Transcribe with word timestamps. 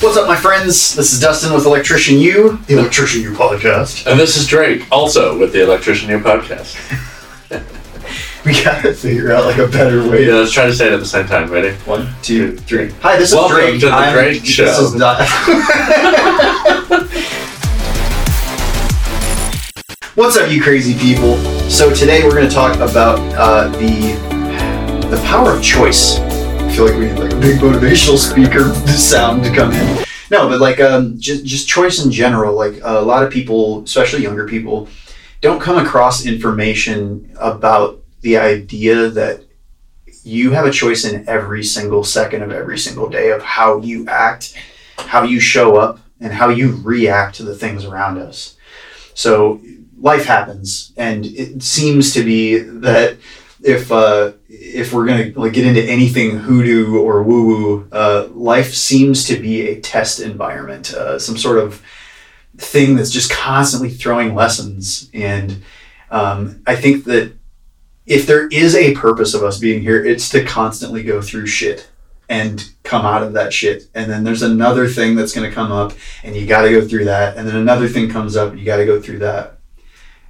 What's 0.00 0.16
up, 0.16 0.28
my 0.28 0.36
friends? 0.36 0.94
This 0.94 1.12
is 1.12 1.20
Dustin 1.20 1.52
with 1.52 1.66
Electrician 1.66 2.18
U, 2.20 2.58
the 2.68 2.78
Electrician 2.78 3.20
U 3.22 3.32
podcast. 3.32 4.06
And 4.06 4.18
this 4.18 4.36
is 4.36 4.46
Drake, 4.46 4.86
also 4.92 5.36
with 5.38 5.52
the 5.52 5.62
Electrician 5.62 6.08
U 6.10 6.18
podcast. 6.20 6.76
we 8.44 8.52
gotta 8.62 8.94
figure 8.94 9.32
out 9.32 9.44
like 9.46 9.58
a 9.58 9.66
better 9.66 10.08
way. 10.08 10.26
Yeah, 10.26 10.34
let's 10.34 10.52
try 10.52 10.66
to 10.66 10.74
say 10.74 10.86
it 10.86 10.92
at 10.92 11.00
the 11.00 11.06
same 11.06 11.26
time. 11.26 11.50
Ready? 11.50 11.74
One, 11.78 12.08
two, 12.22 12.56
three. 12.56 12.90
Hi, 13.02 13.16
this 13.16 13.34
Welcome 13.34 13.56
is 13.58 13.62
Drake. 13.64 13.80
to 13.80 13.86
the 13.86 13.92
I'm- 13.92 14.12
Drake 14.14 14.40
this 14.42 14.50
Show. 14.50 14.64
is 14.64 14.94
Di- 14.94 15.26
What's 20.14 20.36
up, 20.36 20.50
you 20.50 20.60
crazy 20.62 20.98
people? 20.98 21.36
So 21.70 21.92
today 21.94 22.24
we're 22.24 22.34
going 22.34 22.48
to 22.48 22.54
talk 22.54 22.76
about 22.76 23.18
uh, 23.36 23.68
the 23.78 24.16
the 25.08 25.20
power 25.26 25.52
of 25.56 25.62
choice. 25.62 26.18
Feel 26.78 26.86
like 26.86 26.96
we 26.96 27.06
need 27.06 27.18
like 27.18 27.32
a 27.32 27.40
big 27.40 27.58
motivational 27.58 28.16
speaker 28.16 28.72
sound 28.86 29.42
to 29.42 29.52
come 29.52 29.72
in. 29.72 30.04
No, 30.30 30.48
but 30.48 30.60
like 30.60 30.78
um, 30.78 31.18
just 31.18 31.44
just 31.44 31.66
choice 31.66 32.04
in 32.04 32.12
general. 32.12 32.54
Like 32.54 32.78
a 32.84 33.00
lot 33.00 33.24
of 33.24 33.32
people, 33.32 33.82
especially 33.82 34.22
younger 34.22 34.46
people, 34.46 34.86
don't 35.40 35.60
come 35.60 35.84
across 35.84 36.24
information 36.24 37.34
about 37.40 38.00
the 38.20 38.36
idea 38.36 39.08
that 39.08 39.42
you 40.22 40.52
have 40.52 40.66
a 40.66 40.70
choice 40.70 41.04
in 41.04 41.28
every 41.28 41.64
single 41.64 42.04
second 42.04 42.44
of 42.44 42.52
every 42.52 42.78
single 42.78 43.08
day 43.08 43.32
of 43.32 43.42
how 43.42 43.80
you 43.80 44.06
act, 44.06 44.56
how 44.98 45.24
you 45.24 45.40
show 45.40 45.78
up, 45.78 45.98
and 46.20 46.32
how 46.32 46.48
you 46.48 46.80
react 46.84 47.34
to 47.38 47.42
the 47.42 47.56
things 47.56 47.84
around 47.84 48.18
us. 48.18 48.56
So 49.14 49.60
life 49.98 50.26
happens, 50.26 50.92
and 50.96 51.26
it 51.26 51.60
seems 51.60 52.14
to 52.14 52.22
be 52.22 52.58
that 52.58 53.16
if 53.64 53.90
uh, 53.90 54.30
if 54.74 54.92
we're 54.92 55.06
gonna 55.06 55.32
like 55.36 55.52
get 55.52 55.66
into 55.66 55.82
anything 55.82 56.38
hoodoo 56.38 56.98
or 56.98 57.22
woo 57.22 57.46
woo, 57.46 57.88
uh, 57.92 58.28
life 58.32 58.74
seems 58.74 59.26
to 59.26 59.38
be 59.38 59.68
a 59.68 59.80
test 59.80 60.20
environment, 60.20 60.92
uh, 60.94 61.18
some 61.18 61.36
sort 61.36 61.58
of 61.58 61.82
thing 62.56 62.96
that's 62.96 63.10
just 63.10 63.30
constantly 63.30 63.90
throwing 63.90 64.34
lessons. 64.34 65.10
And 65.14 65.62
um, 66.10 66.62
I 66.66 66.76
think 66.76 67.04
that 67.04 67.32
if 68.06 68.26
there 68.26 68.48
is 68.48 68.74
a 68.74 68.94
purpose 68.94 69.34
of 69.34 69.42
us 69.42 69.58
being 69.58 69.82
here, 69.82 70.04
it's 70.04 70.28
to 70.30 70.44
constantly 70.44 71.02
go 71.02 71.20
through 71.20 71.46
shit 71.46 71.88
and 72.28 72.70
come 72.82 73.06
out 73.06 73.22
of 73.22 73.34
that 73.34 73.52
shit. 73.52 73.88
And 73.94 74.10
then 74.10 74.24
there's 74.24 74.42
another 74.42 74.86
thing 74.86 75.14
that's 75.14 75.32
going 75.32 75.48
to 75.48 75.54
come 75.54 75.72
up, 75.72 75.92
and 76.22 76.34
you 76.34 76.46
got 76.46 76.62
to 76.62 76.70
go 76.70 76.86
through 76.86 77.06
that. 77.06 77.36
And 77.36 77.46
then 77.46 77.56
another 77.56 77.88
thing 77.88 78.10
comes 78.10 78.36
up, 78.36 78.50
and 78.50 78.58
you 78.58 78.66
got 78.66 78.78
to 78.78 78.86
go 78.86 79.00
through 79.00 79.20
that. 79.20 79.58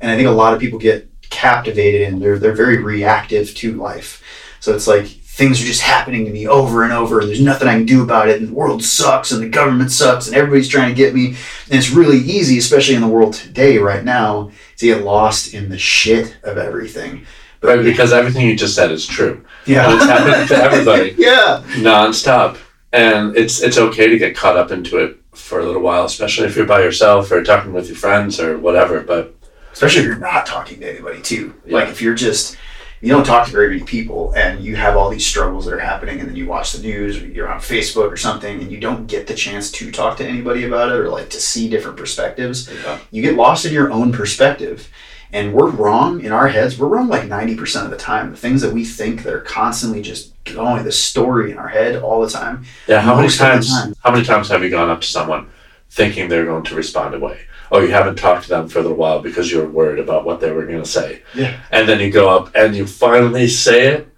And 0.01 0.11
I 0.11 0.17
think 0.17 0.29
a 0.29 0.33
lot 0.33 0.55
of 0.55 0.61
people 0.61 0.79
get 0.79 1.09
captivated 1.31 2.03
and 2.03 2.21
they're 2.21 2.39
they're 2.39 2.53
very 2.53 2.83
reactive 2.83 3.55
to 3.57 3.75
life. 3.75 4.23
So 4.61 4.75
it's 4.75 4.87
like 4.87 5.07
things 5.39 5.63
are 5.63 5.67
just 5.67 5.83
happening 5.83 6.25
to 6.25 6.33
me 6.33 6.49
over 6.49 6.83
and 6.83 6.93
over, 6.93 7.21
and 7.21 7.29
there's 7.29 7.41
nothing 7.41 7.69
I 7.69 7.75
can 7.75 7.87
do 7.87 8.03
about 8.03 8.29
it, 8.29 8.41
and 8.41 8.49
the 8.49 8.55
world 8.55 8.83
sucks, 8.83 9.31
and 9.31 9.41
the 9.41 9.49
government 9.49 9.93
sucks, 9.93 10.27
and 10.27 10.37
everybody's 10.37 10.67
trying 10.67 10.89
to 10.89 10.97
get 10.97 11.15
me. 11.15 11.29
And 11.29 11.79
it's 11.79 11.91
really 11.91 12.19
easy, 12.19 12.59
especially 12.59 12.97
in 12.97 13.03
the 13.03 13.07
world 13.07 13.35
today, 13.35 13.79
right 13.79 14.03
now, 14.03 14.51
to 14.79 14.87
get 14.87 15.05
lost 15.05 15.55
in 15.55 15.69
the 15.69 15.79
shit 15.79 16.37
of 16.43 16.59
everything. 16.59 17.25
Right, 17.63 17.83
because 17.83 18.13
everything 18.13 18.47
you 18.47 18.57
just 18.57 18.75
said 18.75 18.91
is 18.91 19.07
true. 19.07 19.45
And 19.67 19.75
yeah, 19.75 19.95
it's 19.95 20.05
happening 20.05 20.49
to 20.49 20.57
everybody 20.57 21.15
yeah, 21.19 21.63
nonstop. 21.77 22.59
And 22.93 23.37
it's 23.37 23.63
it's 23.63 23.79
okay 23.79 24.09
to 24.09 24.19
get 24.19 24.37
caught 24.37 24.57
up 24.57 24.73
into 24.73 24.99
it 24.99 25.21
for 25.35 25.61
a 25.61 25.65
little 25.65 25.83
while, 25.83 26.05
especially 26.05 26.47
if 26.47 26.57
you're 26.57 26.67
by 26.67 26.83
yourself 26.83 27.31
or 27.31 27.45
talking 27.45 27.73
with 27.73 27.87
your 27.87 27.97
friends 27.97 28.41
or 28.41 28.59
whatever. 28.59 29.01
But 29.01 29.37
especially 29.79 30.01
if 30.01 30.07
you're 30.07 30.17
not 30.17 30.45
talking 30.45 30.81
to 30.81 30.91
anybody 30.91 31.23
too. 31.23 31.55
Yeah. 31.65 31.75
Like 31.79 31.89
if 31.89 32.03
you're 32.03 32.15
just 32.17 32.57
you 33.01 33.11
don't 33.13 33.25
talk 33.25 33.47
to 33.47 33.53
very 33.53 33.69
many 33.69 33.85
people 33.85 34.33
and 34.35 34.59
you 34.65 34.75
have 34.75 34.97
all 34.97 35.09
these 35.09 35.25
struggles 35.25 35.65
that 35.67 35.73
are 35.73 35.79
happening 35.79 36.19
and 36.19 36.29
then 36.29 36.35
you 36.35 36.47
watch 36.49 36.73
the 36.73 36.83
news 36.83 37.23
or 37.23 37.27
you're 37.29 37.49
on 37.49 37.61
Facebook 37.61 38.11
or 38.11 38.17
something 38.17 38.61
and 38.61 38.73
you 38.73 38.81
don't 38.81 39.07
get 39.07 39.29
the 39.29 39.35
chance 39.35 39.71
to 39.71 39.93
talk 39.93 40.17
to 40.17 40.27
anybody 40.27 40.65
about 40.65 40.91
it 40.91 40.97
or 40.99 41.09
like 41.09 41.31
to 41.31 41.39
see 41.41 41.69
different 41.71 41.97
perspectives, 41.97 42.69
yeah, 42.83 42.99
you 43.13 43.23
get 43.23 43.37
lost 43.37 43.65
in 43.65 43.73
your 43.73 43.93
own 43.93 44.11
perspective. 44.11 44.89
And 45.33 45.53
we're 45.53 45.69
wrong 45.71 46.25
in 46.25 46.33
our 46.33 46.49
heads. 46.49 46.77
We're 46.79 46.89
wrong 46.89 47.07
like 47.07 47.23
90% 47.25 47.85
of 47.85 47.91
the 47.91 47.99
time. 47.99 48.31
The 48.31 48.37
things 48.37 48.63
that 48.63 48.73
we 48.73 48.85
think 48.85 49.23
that 49.25 49.33
are 49.35 49.43
constantly 49.43 50.01
just 50.03 50.33
going, 50.45 50.83
the 50.85 50.91
story 50.91 51.53
in 51.53 51.59
our 51.59 51.69
head 51.69 51.97
all 52.03 52.21
the 52.23 52.31
time. 52.31 52.65
yeah. 52.89 53.01
How 53.01 53.15
many 53.15 53.27
Most 53.27 53.35
of 53.35 53.41
the 53.41 53.45
times? 53.53 53.71
time. 53.71 53.95
How 54.03 54.11
many 54.11 54.25
times 54.25 54.49
have 54.49 54.63
you 54.65 54.71
gone 54.71 54.89
up 54.91 55.03
to 55.03 55.07
someone 55.07 55.51
thinking 55.91 56.29
they're 56.29 56.47
going 56.47 56.65
to 56.65 56.75
respond 56.75 57.15
away? 57.15 57.41
Oh, 57.71 57.81
you 57.81 57.91
haven't 57.91 58.17
talked 58.17 58.45
to 58.45 58.49
them 58.49 58.69
for 58.69 58.79
a 58.79 58.83
little 58.83 58.97
while 58.97 59.21
because 59.21 59.51
you 59.51 59.59
were 59.59 59.69
worried 59.69 59.99
about 59.99 60.25
what 60.25 60.41
they 60.41 60.51
were 60.51 60.67
going 60.67 60.83
to 60.83 60.89
say. 60.89 61.23
Yeah. 61.35 61.61
And 61.71 61.89
then 61.89 62.01
you 62.01 62.11
go 62.11 62.29
up 62.29 62.55
and 62.55 62.75
you 62.75 62.87
finally 62.87 63.49
say 63.49 63.89
it 63.89 64.09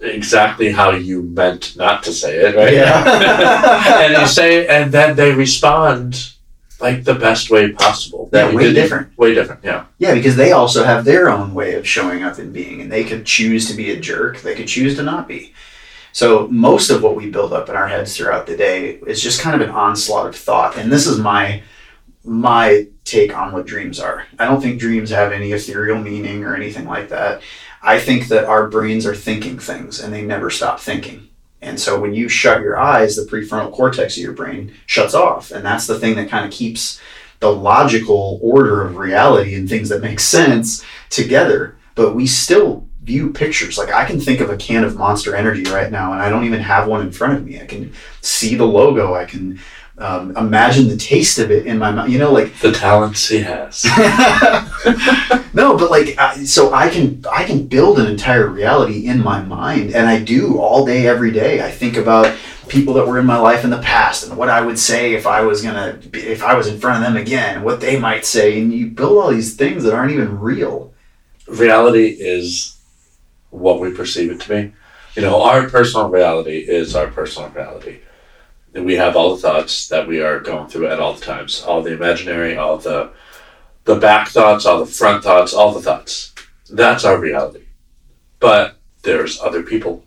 exactly 0.00 0.70
how 0.70 0.90
you 0.92 1.22
meant 1.22 1.76
not 1.76 2.02
to 2.04 2.12
say 2.12 2.36
it, 2.36 2.56
right? 2.56 2.72
Yeah. 2.72 4.00
and 4.04 4.20
you 4.20 4.26
say 4.26 4.58
it, 4.58 4.70
and 4.70 4.92
then 4.92 5.16
they 5.16 5.32
respond 5.32 6.32
like 6.80 7.04
the 7.04 7.14
best 7.14 7.50
way 7.50 7.72
possible. 7.72 8.30
Yeah, 8.32 8.50
you 8.50 8.56
way 8.56 8.72
different. 8.72 9.16
Way 9.18 9.34
different, 9.34 9.64
yeah. 9.64 9.86
Yeah, 9.98 10.14
because 10.14 10.36
they 10.36 10.52
also 10.52 10.84
have 10.84 11.04
their 11.04 11.28
own 11.28 11.52
way 11.52 11.74
of 11.74 11.86
showing 11.86 12.22
up 12.22 12.38
and 12.38 12.52
being, 12.52 12.80
and 12.80 12.90
they 12.90 13.04
could 13.04 13.26
choose 13.26 13.68
to 13.68 13.74
be 13.74 13.90
a 13.90 13.98
jerk. 13.98 14.40
They 14.40 14.54
could 14.54 14.68
choose 14.68 14.96
to 14.96 15.02
not 15.02 15.26
be. 15.26 15.52
So 16.12 16.48
most 16.48 16.90
of 16.90 17.02
what 17.02 17.16
we 17.16 17.30
build 17.30 17.52
up 17.52 17.68
in 17.68 17.76
our 17.76 17.88
heads 17.88 18.16
throughout 18.16 18.46
the 18.46 18.56
day 18.56 18.98
is 19.06 19.22
just 19.22 19.40
kind 19.40 19.60
of 19.60 19.68
an 19.68 19.74
onslaught 19.74 20.26
of 20.26 20.36
thought. 20.36 20.76
And 20.76 20.90
this 20.90 21.06
is 21.06 21.18
my 21.18 21.62
my 22.28 22.86
take 23.04 23.34
on 23.34 23.52
what 23.52 23.66
dreams 23.66 23.98
are. 23.98 24.26
I 24.38 24.44
don't 24.44 24.60
think 24.60 24.78
dreams 24.78 25.10
have 25.10 25.32
any 25.32 25.52
ethereal 25.52 25.98
meaning 25.98 26.44
or 26.44 26.54
anything 26.54 26.86
like 26.86 27.08
that. 27.08 27.42
I 27.82 27.98
think 27.98 28.28
that 28.28 28.44
our 28.44 28.68
brains 28.68 29.06
are 29.06 29.14
thinking 29.14 29.58
things 29.58 30.00
and 30.00 30.12
they 30.12 30.22
never 30.22 30.50
stop 30.50 30.78
thinking. 30.78 31.28
And 31.60 31.80
so 31.80 31.98
when 31.98 32.14
you 32.14 32.28
shut 32.28 32.60
your 32.60 32.78
eyes, 32.78 33.16
the 33.16 33.22
prefrontal 33.22 33.72
cortex 33.72 34.16
of 34.16 34.22
your 34.22 34.32
brain 34.32 34.74
shuts 34.86 35.14
off. 35.14 35.50
And 35.50 35.64
that's 35.64 35.86
the 35.86 35.98
thing 35.98 36.16
that 36.16 36.28
kind 36.28 36.44
of 36.44 36.52
keeps 36.52 37.00
the 37.40 37.50
logical 37.50 38.38
order 38.42 38.84
of 38.84 38.96
reality 38.96 39.54
and 39.54 39.68
things 39.68 39.88
that 39.88 40.02
make 40.02 40.20
sense 40.20 40.84
together. 41.08 41.76
But 41.94 42.14
we 42.14 42.26
still 42.26 42.86
view 43.02 43.32
pictures. 43.32 43.78
Like 43.78 43.90
I 43.90 44.04
can 44.04 44.20
think 44.20 44.40
of 44.40 44.50
a 44.50 44.56
can 44.56 44.84
of 44.84 44.96
monster 44.96 45.34
energy 45.34 45.64
right 45.64 45.90
now 45.90 46.12
and 46.12 46.20
I 46.20 46.28
don't 46.28 46.44
even 46.44 46.60
have 46.60 46.86
one 46.86 47.00
in 47.00 47.10
front 47.10 47.38
of 47.38 47.44
me. 47.44 47.60
I 47.60 47.66
can 47.66 47.92
see 48.20 48.54
the 48.54 48.66
logo. 48.66 49.14
I 49.14 49.24
can 49.24 49.58
um, 49.98 50.36
imagine 50.36 50.88
the 50.88 50.96
taste 50.96 51.38
of 51.38 51.50
it 51.50 51.66
in 51.66 51.78
my 51.78 51.90
mouth. 51.90 52.08
You 52.08 52.18
know, 52.18 52.32
like 52.32 52.54
The 52.60 52.72
talents 52.72 53.28
he 53.28 53.40
has. 53.40 53.84
no, 55.54 55.76
but 55.76 55.90
like, 55.90 56.16
I, 56.18 56.44
so 56.44 56.72
I 56.72 56.88
can 56.88 57.24
I 57.30 57.44
can 57.44 57.66
build 57.66 57.98
an 57.98 58.06
entire 58.06 58.46
reality 58.48 59.06
in 59.06 59.22
my 59.22 59.42
mind, 59.42 59.94
and 59.94 60.08
I 60.08 60.22
do 60.22 60.58
all 60.58 60.86
day, 60.86 61.06
every 61.06 61.32
day. 61.32 61.64
I 61.64 61.70
think 61.70 61.96
about 61.96 62.34
people 62.68 62.94
that 62.94 63.06
were 63.06 63.18
in 63.18 63.26
my 63.26 63.38
life 63.38 63.64
in 63.64 63.70
the 63.70 63.78
past 63.78 64.28
and 64.28 64.36
what 64.36 64.50
I 64.50 64.60
would 64.60 64.78
say 64.78 65.14
if 65.14 65.26
I 65.26 65.40
was 65.40 65.62
gonna 65.62 65.94
be, 66.10 66.20
if 66.20 66.42
I 66.42 66.54
was 66.54 66.66
in 66.66 66.78
front 66.78 67.02
of 67.02 67.12
them 67.12 67.20
again, 67.20 67.62
what 67.62 67.80
they 67.80 67.98
might 67.98 68.24
say, 68.24 68.60
and 68.60 68.72
you 68.72 68.86
build 68.88 69.18
all 69.18 69.30
these 69.30 69.56
things 69.56 69.84
that 69.84 69.94
aren't 69.94 70.12
even 70.12 70.38
real. 70.38 70.92
reality 71.46 72.08
is 72.08 72.76
what 73.50 73.80
we 73.80 73.92
perceive 73.92 74.30
it 74.30 74.40
to 74.40 74.48
be. 74.48 74.72
You 75.14 75.22
know, 75.22 75.42
our 75.42 75.68
personal 75.68 76.08
reality 76.08 76.58
is 76.58 76.94
our 76.94 77.08
personal 77.08 77.48
reality. 77.50 78.00
And 78.74 78.84
we 78.84 78.94
have 78.94 79.16
all 79.16 79.34
the 79.34 79.40
thoughts 79.40 79.88
that 79.88 80.06
we 80.06 80.20
are 80.20 80.40
going 80.40 80.68
through 80.68 80.88
at 80.88 81.00
all 81.00 81.14
the 81.14 81.24
times, 81.24 81.62
all 81.62 81.82
the 81.82 81.92
imaginary, 81.94 82.56
all 82.56 82.78
the 82.78 83.10
the 83.84 83.96
back 83.96 84.28
thoughts, 84.28 84.66
all 84.66 84.78
the 84.78 84.86
front 84.86 85.24
thoughts, 85.24 85.54
all 85.54 85.72
the 85.72 85.80
thoughts. 85.80 86.34
That's 86.70 87.04
our 87.04 87.18
reality. 87.18 87.64
But 88.38 88.76
there's 89.02 89.40
other 89.40 89.62
people 89.62 90.04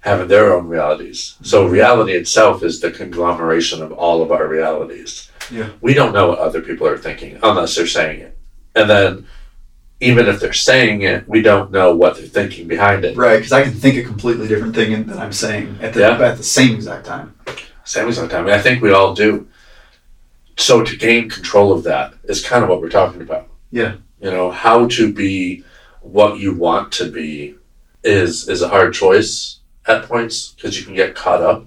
having 0.00 0.28
their 0.28 0.54
own 0.54 0.68
realities. 0.68 1.36
So 1.42 1.66
reality 1.66 2.12
itself 2.12 2.62
is 2.62 2.80
the 2.80 2.90
conglomeration 2.92 3.82
of 3.82 3.92
all 3.92 4.22
of 4.22 4.30
our 4.30 4.46
realities. 4.46 5.30
Yeah. 5.50 5.70
We 5.80 5.92
don't 5.94 6.14
know 6.14 6.28
what 6.28 6.38
other 6.38 6.62
people 6.62 6.86
are 6.86 6.96
thinking 6.96 7.38
unless 7.42 7.74
they're 7.74 7.86
saying 7.86 8.20
it. 8.20 8.38
And 8.76 8.88
then 8.88 9.26
even 10.00 10.26
if 10.26 10.40
they're 10.40 10.52
saying 10.52 11.02
it, 11.02 11.28
we 11.28 11.42
don't 11.42 11.70
know 11.70 11.94
what 11.94 12.16
they're 12.16 12.26
thinking 12.26 12.66
behind 12.66 13.04
it. 13.04 13.16
Right, 13.16 13.36
because 13.36 13.52
I 13.52 13.62
can 13.64 13.72
think 13.72 13.98
a 13.98 14.02
completely 14.02 14.48
different 14.48 14.74
thing 14.74 14.92
than 15.04 15.18
I'm 15.18 15.32
saying 15.32 15.78
at 15.82 15.92
the 15.92 16.00
Yeah. 16.00 16.18
at 16.18 16.38
the 16.38 16.44
same 16.44 16.74
exact 16.74 17.04
time. 17.04 17.34
Same 17.90 18.06
exact 18.06 18.30
time. 18.30 18.44
And 18.44 18.54
I 18.54 18.62
think 18.62 18.80
we 18.80 18.92
all 18.92 19.14
do. 19.14 19.48
So 20.56 20.84
to 20.84 20.96
gain 20.96 21.28
control 21.28 21.72
of 21.72 21.82
that 21.82 22.14
is 22.22 22.46
kind 22.46 22.62
of 22.62 22.70
what 22.70 22.80
we're 22.80 22.88
talking 22.88 23.20
about. 23.20 23.48
Yeah. 23.72 23.96
You 24.20 24.30
know, 24.30 24.52
how 24.52 24.86
to 24.86 25.12
be 25.12 25.64
what 26.00 26.38
you 26.38 26.54
want 26.54 26.92
to 26.92 27.10
be 27.10 27.56
is 28.04 28.48
is 28.48 28.62
a 28.62 28.68
hard 28.68 28.94
choice 28.94 29.58
at 29.88 30.04
points 30.04 30.52
because 30.52 30.78
you 30.78 30.84
can 30.84 30.94
get 30.94 31.16
caught 31.16 31.42
up 31.42 31.66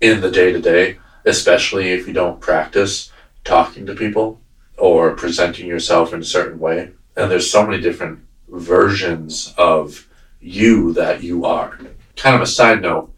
in 0.00 0.22
the 0.22 0.30
day 0.32 0.50
to 0.50 0.60
day, 0.60 0.98
especially 1.24 1.92
if 1.92 2.08
you 2.08 2.12
don't 2.12 2.40
practice 2.40 3.12
talking 3.44 3.86
to 3.86 3.94
people 3.94 4.40
or 4.76 5.14
presenting 5.14 5.68
yourself 5.68 6.12
in 6.12 6.20
a 6.20 6.34
certain 6.36 6.58
way. 6.58 6.90
And 7.16 7.30
there's 7.30 7.48
so 7.48 7.64
many 7.64 7.80
different 7.80 8.18
versions 8.48 9.54
of 9.56 10.08
you 10.40 10.92
that 10.94 11.22
you 11.22 11.44
are. 11.44 11.78
Kind 12.16 12.34
of 12.34 12.42
a 12.42 12.46
side 12.46 12.82
note, 12.82 13.12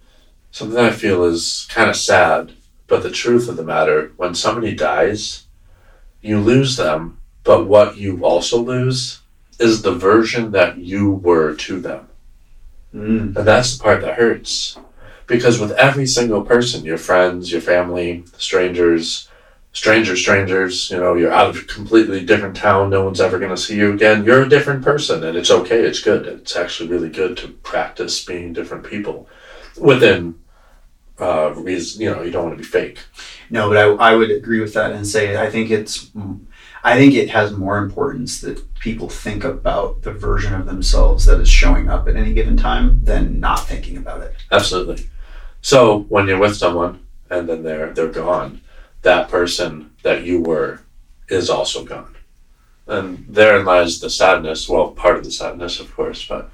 something 0.51 0.79
I 0.79 0.91
feel 0.91 1.25
is 1.25 1.67
kind 1.71 1.89
of 1.91 1.97
sad, 1.97 2.53
but 2.87 3.03
the 3.03 3.11
truth 3.11 3.49
of 3.49 3.57
the 3.57 3.63
matter, 3.65 4.13
when 4.17 4.35
somebody 4.35 4.75
dies, 4.75 5.47
you 6.21 6.41
lose 6.41 6.77
them, 6.77 7.19
but 7.45 7.67
what 7.67 7.97
you 7.97 8.25
also 8.25 8.59
lose 8.61 9.21
is 9.59 9.83
the 9.83 9.95
version 9.95 10.53
that 10.53 10.79
you 10.79 11.11
were 11.11 11.55
to 11.55 11.81
them. 11.81 12.09
Mm. 12.95 13.37
And 13.37 13.47
that's 13.47 13.77
the 13.77 13.85
part 13.85 14.01
that 14.03 14.17
hurts. 14.17 14.77
because 15.31 15.61
with 15.61 15.71
every 15.73 16.07
single 16.07 16.43
person, 16.43 16.85
your 16.85 16.99
friends, 16.99 17.53
your 17.53 17.61
family, 17.61 18.25
strangers, 18.37 19.29
strangers, 19.73 20.21
strangers, 20.21 20.91
you 20.91 20.99
know, 20.99 21.15
you're 21.15 21.33
out 21.33 21.51
of 21.51 21.57
a 21.57 21.63
completely 21.63 22.27
different 22.27 22.57
town, 22.57 22.91
no 22.91 23.05
one's 23.05 23.21
ever 23.21 23.39
going 23.39 23.55
to 23.55 23.57
see 23.57 23.77
you 23.77 23.93
again. 23.93 24.25
You're 24.25 24.43
a 24.43 24.49
different 24.49 24.83
person, 24.83 25.23
and 25.23 25.39
it's 25.39 25.53
okay, 25.53 25.83
it's 25.83 26.03
good. 26.03 26.27
It's 26.27 26.57
actually 26.57 26.89
really 26.89 27.11
good 27.11 27.37
to 27.39 27.49
practice 27.49 28.25
being 28.25 28.53
different 28.53 28.85
people 28.85 29.29
within 29.81 30.37
uh, 31.21 31.53
reason, 31.57 32.03
you 32.03 32.11
know, 32.11 32.23
you 32.23 32.31
don't 32.31 32.47
want 32.47 32.57
to 32.57 32.63
be 32.63 32.69
fake. 32.69 32.99
No, 33.51 33.69
but 33.69 33.77
I, 33.77 34.13
I 34.13 34.15
would 34.15 34.31
agree 34.31 34.61
with 34.61 34.75
that 34.75 34.93
and 34.93 35.07
say 35.07 35.37
I 35.37 35.51
think 35.51 35.71
it's 35.71 36.11
I 36.83 36.97
think 36.97 37.15
it 37.15 37.31
has 37.31 37.53
more 37.53 37.79
importance 37.79 38.41
that 38.41 38.63
people 38.81 39.09
think 39.09 39.45
about 39.45 40.03
the 40.03 40.13
version 40.13 40.55
of 40.55 40.67
themselves 40.67 41.27
that 41.27 41.41
is 41.41 41.49
showing 41.49 41.89
up 41.89 42.09
at 42.09 42.17
any 42.17 42.33
given 42.33 42.57
time 42.57 43.05
than 43.05 43.39
not 43.39 43.67
thinking 43.67 43.97
about 43.99 44.23
it. 44.23 44.35
Absolutely. 44.51 45.07
So 45.61 46.01
when 46.09 46.27
you're 46.27 46.39
with 46.39 46.57
someone 46.57 47.05
and 47.29 47.49
then 47.49 47.63
they're 47.63 47.93
they're 47.93 48.09
gone, 48.09 48.63
that 49.03 49.29
person 49.29 49.91
that 50.03 50.25
you 50.25 50.41
were 50.41 50.81
is 51.29 51.51
also 51.51 51.85
gone. 51.85 52.17
And 52.87 53.25
therein 53.29 53.65
lies 53.65 54.01
the 54.01 54.11
sadness, 54.11 54.69
well, 54.69 54.91
part 54.91 55.19
of 55.19 55.25
the 55.25 55.31
sadness 55.31 55.81
of 55.81 55.95
course, 55.95 56.27
but 56.27 56.51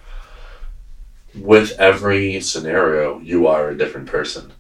with 1.41 1.73
every 1.79 2.41
scenario 2.41 3.19
you 3.21 3.47
are 3.47 3.69
a 3.69 3.79
different 3.79 4.09
person. 4.09 4.53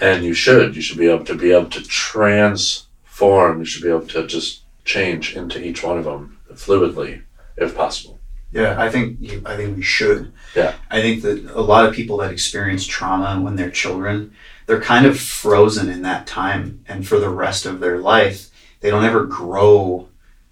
And 0.00 0.24
you 0.24 0.32
should. 0.32 0.74
You 0.76 0.82
should 0.82 0.98
be 0.98 1.08
able 1.08 1.24
to 1.26 1.34
be 1.34 1.52
able 1.52 1.70
to 1.70 1.82
transform, 1.82 3.58
you 3.58 3.64
should 3.64 3.82
be 3.82 3.90
able 3.90 4.06
to 4.08 4.26
just 4.26 4.62
change 4.84 5.36
into 5.36 5.62
each 5.62 5.82
one 5.82 5.98
of 5.98 6.04
them 6.04 6.38
fluidly 6.52 7.22
if 7.56 7.76
possible. 7.76 8.18
Yeah, 8.52 8.80
I 8.80 8.90
think 8.90 9.18
you, 9.20 9.42
I 9.46 9.56
think 9.56 9.76
we 9.76 9.82
should. 9.82 10.32
Yeah. 10.56 10.74
I 10.90 11.00
think 11.00 11.22
that 11.22 11.44
a 11.54 11.60
lot 11.60 11.86
of 11.86 11.94
people 11.94 12.16
that 12.18 12.32
experience 12.32 12.84
trauma 12.84 13.40
when 13.40 13.54
they're 13.54 13.70
children, 13.70 14.34
they're 14.66 14.80
kind 14.80 15.06
of 15.06 15.20
frozen 15.20 15.88
in 15.88 16.02
that 16.02 16.26
time, 16.26 16.84
and 16.88 17.06
for 17.06 17.20
the 17.20 17.28
rest 17.28 17.64
of 17.66 17.80
their 17.80 17.98
life, 17.98 18.50
they 18.80 18.90
don't 18.90 19.04
ever 19.04 19.24
grow 19.24 20.08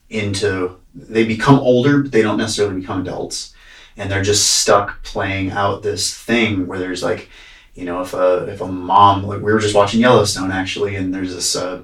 into. 0.09 0.77
They 0.95 1.25
become 1.25 1.59
older, 1.59 2.03
but 2.03 2.13
they 2.13 2.23
don't 2.23 2.39
necessarily 2.39 2.81
become 2.81 3.01
adults, 3.01 3.55
and 3.99 4.11
they're 4.11 4.23
just 4.23 4.61
stuck 4.61 5.03
playing 5.03 5.51
out 5.51 5.83
this 5.83 6.17
thing 6.17 6.67
where 6.67 6.79
there's 6.79 7.03
like, 7.03 7.29
you 7.75 7.85
know, 7.85 8.01
if 8.01 8.15
a 8.15 8.47
if 8.47 8.61
a 8.61 8.67
mom 8.67 9.25
like 9.25 9.43
we 9.43 9.53
were 9.53 9.59
just 9.59 9.75
watching 9.75 10.01
Yellowstone 10.01 10.51
actually, 10.51 10.97
and 10.97 11.15
there's 11.15 11.35
this. 11.35 11.55
Uh, 11.57 11.83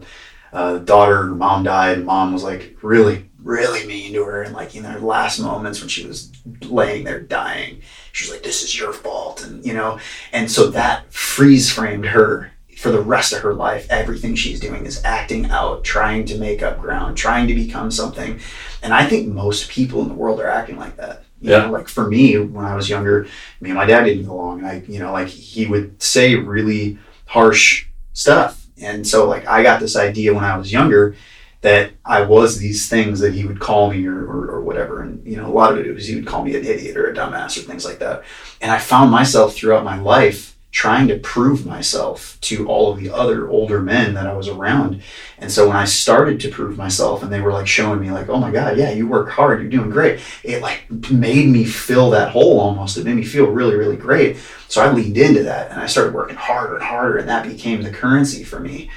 uh, 0.55 0.79
daughter, 0.79 1.25
mom 1.27 1.65
died. 1.65 2.05
Mom 2.05 2.33
was 2.33 2.45
like 2.45 2.77
really, 2.81 3.29
really 3.43 3.85
mean 3.87 4.13
to 4.15 4.25
her. 4.25 4.43
And 4.43 4.55
like 4.55 4.75
in 4.77 4.85
her 4.85 5.01
last 5.01 5.41
moments 5.41 5.81
when 5.81 5.89
she 5.89 6.07
was 6.07 6.31
laying 6.63 7.05
there 7.05 7.21
dying, 7.21 7.83
she 8.13 8.25
was 8.25 8.33
like, 8.33 8.45
"This 8.45 8.63
is 8.63 8.79
your 8.79 8.93
fault," 8.93 9.45
and 9.45 9.67
you 9.67 9.75
know. 9.75 9.99
And 10.33 10.49
so 10.49 10.69
that 10.71 11.13
freeze 11.13 11.71
framed 11.73 12.07
her 12.07 12.53
for 12.79 12.93
the 12.93 13.01
rest 13.01 13.33
of 13.33 13.41
her 13.41 13.53
life. 13.53 13.89
Everything 13.91 14.37
she's 14.37 14.61
doing 14.61 14.87
is 14.87 15.05
acting 15.05 15.47
out, 15.47 15.83
trying 15.83 16.25
to 16.27 16.39
make 16.39 16.63
up 16.63 16.81
ground, 16.81 17.17
trying 17.17 17.49
to 17.49 17.55
become 17.55 17.91
something. 17.91 18.39
And 18.81 18.95
I 18.95 19.07
think 19.07 19.29
most 19.29 19.69
people 19.69 20.03
in 20.03 20.09
the 20.09 20.15
world 20.15 20.41
are 20.41 20.49
acting 20.49 20.77
like 20.77 20.97
that. 20.97 21.24
You 21.45 21.51
Yeah. 21.51 21.67
know, 21.67 21.73
like 21.73 21.89
for 21.89 22.09
me, 22.09 22.39
when 22.39 22.65
I 22.65 22.75
was 22.75 22.89
younger, 22.89 23.27
me 23.61 23.69
and 23.69 23.79
my 23.79 23.85
dad 23.85 24.05
didn't 24.05 24.23
get 24.23 24.31
along, 24.31 24.61
and 24.61 24.67
I, 24.67 24.83
you 24.89 24.99
know, 24.99 25.13
like 25.13 25.29
he 25.29 25.67
would 25.67 26.03
say 26.03 26.35
really 26.37 26.99
harsh 27.27 27.87
stuff. 28.15 28.65
And 28.81 29.07
so 29.07 29.29
like 29.29 29.47
I 29.47 29.63
got 29.63 29.79
this 29.79 29.95
idea 29.95 30.33
when 30.33 30.45
I 30.45 30.57
was 30.57 30.73
younger 30.73 31.15
that 31.61 31.93
I 32.05 32.23
was 32.23 32.59
these 32.59 32.89
things 32.89 33.21
that 33.21 33.35
he 33.35 33.45
would 33.45 33.61
call 33.61 33.91
me 33.91 34.07
or, 34.07 34.19
or, 34.25 34.51
or 34.53 34.61
whatever. 34.63 35.03
And, 35.03 35.27
you 35.27 35.37
know, 35.37 35.47
a 35.47 35.53
lot 35.53 35.73
of 35.73 35.79
it 35.79 35.95
was 35.95 36.07
he 36.07 36.15
would 36.15 36.27
call 36.27 36.45
me 36.45 36.55
an 36.57 36.65
idiot 36.65 36.97
or 36.97 37.07
a 37.11 37.15
dumbass 37.15 37.57
or 37.59 37.61
things 37.63 37.85
like 37.85 37.99
that. 38.01 38.25
And 38.61 38.71
I 38.73 38.79
found 38.79 39.11
myself 39.11 39.55
throughout 39.55 39.85
my 39.85 39.99
life 39.99 40.54
trying 40.75 41.07
to 41.07 41.17
prove 41.17 41.65
myself 41.65 42.37
to 42.41 42.67
all 42.67 42.93
of 42.93 42.99
the 42.99 43.09
other 43.09 43.49
older 43.49 43.81
men 43.81 44.13
that 44.13 44.27
I 44.27 44.35
was 44.35 44.49
around. 44.49 45.01
And 45.39 45.51
so 45.51 45.69
when 45.69 45.77
I 45.77 45.85
started 45.85 46.41
to 46.41 46.51
prove 46.51 46.77
myself 46.77 47.23
and 47.23 47.33
they 47.33 47.41
were 47.41 47.53
like 47.53 47.69
showing 47.69 48.01
me 48.01 48.11
like, 48.11 48.29
oh 48.29 48.41
my 48.41 48.51
God, 48.51 48.77
yeah, 48.77 48.91
you 48.91 49.07
work 49.07 49.31
hard, 49.31 49.61
you're 49.61 49.71
doing 49.71 49.89
great. 49.89 50.21
It 50.43 50.63
like 50.63 50.91
made 51.13 51.47
me 51.47 51.65
fill 51.65 52.11
that 52.11 52.33
hole 52.33 52.59
almost. 52.59 52.97
It 52.97 53.05
made 53.05 53.15
me 53.15 53.23
feel 53.25 53.47
really, 53.47 53.77
really 53.77 53.97
great. 53.97 54.37
So 54.67 54.83
I 54.83 54.91
leaned 54.91 55.17
into 55.17 55.45
that 55.45 55.71
and 55.71 55.81
I 55.81 55.87
started 55.87 56.13
working 56.13 56.35
harder 56.35 56.75
and 56.75 56.85
harder 56.85 57.19
and 57.19 57.29
that 57.29 57.47
became 57.47 57.83
the 57.83 57.93
currency 57.93 58.43
for 58.43 58.59
me. 58.59 58.91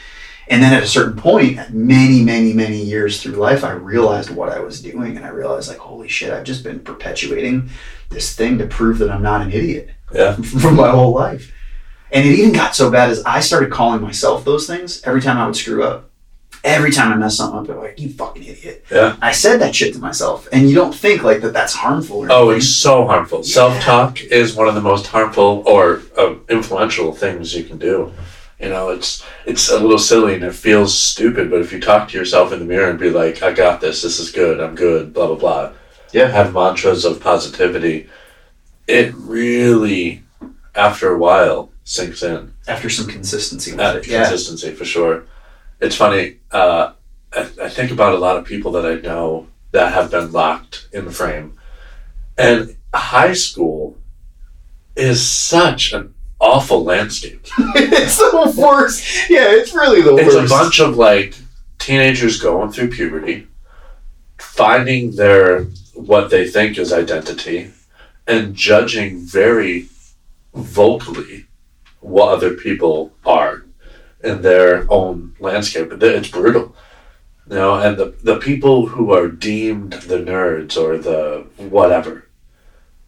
And 0.48 0.64
then 0.64 0.74
at 0.74 0.82
a 0.82 0.88
certain 0.88 1.16
point, 1.16 1.60
many, 1.72 2.24
many, 2.24 2.54
many 2.54 2.82
years 2.82 3.22
through 3.22 3.34
life, 3.34 3.64
I 3.64 3.74
realized 3.74 4.32
what 4.32 4.50
I 4.50 4.60
was 4.62 4.82
doing 4.82 5.16
and 5.16 5.26
I 5.28 5.30
realized 5.30 5.70
like, 5.70 5.78
holy 5.78 6.08
shit, 6.08 6.34
I've 6.34 6.44
just 6.44 6.64
been 6.64 6.80
perpetuating 6.80 7.70
this 8.10 8.36
thing 8.36 8.58
to 8.58 8.66
prove 8.66 8.98
that 8.98 9.12
I'm 9.12 9.22
not 9.22 9.42
an 9.44 9.52
idiot 9.52 9.92
Yeah. 10.12 10.36
for 10.62 10.72
my 10.72 10.90
whole 10.90 11.14
life. 11.14 11.54
And 12.12 12.26
it 12.26 12.40
even 12.40 12.54
got 12.54 12.76
so 12.76 12.90
bad 12.90 13.10
as 13.10 13.24
I 13.26 13.40
started 13.42 13.72
calling 13.72 14.02
myself 14.02 14.46
those 14.46 14.66
things 14.68 15.02
every 15.04 15.22
time 15.22 15.38
I 15.38 15.46
would 15.46 15.56
screw 15.56 15.84
up. 15.84 16.10
Every 16.64 16.92
time 16.92 17.14
I 17.14 17.16
messed 17.16 17.38
something 17.38 17.60
up, 17.60 17.68
they're 17.68 17.78
like, 17.78 18.00
"You 18.00 18.10
fucking 18.10 18.44
idiot." 18.44 18.84
Yeah. 18.92 19.16
I 19.22 19.32
said 19.32 19.62
that 19.62 19.76
shit 19.76 19.94
to 19.94 20.00
myself, 20.00 20.48
and 20.52 20.68
you 20.70 20.76
don't 20.76 20.94
think 20.94 21.24
like 21.24 21.42
that. 21.42 21.54
That's 21.54 21.74
harmful. 21.74 22.18
Or 22.26 22.32
Oh, 22.32 22.42
anything. 22.50 22.58
it's 22.58 22.76
so 22.76 23.06
harmful. 23.06 23.40
Yeah. 23.40 23.54
Self 23.54 23.80
talk 23.82 24.22
is 24.22 24.56
one 24.56 24.68
of 24.68 24.76
the 24.76 24.82
most 24.82 25.08
harmful 25.08 25.64
or 25.66 26.02
uh, 26.18 26.34
influential 26.50 27.14
things 27.14 27.54
you 27.54 27.64
can 27.64 27.78
do. 27.78 28.12
You 28.60 28.70
know, 28.70 28.90
it's 28.90 29.24
it's 29.46 29.70
a 29.70 29.80
little 29.80 30.00
silly 30.00 30.34
and 30.34 30.44
it 30.44 30.56
feels 30.56 30.98
stupid, 30.98 31.52
but 31.52 31.62
if 31.62 31.72
you 31.72 31.80
talk 31.80 32.10
to 32.10 32.18
yourself 32.18 32.52
in 32.52 32.60
the 32.60 32.66
mirror 32.66 32.90
and 32.90 33.00
be 33.00 33.12
like, 33.12 33.44
"I 33.44 33.52
got 33.54 33.80
this. 33.80 34.02
This 34.02 34.20
is 34.20 34.32
good. 34.32 34.60
I'm 34.60 34.74
good." 34.76 35.14
Blah 35.14 35.28
blah 35.28 35.36
blah. 35.36 35.72
Yeah. 36.12 36.28
Have 36.28 36.54
mantras 36.54 37.06
of 37.06 37.20
positivity. 37.22 38.10
It 38.88 39.14
really, 39.16 40.24
after 40.78 41.12
a 41.14 41.18
while, 41.18 41.70
sinks 41.84 42.24
in. 42.24 42.54
after 42.68 42.90
some 42.90 43.08
consistency 43.08 43.72
with 43.72 43.80
Uh, 43.82 43.98
it. 43.98 44.08
Yeah, 44.08 44.22
consistency 44.24 44.72
for 44.72 44.86
sure. 44.86 45.26
It's 45.82 45.96
funny. 45.96 46.38
Uh, 46.52 46.94
I, 47.34 47.42
I 47.64 47.70
think 47.70 47.92
about 47.92 48.14
a 48.14 48.18
lot 48.20 48.38
of 48.38 48.46
people 48.46 48.72
that 48.74 48.86
I 48.86 48.96
know 49.02 49.48
that 49.72 49.92
have 49.94 50.10
been 50.12 50.32
locked 50.32 50.88
in 50.94 51.06
the 51.06 51.12
frame, 51.12 51.58
and 52.38 52.76
high 52.94 53.34
school 53.34 53.98
is 54.96 55.28
such 55.28 55.94
an 55.94 56.14
awful 56.40 56.84
landscape. 56.84 57.46
it's 57.76 58.18
the 58.18 58.54
worst. 58.58 59.30
Yeah, 59.30 59.48
it's 59.52 59.74
really 59.74 60.02
the 60.02 60.16
It's 60.16 60.36
worst. 60.36 60.46
a 60.52 60.56
bunch 60.58 60.80
of 60.80 60.96
like 60.98 61.36
teenagers 61.80 62.40
going 62.42 62.72
through 62.72 62.90
puberty, 62.92 63.48
finding 64.38 65.16
their 65.16 65.64
what 65.94 66.30
they 66.30 66.48
think 66.48 66.78
is 66.78 66.94
identity, 66.94 67.72
and 68.28 68.56
judging 68.56 69.20
very 69.26 69.88
vocally 70.54 71.46
what 72.00 72.34
other 72.34 72.54
people 72.54 73.14
are 73.26 73.66
in 74.24 74.42
their 74.42 74.86
own 74.92 75.36
landscape. 75.40 75.92
It's 75.92 76.30
brutal. 76.30 76.76
You 77.50 77.56
know, 77.56 77.76
and 77.76 77.98
the, 77.98 78.14
the 78.24 78.38
people 78.38 78.88
who 78.88 79.14
are 79.14 79.30
deemed 79.30 79.94
the 79.94 80.18
nerds 80.18 80.76
or 80.76 80.98
the 80.98 81.48
whatever, 81.58 82.28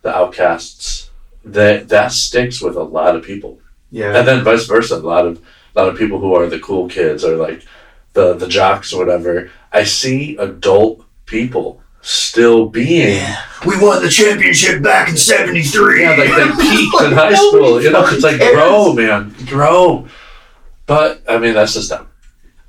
the 0.01 0.15
outcasts, 0.15 1.09
that 1.43 1.89
that 1.89 2.11
sticks 2.11 2.61
with 2.61 2.75
a 2.75 2.83
lot 2.83 3.15
of 3.15 3.23
people 3.23 3.59
Yeah, 3.91 4.17
and 4.17 4.27
then 4.27 4.43
vice 4.43 4.65
versa. 4.65 4.95
A 4.95 4.97
lot 4.97 5.25
of 5.25 5.41
a 5.75 5.79
lot 5.79 5.89
of 5.89 5.97
people 5.97 6.19
who 6.19 6.33
are 6.35 6.47
the 6.47 6.59
cool 6.59 6.87
kids 6.87 7.23
or 7.23 7.35
like 7.35 7.65
the 8.13 8.33
the 8.33 8.47
jocks 8.47 8.93
or 8.93 8.99
whatever. 8.99 9.51
I 9.71 9.83
see 9.83 10.37
adult 10.37 11.05
people 11.25 11.81
still 12.01 12.67
being 12.67 13.15
yeah. 13.15 13.43
We 13.65 13.79
won 13.79 14.01
the 14.01 14.09
championship 14.09 14.81
back 14.81 15.09
in 15.09 15.17
'73. 15.17 16.01
yeah, 16.01 16.09
like 16.11 16.17
they 16.17 16.63
peaked 16.69 17.01
in 17.01 17.11
high 17.11 17.33
school. 17.33 17.81
You 17.81 17.91
know, 17.91 18.05
it's 18.07 18.23
like 18.23 18.39
grow, 18.39 18.93
man, 18.93 19.35
grow. 19.45 20.07
But 20.85 21.21
I 21.27 21.37
mean, 21.37 21.53
that's 21.53 21.73
just 21.73 21.89
them. 21.89 22.07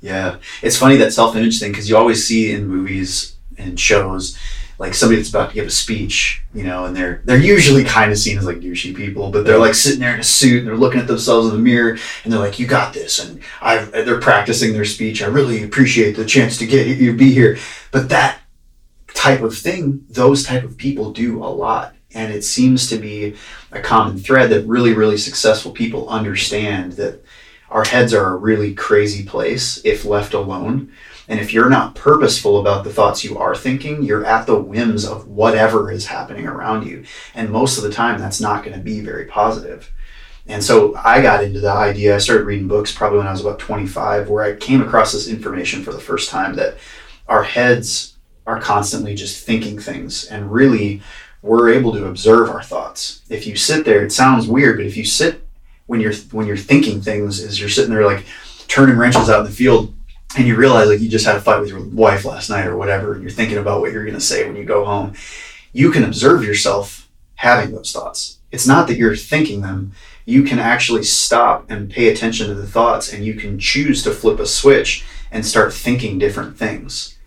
Yeah, 0.01 0.37
it's 0.61 0.77
funny 0.77 0.97
that 0.97 1.13
self-image 1.13 1.59
thing 1.59 1.71
because 1.71 1.89
you 1.89 1.95
always 1.95 2.27
see 2.27 2.51
in 2.51 2.67
movies 2.67 3.35
and 3.57 3.79
shows 3.79 4.37
like 4.81 4.95
somebody 4.95 5.17
that's 5.17 5.29
about 5.29 5.49
to 5.49 5.55
give 5.55 5.67
a 5.67 5.69
speech, 5.69 6.41
you 6.55 6.63
know, 6.63 6.85
and 6.85 6.95
they're 6.95 7.21
they're 7.25 7.37
usually 7.37 7.83
kind 7.83 8.11
of 8.11 8.17
seen 8.17 8.39
as 8.39 8.47
like 8.47 8.61
douchey 8.61 8.95
people, 8.95 9.29
but 9.29 9.45
they're 9.45 9.59
like 9.59 9.75
sitting 9.75 9.99
there 9.99 10.15
in 10.15 10.19
a 10.19 10.23
suit 10.23 10.57
and 10.57 10.67
they're 10.67 10.75
looking 10.75 10.99
at 10.99 11.05
themselves 11.05 11.49
in 11.49 11.53
the 11.53 11.61
mirror 11.61 11.99
and 12.23 12.33
they're 12.33 12.39
like, 12.39 12.57
"You 12.57 12.65
got 12.65 12.91
this," 12.91 13.19
and 13.19 13.39
I 13.61 13.85
they're 13.85 14.19
practicing 14.19 14.73
their 14.73 14.83
speech. 14.83 15.21
I 15.21 15.27
really 15.27 15.63
appreciate 15.63 16.15
the 16.15 16.25
chance 16.25 16.57
to 16.57 16.65
get 16.65 16.87
you 16.87 17.13
be 17.13 17.31
here, 17.31 17.59
but 17.91 18.09
that 18.09 18.40
type 19.21 19.41
of 19.41 19.55
thing, 19.55 20.03
those 20.09 20.43
type 20.43 20.63
of 20.63 20.77
people 20.77 21.11
do 21.11 21.43
a 21.43 21.45
lot. 21.45 21.93
And 22.15 22.33
it 22.33 22.43
seems 22.43 22.89
to 22.89 22.97
be 22.97 23.35
a 23.71 23.79
common 23.79 24.17
thread 24.17 24.49
that 24.49 24.65
really, 24.65 24.93
really 24.93 25.17
successful 25.17 25.71
people 25.71 26.09
understand 26.09 26.93
that 26.93 27.23
our 27.69 27.85
heads 27.85 28.15
are 28.15 28.33
a 28.33 28.37
really 28.37 28.73
crazy 28.73 29.23
place 29.23 29.79
if 29.85 30.05
left 30.05 30.33
alone. 30.33 30.91
And 31.27 31.39
if 31.39 31.53
you're 31.53 31.69
not 31.69 31.93
purposeful 31.93 32.59
about 32.59 32.83
the 32.83 32.91
thoughts 32.91 33.23
you 33.23 33.37
are 33.37 33.55
thinking, 33.55 34.01
you're 34.01 34.25
at 34.25 34.47
the 34.47 34.59
whims 34.59 35.05
of 35.05 35.27
whatever 35.27 35.91
is 35.91 36.07
happening 36.07 36.47
around 36.47 36.87
you. 36.87 37.05
And 37.35 37.51
most 37.51 37.77
of 37.77 37.83
the 37.83 37.91
time, 37.91 38.19
that's 38.19 38.41
not 38.41 38.63
going 38.63 38.75
to 38.75 38.83
be 38.83 39.01
very 39.01 39.25
positive. 39.25 39.91
And 40.47 40.63
so 40.63 40.95
I 40.95 41.21
got 41.21 41.43
into 41.43 41.59
the 41.59 41.71
idea, 41.71 42.15
I 42.15 42.17
started 42.17 42.45
reading 42.47 42.67
books 42.67 42.91
probably 42.91 43.19
when 43.19 43.27
I 43.27 43.31
was 43.31 43.41
about 43.41 43.59
25, 43.59 44.29
where 44.29 44.43
I 44.43 44.55
came 44.55 44.81
across 44.81 45.11
this 45.11 45.27
information 45.27 45.83
for 45.83 45.93
the 45.93 45.99
first 45.99 46.31
time 46.31 46.55
that 46.55 46.77
our 47.27 47.43
heads 47.43 48.10
are 48.45 48.59
constantly 48.59 49.15
just 49.15 49.45
thinking 49.45 49.79
things. 49.79 50.25
And 50.25 50.51
really, 50.51 51.01
we're 51.41 51.73
able 51.73 51.91
to 51.93 52.05
observe 52.05 52.49
our 52.49 52.63
thoughts. 52.63 53.21
If 53.29 53.47
you 53.47 53.55
sit 53.55 53.85
there, 53.85 54.03
it 54.03 54.11
sounds 54.11 54.47
weird, 54.47 54.77
but 54.77 54.85
if 54.85 54.97
you 54.97 55.05
sit 55.05 55.41
when 55.91 55.99
you're 55.99 56.13
when 56.31 56.47
you're 56.47 56.55
thinking 56.55 57.01
things 57.01 57.41
is 57.41 57.59
you're 57.59 57.67
sitting 57.67 57.93
there 57.93 58.05
like 58.05 58.23
turning 58.69 58.95
wrenches 58.95 59.29
out 59.29 59.41
in 59.41 59.45
the 59.45 59.51
field 59.51 59.93
and 60.37 60.47
you 60.47 60.55
realize 60.55 60.87
like 60.87 61.01
you 61.01 61.09
just 61.09 61.25
had 61.25 61.35
a 61.35 61.41
fight 61.41 61.59
with 61.59 61.67
your 61.67 61.83
wife 61.89 62.23
last 62.23 62.49
night 62.49 62.65
or 62.65 62.77
whatever 62.77 63.13
and 63.13 63.21
you're 63.21 63.29
thinking 63.29 63.57
about 63.57 63.81
what 63.81 63.91
you're 63.91 64.05
going 64.05 64.15
to 64.15 64.21
say 64.21 64.47
when 64.47 64.55
you 64.55 64.63
go 64.63 64.85
home 64.85 65.13
you 65.73 65.91
can 65.91 66.05
observe 66.05 66.45
yourself 66.45 67.09
having 67.35 67.75
those 67.75 67.91
thoughts 67.91 68.39
it's 68.51 68.65
not 68.65 68.87
that 68.87 68.95
you're 68.95 69.17
thinking 69.17 69.59
them 69.59 69.91
you 70.23 70.43
can 70.43 70.59
actually 70.59 71.03
stop 71.03 71.69
and 71.69 71.91
pay 71.91 72.07
attention 72.07 72.47
to 72.47 72.53
the 72.53 72.65
thoughts 72.65 73.11
and 73.11 73.25
you 73.25 73.33
can 73.33 73.59
choose 73.59 74.01
to 74.01 74.11
flip 74.11 74.39
a 74.39 74.45
switch 74.45 75.03
and 75.29 75.45
start 75.45 75.73
thinking 75.73 76.17
different 76.17 76.57
things 76.57 77.17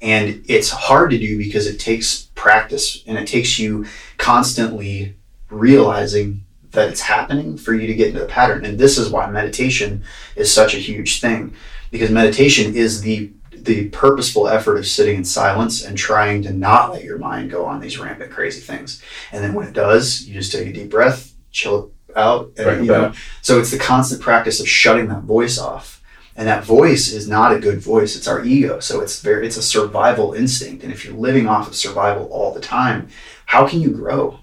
and 0.00 0.44
it's 0.48 0.70
hard 0.70 1.10
to 1.10 1.18
do 1.18 1.38
because 1.38 1.66
it 1.66 1.78
takes 1.78 2.28
practice 2.34 3.02
and 3.06 3.18
it 3.18 3.26
takes 3.26 3.58
you 3.58 3.86
constantly 4.16 5.16
realizing 5.50 6.44
that 6.70 6.88
it's 6.88 7.00
happening 7.00 7.56
for 7.56 7.74
you 7.74 7.86
to 7.86 7.94
get 7.94 8.08
into 8.08 8.20
the 8.20 8.26
pattern. 8.26 8.64
And 8.64 8.78
this 8.78 8.98
is 8.98 9.10
why 9.10 9.28
meditation 9.30 10.04
is 10.36 10.52
such 10.52 10.74
a 10.74 10.78
huge 10.78 11.20
thing 11.20 11.54
because 11.90 12.10
meditation 12.10 12.74
is 12.74 13.00
the 13.00 13.32
the 13.50 13.88
purposeful 13.88 14.48
effort 14.48 14.76
of 14.76 14.86
sitting 14.86 15.16
in 15.16 15.24
silence 15.24 15.84
and 15.84 15.98
trying 15.98 16.42
to 16.42 16.52
not 16.52 16.92
let 16.92 17.02
your 17.02 17.18
mind 17.18 17.50
go 17.50 17.64
on 17.64 17.80
these 17.80 17.98
rampant 17.98 18.30
crazy 18.30 18.60
things. 18.60 19.02
And 19.32 19.42
then 19.42 19.52
when 19.52 19.66
it 19.66 19.74
does, 19.74 20.22
you 20.26 20.34
just 20.34 20.52
take 20.52 20.68
a 20.68 20.72
deep 20.72 20.90
breath, 20.90 21.34
chill 21.50 21.90
out, 22.14 22.52
and, 22.56 22.66
Right 22.66 22.78
you 22.78 22.86
know. 22.86 23.12
So 23.42 23.58
it's 23.58 23.72
the 23.72 23.78
constant 23.78 24.22
practice 24.22 24.60
of 24.60 24.68
shutting 24.68 25.08
that 25.08 25.22
voice 25.22 25.58
off. 25.58 25.97
And 26.38 26.46
that 26.46 26.62
voice 26.62 27.12
is 27.12 27.28
not 27.28 27.52
a 27.52 27.58
good 27.58 27.80
voice. 27.80 28.14
It's 28.14 28.28
our 28.28 28.44
ego. 28.44 28.78
So 28.78 29.00
it's 29.00 29.20
very 29.20 29.44
it's 29.44 29.56
a 29.56 29.62
survival 29.62 30.34
instinct. 30.34 30.84
And 30.84 30.92
if 30.92 31.04
you're 31.04 31.12
living 31.12 31.48
off 31.48 31.66
of 31.66 31.74
survival 31.74 32.28
all 32.30 32.54
the 32.54 32.60
time, 32.60 33.08
how 33.46 33.66
can 33.66 33.80
you 33.80 33.90
grow? 33.90 34.38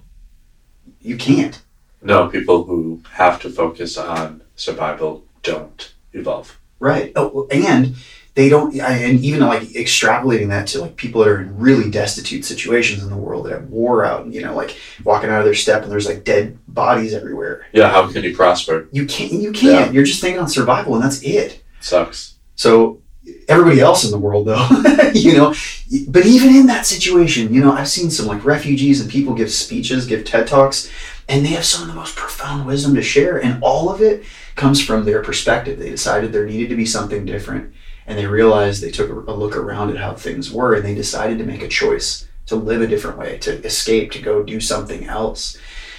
You 1.00 1.16
can't. 1.16 1.60
No, 2.02 2.28
people 2.28 2.64
who 2.64 3.02
have 3.12 3.40
to 3.40 3.50
focus 3.50 3.96
on 3.96 4.42
survival 4.56 5.24
don't 5.42 5.94
evolve. 6.12 6.58
Right. 6.78 7.12
Oh, 7.16 7.48
and 7.50 7.96
they 8.34 8.50
don't, 8.50 8.78
and 8.78 9.24
even 9.24 9.40
like 9.40 9.62
extrapolating 9.62 10.50
that 10.50 10.66
to 10.68 10.82
like 10.82 10.96
people 10.96 11.22
that 11.22 11.30
are 11.30 11.40
in 11.40 11.58
really 11.58 11.90
destitute 11.90 12.44
situations 12.44 13.02
in 13.02 13.08
the 13.08 13.16
world 13.16 13.46
that 13.46 13.52
have 13.52 13.70
war 13.70 14.04
out, 14.04 14.26
and 14.26 14.34
you 14.34 14.42
know, 14.42 14.54
like 14.54 14.76
walking 15.02 15.30
out 15.30 15.38
of 15.38 15.46
their 15.46 15.54
step 15.54 15.82
and 15.82 15.90
there's 15.90 16.06
like 16.06 16.24
dead 16.24 16.58
bodies 16.68 17.14
everywhere. 17.14 17.64
Yeah, 17.72 17.88
how 17.88 18.12
can 18.12 18.22
you 18.22 18.36
prosper? 18.36 18.86
You 18.92 19.06
can't, 19.06 19.32
you 19.32 19.52
can't. 19.52 19.86
Yeah. 19.86 19.90
You're 19.92 20.04
just 20.04 20.20
thinking 20.20 20.40
on 20.40 20.48
survival, 20.48 20.94
and 20.94 21.02
that's 21.02 21.22
it. 21.22 21.62
Sucks. 21.86 22.34
So 22.56 23.00
everybody 23.46 23.80
else 23.80 24.04
in 24.04 24.10
the 24.10 24.18
world, 24.18 24.46
though, 24.46 24.66
you 25.14 25.34
know, 25.34 25.54
but 26.08 26.26
even 26.26 26.48
in 26.48 26.66
that 26.66 26.84
situation, 26.84 27.54
you 27.54 27.62
know, 27.62 27.70
I've 27.70 27.88
seen 27.88 28.10
some 28.10 28.26
like 28.26 28.44
refugees 28.44 29.00
and 29.00 29.08
people 29.08 29.34
give 29.34 29.52
speeches, 29.52 30.04
give 30.04 30.24
TED 30.24 30.48
talks, 30.48 30.90
and 31.28 31.44
they 31.44 31.50
have 31.50 31.64
some 31.64 31.82
of 31.82 31.88
the 31.88 31.94
most 31.94 32.16
profound 32.16 32.66
wisdom 32.66 32.96
to 32.96 33.02
share, 33.02 33.40
and 33.40 33.62
all 33.62 33.88
of 33.88 34.02
it 34.02 34.24
comes 34.56 34.84
from 34.84 35.04
their 35.04 35.22
perspective. 35.22 35.78
They 35.78 35.90
decided 35.90 36.32
there 36.32 36.44
needed 36.44 36.70
to 36.70 36.76
be 36.76 36.86
something 36.86 37.24
different, 37.24 37.72
and 38.04 38.18
they 38.18 38.26
realized 38.26 38.82
they 38.82 38.90
took 38.90 39.10
a 39.10 39.32
look 39.32 39.56
around 39.56 39.90
at 39.90 39.98
how 39.98 40.14
things 40.14 40.50
were, 40.50 40.74
and 40.74 40.84
they 40.84 40.94
decided 40.94 41.38
to 41.38 41.44
make 41.44 41.62
a 41.62 41.68
choice 41.68 42.26
to 42.46 42.56
live 42.56 42.80
a 42.80 42.88
different 42.88 43.18
way, 43.18 43.38
to 43.38 43.64
escape, 43.64 44.10
to 44.12 44.22
go 44.22 44.42
do 44.42 44.58
something 44.58 45.04
else. 45.04 45.56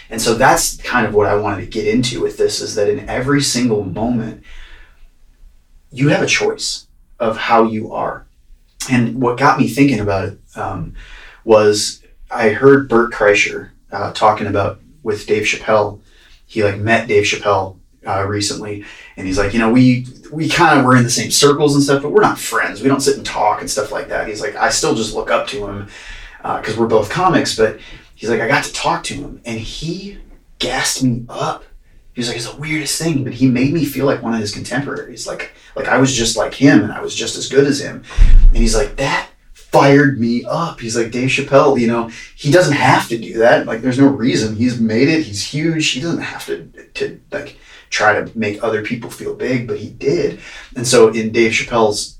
And 0.10 0.22
so 0.22 0.34
that's 0.34 0.75
kind 0.77 1.08
of 1.08 1.13
what 1.13 1.27
I 1.27 1.36
wanted 1.36 1.62
to 1.62 1.67
get 1.67 1.88
into 1.88 2.22
with 2.22 2.38
this 2.38 2.60
is 2.60 2.75
that 2.75 2.89
in 2.89 3.08
every 3.08 3.41
single 3.41 3.86
moment, 3.86 4.44
you 5.91 6.10
have 6.10 6.22
a 6.22 6.27
choice 6.27 6.88
of 7.20 7.38
how 7.38 7.63
you 7.63 7.91
are. 7.94 8.25
And 8.89 9.22
what 9.22 9.38
got 9.38 9.60
me 9.60 9.67
thinking 9.67 10.00
about 10.00 10.29
it 10.29 10.39
um, 10.56 10.96
was 11.44 12.01
I 12.32 12.50
heard 12.50 12.89
Bert 12.89 13.12
Kreischer 13.12 13.72
uh, 13.91 14.12
talking 14.13 14.48
about 14.48 14.79
with 15.03 15.25
Dave 15.25 15.44
Chappelle. 15.44 16.00
He 16.46 16.63
like 16.63 16.77
met 16.77 17.08
Dave 17.08 17.24
Chappelle 17.24 17.77
uh, 18.06 18.25
recently, 18.25 18.86
and 19.17 19.27
he's 19.27 19.38
like, 19.38 19.53
you 19.53 19.60
know, 19.60 19.72
we 19.72 20.06
we 20.32 20.48
kind 20.48 20.79
of 20.79 20.86
were 20.86 20.96
in 20.96 21.03
the 21.03 21.10
same 21.10 21.32
circles 21.32 21.75
and 21.75 21.84
stuff, 21.84 22.01
but 22.01 22.12
we're 22.12 22.22
not 22.22 22.39
friends. 22.39 22.82
We 22.82 22.88
don't 22.88 23.01
sit 23.01 23.17
and 23.17 23.25
talk 23.25 23.62
and 23.62 23.70
stuff 23.70 23.91
like 23.91 24.08
that. 24.10 24.27
He's 24.27 24.41
like, 24.41 24.56
I 24.56 24.70
still 24.70 24.96
just 24.96 25.13
look 25.15 25.29
up 25.32 25.48
to 25.48 25.67
him 25.67 25.88
because 26.41 26.77
we're 26.77 26.88
both 26.88 27.10
comics, 27.10 27.56
but 27.58 27.79
he's 28.15 28.29
like, 28.29 28.39
I 28.39 28.48
got 28.48 28.63
to 28.63 28.74
talk 28.74 29.03
to 29.06 29.13
him, 29.15 29.41
and 29.46 29.60
he 29.60 30.20
gassed 30.60 31.03
me 31.03 31.25
up. 31.27 31.63
He 32.18 32.22
was 32.22 32.30
like, 32.30 32.38
it's 32.38 32.52
the 32.52 32.60
weirdest 32.60 33.00
thing, 33.00 33.24
but 33.24 33.34
he 33.34 33.48
made 33.48 33.72
me 33.72 33.86
feel 33.86 34.08
like 34.08 34.24
one 34.24 34.34
of 34.34 34.40
his 34.40 34.52
contemporaries. 34.52 35.28
Like, 35.28 35.52
like 35.76 35.88
I 35.88 36.00
was 36.00 36.16
just 36.16 36.36
like 36.36 36.52
him, 36.52 36.82
and 36.82 36.92
I 36.92 37.00
was 37.00 37.14
just 37.14 37.38
as 37.38 37.48
good 37.48 37.68
as 37.68 37.80
him. 37.80 38.04
And 38.48 38.58
he's 38.58 38.76
like, 38.76 38.96
that 38.96 39.30
fired 39.54 40.20
me 40.20 40.44
up. 40.44 40.80
He's 40.80 40.98
like, 40.98 41.12
Dave 41.12 41.30
Chappelle, 41.30 41.80
you 41.80 41.86
know, 41.86 42.10
he 42.36 42.50
doesn't 42.50 42.74
have 42.74 43.08
to 43.10 43.20
do 43.20 43.38
that. 43.38 43.68
Like, 43.68 43.82
there's 43.82 44.00
no 44.00 44.08
reason. 44.08 44.56
He's 44.56 44.82
made 44.82 45.10
it. 45.10 45.26
He's 45.26 45.44
huge. 45.44 45.92
He 45.92 46.02
doesn't 46.02 46.22
have 46.22 46.48
to 46.48 46.66
to 46.96 47.22
like 47.32 47.60
try 47.92 48.20
to 48.20 48.36
make 48.36 48.64
other 48.64 48.82
people 48.82 49.12
feel 49.12 49.36
big, 49.36 49.68
but 49.68 49.78
he 49.78 49.92
did. 49.92 50.40
And 50.76 50.88
so 50.88 51.10
in 51.10 51.32
Dave 51.32 51.52
Chappelle's 51.52 52.17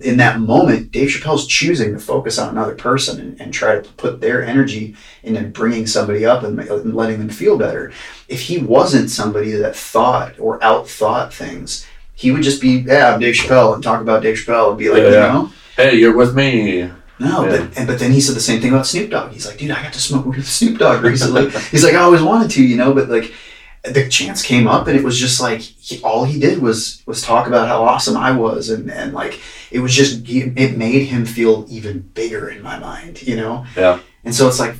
in 0.00 0.16
that 0.16 0.40
moment, 0.40 0.90
Dave 0.90 1.08
Chappelle's 1.10 1.46
choosing 1.46 1.92
to 1.92 1.98
focus 1.98 2.38
on 2.38 2.48
another 2.48 2.74
person 2.74 3.20
and, 3.20 3.40
and 3.40 3.52
try 3.54 3.76
to 3.76 3.88
put 3.92 4.20
their 4.20 4.44
energy 4.44 4.96
into 5.22 5.42
bringing 5.42 5.86
somebody 5.86 6.24
up 6.26 6.42
and, 6.42 6.58
and 6.58 6.94
letting 6.94 7.18
them 7.18 7.28
feel 7.28 7.56
better. 7.56 7.92
If 8.28 8.40
he 8.40 8.58
wasn't 8.58 9.10
somebody 9.10 9.52
that 9.52 9.76
thought 9.76 10.38
or 10.38 10.58
outthought 10.60 11.32
things, 11.32 11.86
he 12.14 12.30
would 12.32 12.42
just 12.42 12.60
be, 12.60 12.78
yeah, 12.86 13.14
I'm 13.14 13.20
Dave 13.20 13.34
Chappelle 13.36 13.74
and 13.74 13.82
talk 13.82 14.00
about 14.00 14.22
Dave 14.22 14.36
Chappelle 14.36 14.70
and 14.70 14.78
be 14.78 14.88
like, 14.88 15.02
Yeah, 15.02 15.08
you 15.08 15.14
yeah. 15.14 15.32
know, 15.32 15.52
Hey, 15.76 15.94
you're 15.96 16.16
with 16.16 16.34
me. 16.34 16.90
no, 17.20 17.44
Yeah. 17.44 17.50
but 17.66 17.78
and, 17.78 17.86
but 17.86 17.98
then 17.98 18.10
he 18.12 18.20
said 18.20 18.34
the 18.36 18.40
same 18.40 18.60
thing 18.60 18.72
about 18.72 18.86
Snoop 18.86 19.10
Dogg. 19.10 19.32
He's 19.32 19.46
like, 19.46 19.56
dude, 19.58 19.70
I 19.70 19.82
got 19.82 19.92
to 19.92 20.00
smoke 20.00 20.26
with 20.26 20.46
Snoop 20.46 20.78
Dogg 20.78 21.02
recently. 21.02 21.50
He's 21.70 21.84
like, 21.84 21.94
I 21.94 22.00
always 22.00 22.22
wanted 22.22 22.50
to, 22.52 22.64
you 22.64 22.76
know, 22.76 22.92
but 22.92 23.08
like 23.08 23.32
the 23.84 24.08
chance 24.08 24.42
came 24.42 24.68
up 24.68 24.86
and 24.86 24.96
it 24.96 25.02
was 25.04 25.18
just 25.18 25.40
like 25.40 25.60
he, 25.60 26.00
all 26.02 26.24
he 26.24 26.38
did 26.38 26.60
was 26.62 27.02
was 27.06 27.20
talk 27.22 27.48
about 27.48 27.66
how 27.66 27.82
awesome 27.82 28.16
I 28.16 28.30
was 28.30 28.68
and 28.70 28.88
and 28.92 29.12
like 29.12 29.40
it 29.72 29.80
was 29.80 29.94
just 29.94 30.28
it 30.28 30.76
made 30.76 31.06
him 31.06 31.24
feel 31.24 31.66
even 31.68 32.00
bigger 32.00 32.48
in 32.48 32.62
my 32.62 32.78
mind, 32.78 33.22
you 33.22 33.36
know. 33.36 33.64
Yeah. 33.76 34.00
And 34.22 34.34
so 34.34 34.46
it's 34.46 34.60
like 34.60 34.76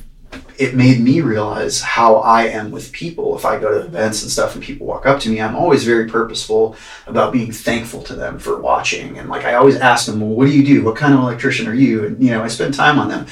it 0.57 0.75
made 0.75 0.99
me 0.99 1.21
realize 1.21 1.81
how 1.81 2.17
I 2.17 2.43
am 2.43 2.69
with 2.69 2.91
people. 2.91 3.35
If 3.35 3.43
I 3.43 3.59
go 3.59 3.71
to 3.71 3.85
events 3.85 4.21
and 4.21 4.31
stuff 4.31 4.53
and 4.53 4.63
people 4.63 4.85
walk 4.85 5.05
up 5.05 5.19
to 5.21 5.29
me, 5.29 5.41
I'm 5.41 5.55
always 5.55 5.83
very 5.83 6.07
purposeful 6.07 6.75
about 7.07 7.33
being 7.33 7.51
thankful 7.51 8.03
to 8.03 8.15
them 8.15 8.37
for 8.37 8.61
watching. 8.61 9.17
And 9.17 9.29
like 9.29 9.45
I 9.45 9.55
always 9.55 9.77
ask 9.77 10.05
them, 10.05 10.21
well, 10.21 10.29
what 10.29 10.45
do 10.45 10.51
you 10.51 10.63
do? 10.63 10.83
What 10.83 10.95
kind 10.95 11.13
of 11.13 11.21
electrician 11.21 11.67
are 11.67 11.73
you? 11.73 12.05
And 12.05 12.23
you 12.23 12.29
know, 12.29 12.43
I 12.43 12.47
spend 12.47 12.75
time 12.75 12.99
on 12.99 13.09
them. 13.09 13.25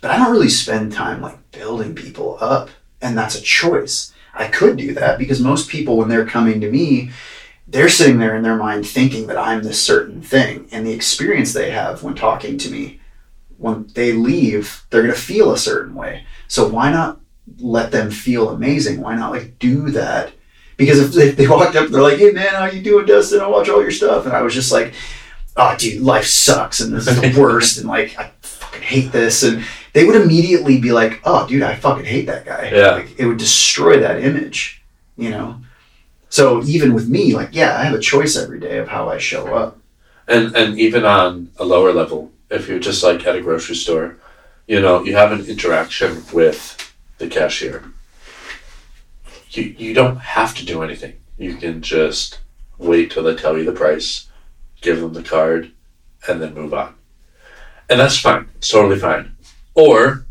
But 0.00 0.12
I 0.12 0.16
don't 0.16 0.30
really 0.30 0.48
spend 0.48 0.92
time 0.92 1.20
like 1.20 1.50
building 1.50 1.94
people 1.94 2.38
up. 2.40 2.70
And 3.02 3.18
that's 3.18 3.36
a 3.36 3.42
choice. 3.42 4.12
I 4.34 4.46
could 4.46 4.76
do 4.76 4.94
that 4.94 5.18
because 5.18 5.40
most 5.40 5.68
people 5.68 5.96
when 5.96 6.08
they're 6.08 6.26
coming 6.26 6.60
to 6.60 6.70
me, 6.70 7.10
they're 7.68 7.88
sitting 7.90 8.18
there 8.18 8.34
in 8.34 8.42
their 8.42 8.56
mind 8.56 8.86
thinking 8.88 9.26
that 9.26 9.36
I'm 9.36 9.62
this 9.62 9.80
certain 9.80 10.22
thing. 10.22 10.68
And 10.72 10.86
the 10.86 10.92
experience 10.92 11.52
they 11.52 11.70
have 11.70 12.02
when 12.02 12.14
talking 12.14 12.56
to 12.58 12.70
me, 12.70 13.00
when 13.58 13.88
they 13.94 14.12
leave, 14.12 14.86
they're 14.90 15.02
gonna 15.02 15.14
feel 15.14 15.52
a 15.52 15.58
certain 15.58 15.94
way. 15.94 16.24
So 16.48 16.66
why 16.66 16.90
not 16.90 17.20
let 17.58 17.90
them 17.92 18.10
feel 18.10 18.48
amazing? 18.48 19.00
Why 19.00 19.14
not 19.14 19.32
like 19.32 19.58
do 19.58 19.90
that? 19.90 20.32
Because 20.78 21.00
if 21.00 21.12
they, 21.12 21.30
they 21.30 21.48
walked 21.48 21.76
up 21.76 21.88
they're 21.88 22.00
like, 22.00 22.18
"Hey 22.18 22.30
man, 22.30 22.54
how 22.54 22.66
you 22.66 22.82
doing, 22.82 23.04
Dustin? 23.04 23.40
I 23.40 23.48
watch 23.48 23.68
all 23.68 23.82
your 23.82 23.90
stuff," 23.90 24.24
and 24.24 24.34
I 24.34 24.42
was 24.42 24.54
just 24.54 24.72
like, 24.72 24.94
"Oh, 25.56 25.74
dude, 25.76 26.00
life 26.02 26.26
sucks, 26.26 26.80
and 26.80 26.94
this 26.94 27.06
is 27.06 27.20
the 27.20 27.38
worst, 27.40 27.78
and 27.78 27.88
like 27.88 28.18
I 28.18 28.30
fucking 28.40 28.82
hate 28.82 29.12
this," 29.12 29.42
and 29.42 29.64
they 29.92 30.04
would 30.04 30.16
immediately 30.16 30.80
be 30.80 30.92
like, 30.92 31.20
"Oh, 31.24 31.46
dude, 31.48 31.64
I 31.64 31.74
fucking 31.74 32.04
hate 32.04 32.26
that 32.26 32.46
guy." 32.46 32.70
Yeah. 32.72 32.92
Like, 32.92 33.18
it 33.18 33.26
would 33.26 33.38
destroy 33.38 33.98
that 34.00 34.22
image, 34.22 34.82
you 35.16 35.30
know. 35.30 35.60
So 36.30 36.62
even 36.64 36.94
with 36.94 37.08
me, 37.08 37.34
like, 37.34 37.50
yeah, 37.52 37.78
I 37.78 37.84
have 37.84 37.94
a 37.94 38.00
choice 38.00 38.36
every 38.36 38.60
day 38.60 38.78
of 38.78 38.88
how 38.88 39.08
I 39.08 39.18
show 39.18 39.54
up. 39.54 39.78
And 40.26 40.54
and 40.54 40.78
even 40.78 41.04
on 41.04 41.50
a 41.58 41.64
lower 41.64 41.92
level, 41.92 42.30
if 42.50 42.68
you're 42.68 42.78
just 42.78 43.02
like 43.02 43.26
at 43.26 43.36
a 43.36 43.40
grocery 43.40 43.76
store, 43.76 44.16
you 44.66 44.80
know, 44.80 45.02
you 45.02 45.16
have 45.16 45.32
an 45.32 45.46
interaction 45.46 46.22
with 46.32 46.92
the 47.16 47.28
cashier. 47.28 47.84
You 49.50 49.74
you 49.78 49.94
don't 49.94 50.18
have 50.18 50.54
to 50.56 50.66
do 50.66 50.82
anything. 50.82 51.14
You 51.38 51.56
can 51.56 51.80
just 51.80 52.40
wait 52.76 53.10
till 53.10 53.22
they 53.22 53.34
tell 53.34 53.56
you 53.56 53.64
the 53.64 53.72
price, 53.72 54.28
give 54.82 55.00
them 55.00 55.14
the 55.14 55.22
card, 55.22 55.72
and 56.28 56.42
then 56.42 56.54
move 56.54 56.74
on. 56.74 56.94
And 57.88 57.98
that's 57.98 58.18
fine. 58.18 58.48
It's 58.56 58.68
totally 58.68 58.98
fine. 58.98 59.34
Or 59.74 60.26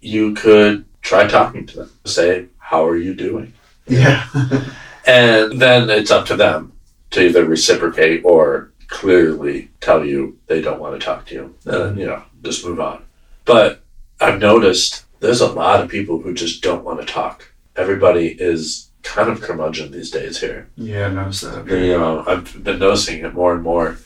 you 0.00 0.34
could 0.34 0.86
try 1.02 1.26
talking 1.26 1.66
to 1.66 1.76
them. 1.76 1.90
Say, 2.06 2.46
how 2.58 2.86
are 2.86 2.96
you 2.96 3.14
doing? 3.14 3.52
Yeah. 3.86 4.26
And 5.06 5.60
then 5.60 5.90
it's 5.90 6.10
up 6.10 6.26
to 6.26 6.36
them 6.36 6.72
to 7.10 7.26
either 7.26 7.44
reciprocate 7.44 8.22
or 8.24 8.72
clearly 8.88 9.70
tell 9.80 10.04
you 10.04 10.38
they 10.46 10.60
don't 10.60 10.80
want 10.80 10.98
to 10.98 11.04
talk 11.04 11.26
to 11.26 11.34
you. 11.34 11.54
And 11.64 11.98
you 11.98 12.06
know, 12.06 12.22
just 12.42 12.64
move 12.64 12.80
on. 12.80 13.04
But 13.44 13.82
I've 14.20 14.40
noticed 14.40 15.04
there's 15.20 15.40
a 15.40 15.52
lot 15.52 15.82
of 15.82 15.88
people 15.88 16.20
who 16.20 16.34
just 16.34 16.62
don't 16.62 16.84
want 16.84 17.00
to 17.00 17.06
talk. 17.06 17.52
Everybody 17.76 18.28
is 18.38 18.90
kind 19.02 19.30
of 19.30 19.40
curmudgeon 19.40 19.92
these 19.92 20.10
days 20.10 20.40
here. 20.40 20.68
yeah, 20.76 21.06
I 21.06 21.10
noticed 21.10 21.42
that. 21.42 21.66
You 21.66 21.98
know, 21.98 22.24
I've 22.26 22.62
been 22.62 22.78
noticing 22.78 23.24
it 23.24 23.34
more 23.34 23.54
and 23.54 23.62
more. 23.62 23.98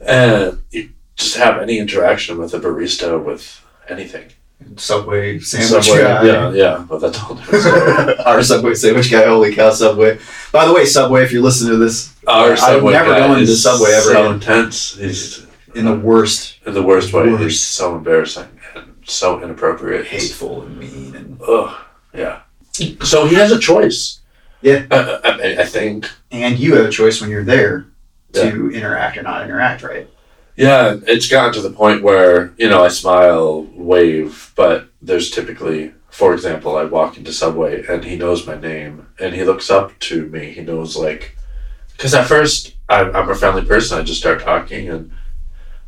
And 0.00 0.62
you 0.70 0.90
just 1.16 1.36
have 1.36 1.58
any 1.60 1.78
interaction 1.78 2.38
with 2.38 2.54
a 2.54 2.60
barista 2.60 3.22
with 3.22 3.64
anything. 3.88 4.28
Subway 4.76 5.38
sandwich 5.38 5.84
Subway, 5.86 6.02
guy. 6.02 6.24
yeah, 6.26 6.50
yeah, 6.52 6.86
but 6.88 7.00
that's 7.00 7.22
all 7.22 7.34
different. 7.34 8.20
Our 8.26 8.42
Subway 8.42 8.74
sandwich 8.74 9.10
guy. 9.10 9.26
Holy 9.26 9.54
cow, 9.54 9.70
Subway. 9.70 10.18
By 10.52 10.66
the 10.66 10.72
way, 10.72 10.84
Subway, 10.84 11.22
if 11.24 11.32
you're 11.32 11.42
listening 11.42 11.72
to 11.72 11.78
this, 11.78 12.14
Our 12.26 12.56
Subway 12.56 12.92
never 12.92 13.10
guy 13.10 13.18
going 13.26 13.36
to 13.38 13.42
is 13.50 13.62
Subway 13.62 13.90
ever 13.90 14.02
So 14.02 14.20
again. 14.22 14.34
intense. 14.34 14.96
He's 14.96 15.46
in 15.74 15.84
the 15.86 15.94
worst, 15.94 16.58
in 16.66 16.74
the 16.74 16.82
worst 16.82 17.12
way. 17.12 17.28
Worst. 17.30 17.42
He's 17.42 17.60
so 17.62 17.96
embarrassing 17.96 18.48
and 18.74 18.94
so 19.04 19.42
inappropriate. 19.42 20.06
hateful, 20.06 20.62
and 20.62 20.78
mean, 20.78 21.14
and 21.14 21.40
Ugh, 21.46 21.74
yeah. 22.14 22.40
So 23.02 23.26
he 23.26 23.34
has 23.36 23.52
a 23.52 23.58
choice. 23.58 24.20
Yeah. 24.62 24.86
I, 24.90 24.96
I, 25.24 25.60
I 25.62 25.64
think. 25.64 26.08
and 26.30 26.58
you 26.58 26.76
have 26.76 26.86
a 26.86 26.90
choice 26.90 27.20
when 27.20 27.28
you're 27.30 27.44
there 27.44 27.86
to 28.34 28.70
interact 28.70 29.16
or 29.18 29.22
not 29.22 29.44
interact, 29.44 29.82
right? 29.82 30.08
Yeah, 30.62 30.98
it's 31.08 31.26
gotten 31.26 31.52
to 31.54 31.60
the 31.60 31.74
point 31.74 32.04
where 32.04 32.54
you 32.56 32.68
know 32.68 32.84
I 32.84 32.88
smile, 32.88 33.62
wave, 33.74 34.52
but 34.54 34.90
there's 35.02 35.28
typically, 35.28 35.92
for 36.08 36.32
example, 36.34 36.76
I 36.76 36.84
walk 36.84 37.16
into 37.16 37.32
Subway 37.32 37.84
and 37.88 38.04
he 38.04 38.14
knows 38.14 38.46
my 38.46 38.54
name 38.54 39.08
and 39.18 39.34
he 39.34 39.42
looks 39.42 39.70
up 39.70 39.98
to 39.98 40.26
me. 40.28 40.52
He 40.52 40.60
knows 40.60 40.96
like, 40.96 41.36
because 41.96 42.14
at 42.14 42.28
first 42.28 42.76
I'm, 42.88 43.12
I'm 43.16 43.28
a 43.28 43.34
friendly 43.34 43.64
person. 43.64 43.98
I 43.98 44.04
just 44.04 44.20
start 44.20 44.40
talking 44.40 44.88
and 44.88 45.10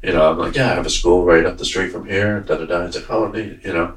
you 0.02 0.12
know 0.12 0.28
I'm 0.32 0.38
like, 0.38 0.56
yeah, 0.56 0.72
I 0.72 0.74
have 0.74 0.86
a 0.86 0.90
school 0.90 1.24
right 1.24 1.46
up 1.46 1.56
the 1.56 1.64
street 1.64 1.92
from 1.92 2.08
here. 2.08 2.40
Da 2.40 2.56
da 2.56 2.66
da. 2.66 2.86
It's 2.86 2.96
like, 2.96 3.08
oh, 3.08 3.32
you 3.32 3.72
know. 3.72 3.94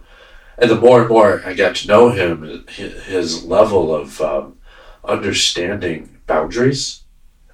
And 0.59 0.69
the 0.69 0.79
more 0.79 0.99
and 0.99 1.09
more 1.09 1.41
I 1.43 1.53
get 1.53 1.75
to 1.77 1.87
know 1.87 2.11
him, 2.11 2.65
his 2.67 3.43
level 3.45 3.95
of 3.95 4.21
um, 4.21 4.59
understanding 5.03 6.19
boundaries 6.27 7.01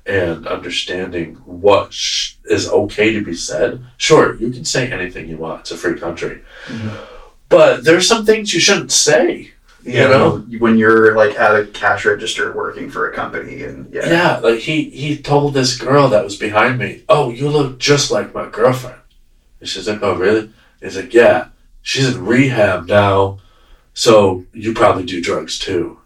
and 0.06 0.46
understanding 0.48 1.36
what 1.46 1.94
sh- 1.94 2.34
is 2.46 2.70
okay 2.70 3.14
to 3.14 3.24
be 3.24 3.34
said. 3.34 3.84
Sure, 3.98 4.36
you 4.36 4.52
can 4.52 4.66
say 4.66 4.92
anything 4.92 5.30
you 5.30 5.38
want. 5.38 5.62
It's 5.62 5.72
a 5.72 5.78
free 5.78 6.00
country. 6.00 6.42
Mhm. 6.68 6.98
But 7.50 7.84
there's 7.84 8.08
some 8.08 8.26
things 8.26 8.54
you 8.54 8.60
shouldn't 8.60 8.92
say. 8.92 9.52
You 9.86 10.08
know? 10.08 10.38
when 10.60 10.78
you're 10.78 11.14
like 11.14 11.38
at 11.38 11.58
a 11.60 11.66
cash 11.66 12.06
register 12.06 12.54
working 12.54 12.90
for 12.90 13.10
a 13.10 13.14
company, 13.14 13.64
and 13.64 13.94
yeah, 13.94 14.10
Yeah, 14.10 14.38
like 14.38 14.60
he 14.60 14.90
he 14.90 15.18
told 15.18 15.54
this 15.54 15.78
girl 15.78 16.08
that 16.08 16.24
was 16.24 16.38
behind 16.38 16.80
me, 16.80 17.04
"Oh, 17.10 17.30
you 17.30 17.50
look 17.50 17.80
just 17.80 18.10
like 18.10 18.34
my 18.34 18.48
girlfriend." 18.50 19.02
And 19.60 19.68
she's 19.68 19.88
like, 19.90 20.00
"Oh, 20.02 20.16
really?" 20.16 20.50
He's 20.82 20.96
like, 20.96 21.14
"Yeah, 21.14 21.48
she's 21.82 22.16
in 22.16 22.26
rehab 22.26 22.88
now, 22.88 23.40
so 23.94 24.46
you 24.54 24.74
probably 24.74 25.04
do 25.04 25.20
drugs 25.22 25.60
too." 25.60 26.00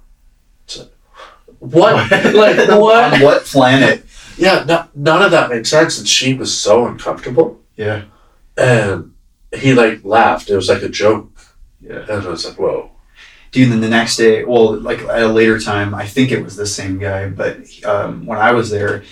Like, 0.75 0.89
what? 1.71 2.11
like 2.11 2.57
what? 2.69 3.13
on 3.13 3.21
what 3.21 3.43
planet? 3.45 4.05
Yeah, 4.37 4.63
no, 4.67 4.85
none 4.95 5.23
of 5.23 5.31
that 5.31 5.49
made 5.49 5.65
sense, 5.65 5.97
and 5.97 6.07
she 6.07 6.33
was 6.33 6.55
so 6.55 6.85
uncomfortable. 6.85 7.59
Yeah, 7.75 8.03
And 8.55 9.13
he 9.55 9.73
like 9.73 10.03
laughed. 10.03 10.49
It 10.49 10.55
was 10.55 10.69
like 10.69 10.83
a 10.83 10.89
joke, 10.89 11.31
yeah. 11.81 12.01
and 12.09 12.23
I 12.23 12.27
was 12.29 12.45
like, 12.45 12.59
"Whoa." 12.59 12.91
Dude, 13.51 13.71
then 13.71 13.81
the 13.81 13.89
next 13.89 14.17
day, 14.17 14.43
well, 14.43 14.77
like 14.79 14.99
at 14.99 15.23
a 15.23 15.27
later 15.27 15.59
time, 15.59 15.95
I 15.95 16.05
think 16.05 16.31
it 16.31 16.43
was 16.43 16.55
the 16.55 16.65
same 16.65 16.99
guy, 16.99 17.29
but 17.29 17.59
um, 17.85 18.25
when 18.25 18.37
I 18.37 18.51
was 18.51 18.69
there, 18.69 19.03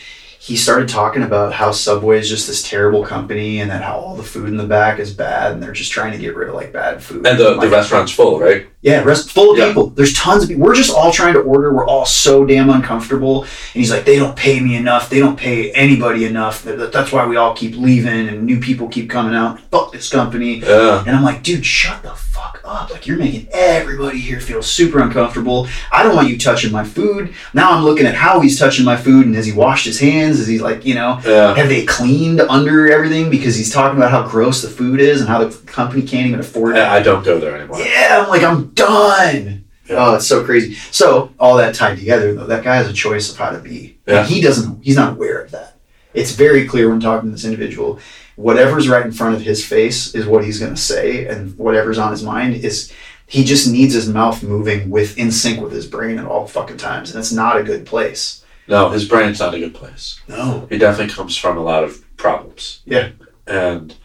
he 0.45 0.55
started 0.55 0.87
talking 0.87 1.23
about 1.23 1.51
how 1.53 1.71
Subway 1.71 2.19
is 2.19 2.29
just 2.29 2.45
this 2.45 2.61
terrible 2.61 3.03
company 3.03 3.61
and 3.61 3.71
that 3.71 3.81
how 3.81 3.95
all 3.97 4.15
the 4.15 4.21
food 4.21 4.47
in 4.47 4.57
the 4.57 4.63
back 4.67 4.99
is 4.99 5.11
bad 5.11 5.53
and 5.53 5.63
they're 5.63 5.71
just 5.71 5.91
trying 5.91 6.11
to 6.11 6.19
get 6.19 6.35
rid 6.35 6.49
of 6.49 6.53
like 6.53 6.71
bad 6.71 7.01
food. 7.01 7.25
And 7.25 7.39
the, 7.39 7.51
the 7.51 7.55
Like, 7.55 7.71
restaurant's 7.71 8.11
full, 8.11 8.39
right? 8.39 8.67
Yeah, 8.83 9.01
rest 9.03 9.31
full 9.31 9.53
of 9.53 9.57
Yeah. 9.57 9.69
people. 9.69 9.87
There's 9.89 10.13
tons 10.13 10.43
of 10.43 10.49
people. 10.49 10.63
We're 10.63 10.75
just 10.75 10.93
all 10.93 11.11
trying 11.11 11.33
to 11.33 11.39
order. 11.39 11.73
We're 11.73 11.87
all 11.87 12.05
so 12.05 12.45
damn 12.45 12.69
uncomfortable. 12.69 13.41
And 13.41 13.49
he's 13.73 13.89
like, 13.89 14.05
they 14.05 14.17
don't 14.19 14.35
pay 14.35 14.59
me 14.59 14.75
enough. 14.75 15.09
They 15.09 15.17
don't 15.19 15.35
pay 15.37 15.71
anybody 15.71 16.25
enough. 16.25 16.61
That- 16.61 16.91
That's 16.91 17.11
why 17.11 17.25
we 17.25 17.37
all 17.37 17.55
keep 17.55 17.75
leaving 17.75 18.27
and 18.29 18.43
new 18.45 18.59
people 18.59 18.87
keep 18.87 19.09
coming 19.09 19.33
out. 19.33 19.59
Fuck 19.71 19.93
this 19.93 20.09
company. 20.09 20.59
Yeah. 20.59 21.03
And 21.07 21.15
I'm 21.15 21.23
like, 21.23 21.41
dude, 21.41 21.65
shut 21.65 22.03
the 22.03 22.11
fuck 22.11 22.34
up. 22.37 22.91
Like, 22.91 23.07
you're 23.07 23.17
making 23.17 23.47
everybody 23.51 24.19
here 24.19 24.39
feel 24.39 24.61
super 24.61 24.99
uncomfortable. 24.99 25.67
I 25.91 26.03
don't 26.03 26.15
want 26.15 26.29
you 26.29 26.37
touching 26.37 26.71
my 26.71 26.83
food. 26.83 27.33
Now 27.53 27.71
I'm 27.71 27.83
looking 27.83 28.05
at 28.05 28.15
how 28.15 28.39
he's 28.39 28.57
touching 28.59 28.85
my 28.85 28.97
food 28.97 29.25
and 29.25 29.35
has 29.35 29.45
he 29.45 29.51
washed 29.51 29.85
his 29.85 29.99
hands? 29.99 30.39
Is 30.39 30.47
he 30.47 30.59
like, 30.59 30.85
you 30.85 30.95
know, 30.95 31.19
Yeah. 31.25 31.53
have 31.55 31.69
they 31.69 31.85
cleaned 31.85 32.41
under 32.41 32.91
everything? 32.91 33.29
Because 33.29 33.55
he's 33.55 33.71
talking 33.73 33.97
about 33.97 34.11
how 34.11 34.27
gross 34.27 34.61
the 34.61 34.69
food 34.69 34.99
is 34.99 35.21
and 35.21 35.29
how 35.29 35.43
the 35.43 35.55
company 35.67 36.01
can't 36.01 36.27
even 36.27 36.39
afford 36.39 36.75
it. 36.77 36.79
I 36.81 36.97
I 36.97 37.01
don't 37.01 37.23
go 37.25 37.39
there 37.39 37.55
anymore. 37.57 37.79
Yeah, 37.79 38.21
I'm 38.23 38.29
like, 38.29 38.41
I'm 38.43 38.69
done. 38.69 39.65
Yeah. 39.87 39.97
Oh, 39.99 40.15
it's 40.15 40.25
so 40.27 40.43
crazy. 40.43 40.73
So 40.91 41.31
all 41.39 41.57
that 41.57 41.75
tied 41.75 41.97
together, 41.99 42.33
though, 42.33 42.47
that 42.47 42.63
guy 42.63 42.75
has 42.77 42.87
a 42.89 42.93
choice 42.93 43.29
of 43.31 43.37
how 43.37 43.51
to 43.51 43.59
be. 43.59 43.99
Yeah. 44.07 44.21
And 44.21 44.27
he 44.27 44.41
doesn't. 44.41 44.83
He's 44.83 44.95
not 44.95 45.13
aware 45.13 45.41
of 45.41 45.51
that. 45.51 45.74
It's 46.15 46.31
very 46.31 46.67
clear 46.67 46.89
when 46.89 46.99
talking 46.99 47.29
to 47.29 47.35
this 47.35 47.45
individual. 47.45 47.99
Whatever's 48.35 48.89
right 48.89 49.05
in 49.05 49.11
front 49.11 49.35
of 49.35 49.41
his 49.41 49.65
face 49.65 50.15
is 50.15 50.25
what 50.25 50.43
he's 50.43 50.59
going 50.59 50.73
to 50.73 50.81
say, 50.81 51.27
and 51.27 51.57
whatever's 51.57 51.97
on 51.97 52.11
his 52.11 52.23
mind 52.23 52.55
is. 52.55 52.91
He 53.27 53.43
just 53.43 53.67
needs 53.67 53.95
his 53.95 54.07
mouth 54.07 54.43
moving 54.43 54.91
with 54.91 55.17
in 55.17 55.31
sync 55.31 55.59
with 55.59 55.71
his 55.71 55.87
brain 55.87 56.19
at 56.19 56.27
all 56.27 56.45
fucking 56.45 56.77
times, 56.77 57.09
and 57.09 57.19
it's 57.19 57.31
not 57.31 57.57
a 57.57 57.63
good 57.63 57.83
place. 57.83 58.45
No, 58.67 58.89
his 58.89 59.07
brain's 59.07 59.39
not 59.39 59.53
a 59.53 59.59
good 59.59 59.73
place. 59.73 60.19
No. 60.27 60.67
He 60.69 60.77
definitely 60.77 61.13
comes 61.13 61.37
from 61.37 61.57
a 61.57 61.63
lot 61.63 61.83
of 61.83 62.03
problems. 62.17 62.81
Yeah. 62.85 63.09
And 63.47 63.95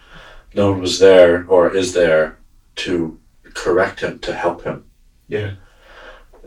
no 0.55 0.73
one 0.73 0.81
was 0.81 0.99
there 0.99 1.47
or 1.49 1.75
is 1.75 1.93
there 1.93 2.39
to 2.77 3.19
correct 3.55 4.01
him, 4.01 4.19
to 4.21 4.35
help 4.35 4.65
him. 4.65 4.85
Yeah. 5.29 5.55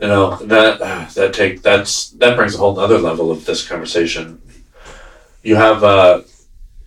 You 0.00 0.08
know, 0.08 0.36
that 0.36 0.80
that 1.14 1.32
take 1.32 1.62
that's 1.62 2.10
that 2.10 2.36
brings 2.36 2.54
a 2.54 2.58
whole 2.58 2.78
other 2.78 2.98
level 2.98 3.30
of 3.30 3.46
this 3.46 3.66
conversation. 3.66 4.42
You 5.44 5.56
have 5.56 5.84
uh 5.84 6.22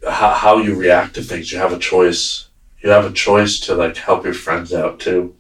how, 0.04 0.34
how 0.34 0.58
you 0.58 0.76
react 0.76 1.16
to 1.16 1.22
things. 1.22 1.52
You 1.52 1.60
have 1.60 1.74
a 1.74 1.80
choice. 1.80 2.50
You 2.82 2.90
have 2.90 3.06
a 3.06 3.14
choice 3.14 3.60
to 3.62 3.76
like 3.76 3.98
help 3.98 4.26
your 4.26 4.34
friends 4.34 4.74
out 4.74 5.00
too. 5.00 5.36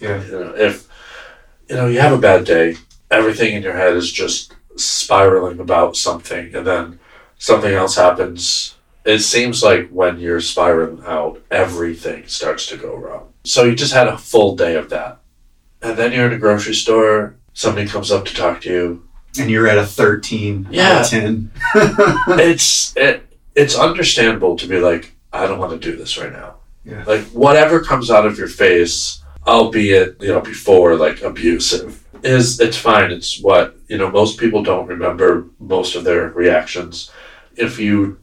Yeah. 0.00 0.24
You 0.24 0.32
know, 0.32 0.54
if 0.54 0.88
you 1.68 1.76
know 1.76 1.86
you 1.86 2.00
have 2.00 2.12
a 2.12 2.18
bad 2.18 2.44
day, 2.44 2.76
everything 3.10 3.54
in 3.54 3.62
your 3.62 3.76
head 3.76 3.96
is 3.96 4.12
just 4.12 4.54
spiraling 4.76 5.60
about 5.60 5.96
something, 5.96 6.54
and 6.54 6.66
then 6.66 7.00
something 7.38 7.72
else 7.72 7.96
happens. 7.96 8.76
It 9.04 9.20
seems 9.20 9.62
like 9.62 9.88
when 9.88 10.18
you're 10.20 10.40
spiraling 10.40 11.02
out, 11.06 11.42
everything 11.50 12.26
starts 12.26 12.66
to 12.66 12.76
go 12.76 12.94
wrong. 12.94 13.32
So 13.44 13.64
you 13.64 13.74
just 13.74 13.94
had 13.94 14.08
a 14.08 14.18
full 14.18 14.56
day 14.56 14.74
of 14.76 14.90
that, 14.90 15.20
and 15.80 15.96
then 15.96 16.12
you're 16.12 16.26
in 16.26 16.34
a 16.34 16.38
grocery 16.38 16.74
store. 16.74 17.36
Somebody 17.54 17.88
comes 17.88 18.10
up 18.10 18.24
to 18.26 18.34
talk 18.34 18.60
to 18.62 18.70
you. 18.70 19.07
And 19.38 19.50
you're 19.50 19.68
at 19.68 19.78
a 19.78 19.86
13 19.86 20.66
out 20.66 20.72
Yeah. 20.72 21.00
of 21.00 21.06
10. 21.08 21.50
It's 22.38 22.96
it, 22.96 23.24
it's 23.54 23.76
understandable 23.76 24.56
to 24.56 24.66
be 24.66 24.78
like, 24.80 25.12
I 25.32 25.46
don't 25.46 25.58
want 25.58 25.72
to 25.80 25.90
do 25.90 25.96
this 25.96 26.16
right 26.18 26.32
now. 26.32 26.56
Yeah. 26.84 27.04
Like 27.06 27.22
whatever 27.26 27.80
comes 27.80 28.10
out 28.10 28.26
of 28.26 28.38
your 28.38 28.48
face, 28.48 29.22
albeit 29.46 30.16
you 30.20 30.28
know 30.28 30.40
before 30.40 30.96
like 30.96 31.22
abusive, 31.22 32.02
is 32.22 32.58
it's 32.60 32.76
fine. 32.76 33.10
It's 33.10 33.40
what 33.40 33.76
you 33.88 33.98
know. 33.98 34.10
Most 34.10 34.38
people 34.38 34.62
don't 34.62 34.86
remember 34.86 35.46
most 35.60 35.94
of 35.96 36.04
their 36.04 36.30
reactions. 36.30 37.10
If 37.56 37.78
you 37.78 38.18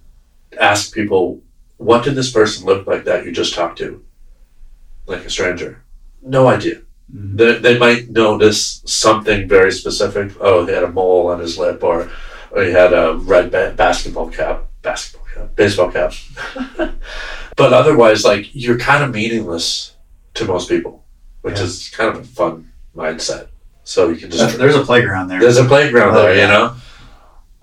ask 0.60 0.94
people, 0.94 1.42
what 1.78 2.04
did 2.04 2.16
this 2.16 2.32
person 2.32 2.66
look 2.66 2.88
like 2.88 3.04
that 3.06 3.26
you 3.26 3.32
just 3.32 3.54
talked 3.54 3.78
to, 3.80 4.04
like 5.06 5.26
a 5.26 5.30
stranger, 5.30 5.84
no 6.22 6.48
idea. 6.48 6.82
Mhm. 7.14 7.38
They, 7.38 7.54
they 7.60 7.78
might 7.78 8.10
notice 8.10 8.82
something 8.86 9.48
very 9.48 9.72
specific. 9.72 10.32
Oh, 10.40 10.66
he 10.66 10.74
had 10.74 10.84
a 10.84 10.92
mole 10.92 11.28
on 11.28 11.40
his 11.40 11.58
lip, 11.58 11.84
or, 11.84 12.10
or 12.52 12.64
he 12.64 12.72
had 12.72 12.94
a 12.94 13.16
red 13.16 13.52
ba- 13.52 13.74
basketball 13.76 14.30
cap, 14.30 14.64
basketball 14.82 15.28
cap, 15.34 15.56
baseball 15.56 15.92
cap. 15.92 16.14
but 17.56 17.74
otherwise, 17.74 18.24
like 18.26 18.48
you're 18.54 18.78
kind 18.80 19.04
of 19.04 19.12
meaningless 19.14 19.96
to 20.36 20.46
most 20.46 20.68
people, 20.70 21.04
which 21.42 21.58
Yeah. 21.58 21.64
is 21.66 21.90
kind 21.90 22.10
of 22.16 22.22
a 22.22 22.26
fun 22.26 22.72
mindset. 22.96 23.48
So 23.84 24.10
you 24.10 24.16
can 24.16 24.32
just 24.32 24.58
There's 24.58 24.76
a 24.76 24.84
playground 24.84 25.28
there. 25.28 25.40
there's 25.40 25.58
a 25.58 25.66
playground 25.66 26.16
Oh, 26.16 26.22
there, 26.24 26.36
yeah. 26.36 26.42
you 26.42 26.48
know. 26.48 26.76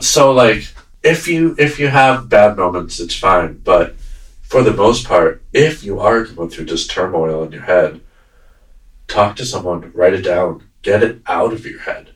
So 0.00 0.32
like, 0.32 0.68
if 1.02 1.26
you 1.26 1.56
if 1.58 1.80
you 1.80 1.88
have 1.88 2.28
bad 2.28 2.56
moments, 2.56 3.00
it's 3.00 3.16
fine. 3.16 3.58
But 3.64 3.96
for 4.42 4.62
the 4.62 4.72
most 4.72 5.04
part, 5.06 5.42
if 5.52 5.82
you 5.82 5.98
are 5.98 6.22
going 6.24 6.48
through 6.50 6.66
just 6.66 6.90
turmoil 6.92 7.42
in 7.42 7.50
your 7.50 7.62
head, 7.62 8.00
talk 9.12 9.36
to 9.36 9.46
someone, 9.46 9.92
write 9.94 10.14
it 10.14 10.22
down, 10.22 10.64
get 10.80 11.02
it 11.02 11.20
out 11.26 11.52
of 11.52 11.66
your 11.66 11.80
head. 11.80 12.14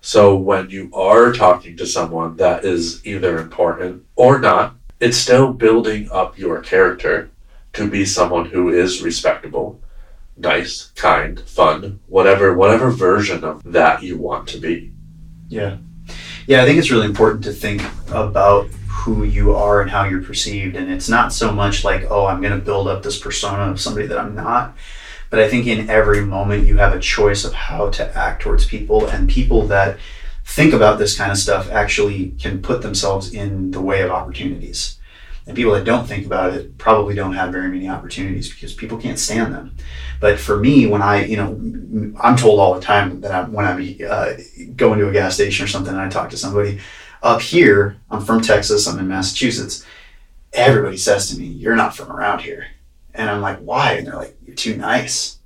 So 0.00 0.36
when 0.36 0.70
you 0.70 0.90
are 0.94 1.32
talking 1.32 1.76
to 1.76 1.86
someone 1.86 2.36
that 2.36 2.64
is 2.64 3.04
either 3.04 3.38
important 3.38 4.04
or 4.14 4.38
not, 4.38 4.76
it's 5.00 5.16
still 5.16 5.52
building 5.52 6.08
up 6.12 6.38
your 6.38 6.60
character 6.60 7.30
to 7.72 7.90
be 7.90 8.06
someone 8.06 8.46
who 8.46 8.70
is 8.70 9.02
respectable, 9.02 9.80
nice, 10.36 10.92
kind, 10.94 11.40
fun, 11.40 11.98
whatever 12.06 12.54
whatever 12.54 12.90
version 12.90 13.42
of 13.42 13.62
that 13.64 14.02
you 14.02 14.16
want 14.16 14.48
to 14.48 14.58
be. 14.58 14.92
Yeah. 15.48 15.78
Yeah, 16.46 16.62
I 16.62 16.66
think 16.66 16.78
it's 16.78 16.92
really 16.92 17.06
important 17.06 17.42
to 17.44 17.52
think 17.52 17.82
about 18.10 18.68
who 18.86 19.24
you 19.24 19.54
are 19.54 19.82
and 19.82 19.90
how 19.90 20.04
you're 20.04 20.22
perceived. 20.22 20.76
And 20.76 20.90
it's 20.90 21.08
not 21.08 21.32
so 21.32 21.50
much 21.52 21.82
like, 21.82 22.04
oh, 22.08 22.26
I'm 22.26 22.40
going 22.40 22.58
to 22.58 22.64
build 22.64 22.86
up 22.86 23.02
this 23.02 23.18
persona 23.18 23.70
of 23.70 23.80
somebody 23.80 24.06
that 24.06 24.18
I'm 24.18 24.36
not. 24.36 24.76
But 25.30 25.40
I 25.40 25.48
think 25.48 25.66
in 25.66 25.90
every 25.90 26.24
moment 26.24 26.66
you 26.66 26.78
have 26.78 26.94
a 26.94 27.00
choice 27.00 27.44
of 27.44 27.52
how 27.52 27.90
to 27.90 28.16
act 28.16 28.42
towards 28.42 28.66
people. 28.66 29.06
And 29.06 29.28
people 29.28 29.66
that 29.68 29.98
think 30.44 30.72
about 30.72 30.98
this 30.98 31.16
kind 31.16 31.32
of 31.32 31.38
stuff 31.38 31.70
actually 31.70 32.30
can 32.38 32.62
put 32.62 32.82
themselves 32.82 33.32
in 33.32 33.72
the 33.72 33.80
way 33.80 34.02
of 34.02 34.10
opportunities. 34.10 34.98
And 35.46 35.54
people 35.54 35.72
that 35.72 35.84
don't 35.84 36.06
think 36.06 36.26
about 36.26 36.54
it 36.54 36.76
probably 36.76 37.14
don't 37.14 37.34
have 37.34 37.52
very 37.52 37.68
many 37.68 37.88
opportunities 37.88 38.52
because 38.52 38.74
people 38.74 38.98
can't 38.98 39.18
stand 39.18 39.54
them. 39.54 39.76
But 40.20 40.40
for 40.40 40.58
me, 40.58 40.86
when 40.86 41.02
I, 41.02 41.24
you 41.24 41.36
know, 41.36 42.14
I'm 42.20 42.36
told 42.36 42.58
all 42.58 42.74
the 42.74 42.80
time 42.80 43.20
that 43.20 43.30
I'm, 43.30 43.52
when 43.52 43.64
I'm 43.64 43.98
uh, 44.08 44.32
going 44.74 44.98
to 44.98 45.08
a 45.08 45.12
gas 45.12 45.34
station 45.34 45.64
or 45.64 45.68
something 45.68 45.92
and 45.92 46.02
I 46.02 46.08
talk 46.08 46.30
to 46.30 46.36
somebody 46.36 46.80
up 47.22 47.40
here, 47.40 47.96
I'm 48.10 48.24
from 48.24 48.40
Texas, 48.40 48.88
I'm 48.88 48.98
in 48.98 49.06
Massachusetts. 49.06 49.84
Everybody 50.52 50.96
says 50.96 51.30
to 51.30 51.38
me, 51.38 51.46
You're 51.46 51.76
not 51.76 51.94
from 51.94 52.10
around 52.10 52.40
here. 52.40 52.66
And 53.16 53.28
I'm 53.30 53.40
like, 53.40 53.58
Why? 53.58 53.92
And 53.94 54.06
they're 54.06 54.16
like, 54.16 54.36
You're 54.46 54.56
too 54.56 54.76
nice. 54.76 55.38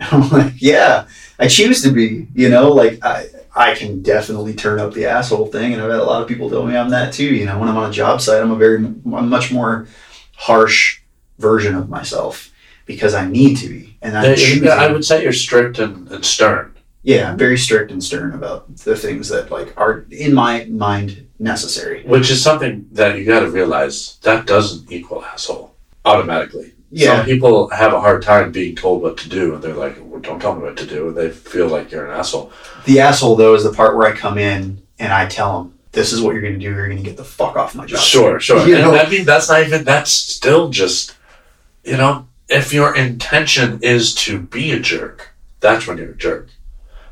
And 0.00 0.08
I'm 0.24 0.30
like, 0.30 0.54
Yeah, 0.56 1.06
I 1.38 1.48
choose 1.48 1.82
to 1.82 1.90
be, 1.90 2.26
you 2.34 2.48
know, 2.48 2.72
like 2.72 3.04
I, 3.04 3.26
I 3.54 3.74
can 3.74 4.02
definitely 4.02 4.54
turn 4.54 4.78
up 4.78 4.94
the 4.94 5.06
asshole 5.06 5.46
thing, 5.46 5.72
and 5.72 5.82
I've 5.82 5.90
had 5.90 5.98
a 6.00 6.04
lot 6.04 6.22
of 6.22 6.28
people 6.28 6.48
tell 6.48 6.64
me 6.64 6.76
I'm 6.76 6.90
that 6.90 7.12
too. 7.12 7.34
You 7.34 7.44
know, 7.46 7.58
when 7.58 7.68
I'm 7.68 7.76
on 7.76 7.90
a 7.90 7.92
job 7.92 8.20
site, 8.20 8.40
I'm 8.40 8.52
a 8.52 8.56
very, 8.56 8.76
I'm 8.76 9.28
much 9.28 9.50
more 9.50 9.88
harsh 10.36 11.00
version 11.38 11.74
of 11.74 11.88
myself 11.88 12.52
because 12.86 13.14
I 13.14 13.26
need 13.26 13.56
to 13.58 13.68
be, 13.68 13.96
and 14.00 14.14
Yeah. 14.38 14.74
I 14.74 14.90
would 14.92 15.04
say 15.04 15.22
you're 15.22 15.32
strict 15.32 15.78
and, 15.80 16.08
and 16.10 16.24
stern. 16.24 16.74
yeah, 17.02 17.30
I'm 17.30 17.36
very 17.38 17.58
strict 17.58 17.90
and 17.92 18.02
stern 18.02 18.32
about 18.32 18.76
the 18.78 18.96
things 18.96 19.28
that 19.30 19.50
like 19.50 19.74
are 19.76 20.06
in 20.10 20.32
my 20.34 20.64
mind 20.66 21.26
necessary. 21.40 22.04
Which 22.04 22.30
is 22.30 22.42
something 22.42 22.86
that 22.92 23.18
you 23.18 23.24
got 23.24 23.40
to 23.40 23.50
realize 23.50 24.18
that 24.22 24.46
doesn't 24.46 24.90
equal 24.90 25.24
asshole 25.24 25.74
automatically. 26.04 26.72
Yeah. 26.90 27.16
Some 27.16 27.26
people 27.26 27.68
have 27.70 27.92
a 27.92 28.00
hard 28.00 28.22
time 28.22 28.50
being 28.50 28.74
told 28.74 29.02
what 29.02 29.18
to 29.18 29.28
do, 29.28 29.54
and 29.54 29.62
they're 29.62 29.74
like, 29.74 29.96
well, 30.00 30.20
"Don't 30.20 30.40
tell 30.40 30.54
me 30.54 30.62
what 30.62 30.76
to 30.78 30.86
do." 30.86 31.08
And 31.08 31.16
they 31.16 31.30
feel 31.30 31.68
like 31.68 31.90
you're 31.90 32.06
an 32.06 32.18
asshole. 32.18 32.50
The 32.86 33.00
asshole 33.00 33.36
though 33.36 33.54
is 33.54 33.64
the 33.64 33.72
part 33.72 33.96
where 33.96 34.06
I 34.06 34.12
come 34.16 34.38
in 34.38 34.82
and 34.98 35.12
I 35.12 35.26
tell 35.26 35.58
them, 35.58 35.74
"This 35.92 36.12
is 36.12 36.22
what 36.22 36.32
you're 36.32 36.42
going 36.42 36.54
to 36.54 36.58
do. 36.58 36.64
You're 36.72 36.86
going 36.86 36.96
to 36.96 37.02
get 37.04 37.16
the 37.18 37.24
fuck 37.24 37.56
off 37.56 37.74
my 37.74 37.84
job." 37.84 38.00
Sure, 38.00 38.40
sure. 38.40 38.66
You 38.66 38.76
and 38.76 38.84
know- 38.84 38.98
I 38.98 39.08
mean, 39.08 39.26
that's 39.26 39.48
not 39.50 39.62
even. 39.66 39.84
That's 39.84 40.10
still 40.10 40.70
just, 40.70 41.14
you 41.84 41.96
know, 41.98 42.26
if 42.48 42.72
your 42.72 42.96
intention 42.96 43.80
is 43.82 44.14
to 44.14 44.40
be 44.40 44.72
a 44.72 44.80
jerk, 44.80 45.34
that's 45.60 45.86
when 45.86 45.98
you're 45.98 46.12
a 46.12 46.16
jerk. 46.16 46.48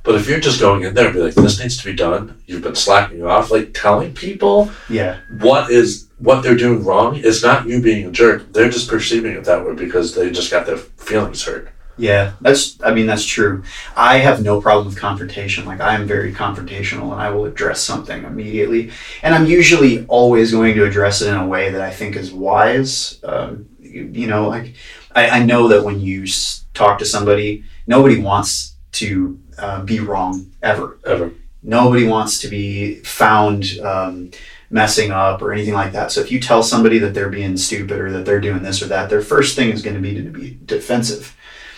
But 0.02 0.14
if 0.14 0.28
you're 0.28 0.40
just 0.40 0.60
going 0.60 0.84
in 0.84 0.94
there 0.94 1.06
and 1.06 1.14
be 1.14 1.20
like, 1.20 1.34
"This 1.34 1.60
needs 1.60 1.76
to 1.78 1.84
be 1.84 1.92
done," 1.92 2.40
you've 2.46 2.62
been 2.62 2.76
slacking 2.76 3.24
off, 3.24 3.50
like 3.50 3.74
telling 3.74 4.14
people 4.14 4.70
Yeah, 4.88 5.16
what 5.40 5.70
is 5.70 6.05
what 6.18 6.42
they're 6.42 6.56
doing 6.56 6.84
wrong 6.84 7.16
is 7.16 7.42
not 7.42 7.66
you 7.66 7.80
being 7.82 8.06
a 8.06 8.10
jerk. 8.10 8.52
They're 8.52 8.70
just 8.70 8.88
perceiving 8.88 9.32
it 9.32 9.44
that 9.44 9.64
way 9.66 9.74
because 9.74 10.14
they 10.14 10.30
just 10.30 10.50
got 10.50 10.66
their 10.66 10.78
feelings 10.78 11.42
hurt. 11.44 11.68
yeah. 11.98 12.32
That's. 12.40 12.78
I 12.82 12.92
mean, 12.94 13.06
that's 13.06 13.24
true. 13.24 13.62
I 13.96 14.18
have 14.18 14.42
no 14.42 14.60
problem 14.60 14.86
with 14.86 14.98
confrontation. 14.98 15.64
Like 15.66 15.80
I 15.80 15.94
am 15.94 16.06
very 16.06 16.32
confrontational, 16.32 17.12
and 17.12 17.20
I 17.20 17.30
will 17.30 17.44
address 17.46 17.80
something 17.82 18.24
immediately. 18.24 18.90
And 19.22 19.34
I'm 19.34 19.46
usually 19.46 20.04
always 20.06 20.52
going 20.52 20.74
to 20.76 20.84
address 20.84 21.22
it 21.22 21.28
in 21.28 21.34
a 21.36 21.46
way 21.46 21.70
that 21.70 21.80
I 21.80 21.90
think 21.90 22.16
is 22.16 22.32
wise. 22.32 23.18
Um, 23.24 23.68
you, 23.80 24.10
you 24.12 24.26
know, 24.26 24.48
like 24.48 24.74
I, 25.14 25.28
I 25.40 25.44
know 25.44 25.68
that 25.68 25.84
when 25.84 26.00
you 26.00 26.24
s- 26.24 26.64
talk 26.74 26.98
to 26.98 27.04
somebody, 27.06 27.64
nobody 27.86 28.18
wants 28.20 28.74
to 28.92 29.38
uh, 29.58 29.82
be 29.82 30.00
wrong 30.00 30.50
ever. 30.62 30.98
Ever. 31.06 31.32
nobody 31.62 32.06
wants 32.06 32.38
to 32.40 32.48
be 32.48 32.96
found 32.96 33.78
um, 33.82 34.30
messing 34.70 35.10
up 35.10 35.42
or 35.42 35.52
anything 35.52 35.74
like 35.74 35.92
that. 35.92 36.10
So 36.10 36.20
if 36.20 36.30
you 36.30 36.40
tell 36.40 36.62
somebody 36.62 36.98
that 36.98 37.14
they're 37.14 37.28
being 37.28 37.56
stupid 37.56 38.00
or 38.00 38.10
that 38.12 38.24
they're 38.24 38.40
doing 38.40 38.62
this 38.62 38.82
or 38.82 38.86
that, 38.86 39.08
their 39.10 39.22
first 39.22 39.56
thing 39.56 39.70
is 39.70 39.82
going 39.82 39.96
to 39.96 40.02
be 40.02 40.14
to 40.14 40.30
be 40.30 40.58
defensive. 40.64 41.36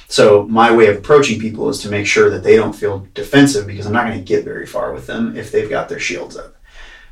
So 0.09 0.44
my 0.44 0.74
way 0.74 0.87
of 0.87 0.96
approaching 0.96 1.38
people 1.38 1.68
is 1.68 1.81
to 1.83 1.90
make 1.90 2.07
sure 2.07 2.31
that 2.31 2.42
they 2.42 2.57
don't 2.57 2.72
feel 2.72 3.07
defensive 3.12 3.66
because 3.66 3.87
I'm 3.87 3.92
not 3.92 4.07
going 4.07 4.18
to 4.18 4.24
get 4.24 4.44
very 4.44 4.66
far 4.66 4.92
with 4.92 5.07
them 5.07 5.37
if 5.37 5.53
they've 5.53 5.68
got 5.68 5.88
their 5.88 5.98
shields 5.98 6.37
up. 6.37 6.57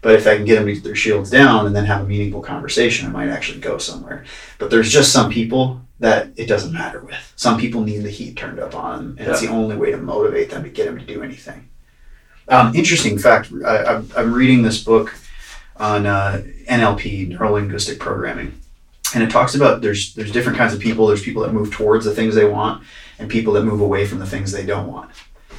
But 0.01 0.15
if 0.15 0.27
I 0.27 0.37
can 0.37 0.47
get 0.47 0.55
them 0.55 0.67
to 0.67 0.73
get 0.73 0.85
their 0.85 0.95
shields 0.95 1.31
down 1.31 1.67
and 1.67 1.77
then 1.77 1.85
have 1.85 2.03
a 2.03 2.09
meaningful 2.09 2.41
conversation, 2.41 3.07
I 3.07 3.11
might 3.11 3.29
actually 3.29 3.61
go 3.61 3.77
somewhere. 3.77 4.25
But 4.59 4.71
there's 4.71 4.91
just 4.91 5.12
some 5.12 5.31
people 5.31 5.83
that 5.99 6.29
it 6.37 6.47
doesn't 6.47 6.73
matter 6.73 7.01
with. 7.01 7.33
Some 7.37 7.59
people 7.59 7.83
need 7.83 7.99
the 7.99 8.11
heat 8.11 8.37
turned 8.37 8.61
up 8.61 8.75
on 8.75 8.99
them, 8.99 9.17
and 9.19 9.29
it's 9.29 9.41
the 9.41 9.49
only 9.49 9.77
way 9.77 9.91
to 9.91 9.97
motivate 9.97 10.51
them 10.51 10.62
to 10.62 10.69
get 10.69 10.87
them 10.87 10.99
to 10.99 11.05
do 11.05 11.23
anything. 11.23 11.69
Um, 12.49 12.75
interesting 12.75 13.19
fact: 13.19 13.51
I, 13.65 14.03
I'm 14.17 14.33
reading 14.33 14.62
this 14.62 14.83
book 14.85 15.15
on 15.79 16.07
uh, 16.07 16.43
NLP, 16.69 17.29
neuro 17.29 17.53
linguistic 17.53 17.99
programming, 17.99 18.61
and 19.15 19.23
it 19.23 19.31
talks 19.31 19.55
about 19.55 19.83
there's 19.83 20.15
there's 20.15 20.33
different 20.33 20.59
kinds 20.59 20.75
of 20.75 20.81
people. 20.81 21.07
There's 21.07 21.23
people 21.23 21.43
that 21.43 21.53
move 21.53 21.73
towards 21.73 22.05
the 22.05 22.15
things 22.15 22.35
they 22.35 22.45
want, 22.45 22.83
and 23.19 23.31
people 23.31 23.53
that 23.55 23.65
move 23.65 23.81
away 23.81 24.07
from 24.07 24.19
the 24.19 24.27
things 24.27 24.53
they 24.53 24.67
don't 24.67 24.91
want. 24.91 25.11